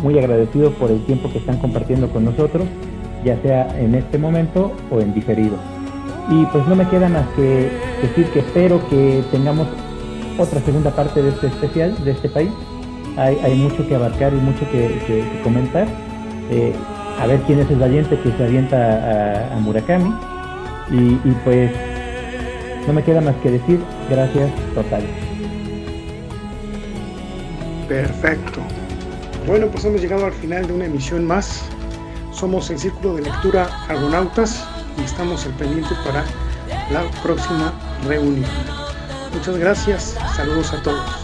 [0.03, 2.67] Muy agradecido por el tiempo que están compartiendo con nosotros,
[3.25, 5.57] ya sea en este momento o en diferido.
[6.31, 7.71] Y pues no me queda más que
[8.03, 9.69] decir que espero que tengamos
[10.39, 12.51] otra segunda parte de este especial, de este país.
[13.17, 15.87] Hay, mucho que abarcar y mucho que, comentar.
[16.51, 16.75] Eh,
[17.21, 20.13] a ver quién es el valiente que se avienta a, Murakami.
[20.91, 21.71] Y, pues
[22.87, 23.81] no me queda más que decir
[24.11, 25.03] gracias total.
[27.89, 28.61] Perfecto.
[29.47, 31.63] Bueno, pues hemos llegado al final de una emisión más.
[32.33, 34.67] Somos el Círculo de Lectura Argonautas
[34.99, 36.25] y estamos al pendiente para
[36.91, 37.73] la próxima
[38.07, 38.84] reunión.
[39.35, 40.17] Muchas gracias.
[40.37, 41.24] Saludos a todos.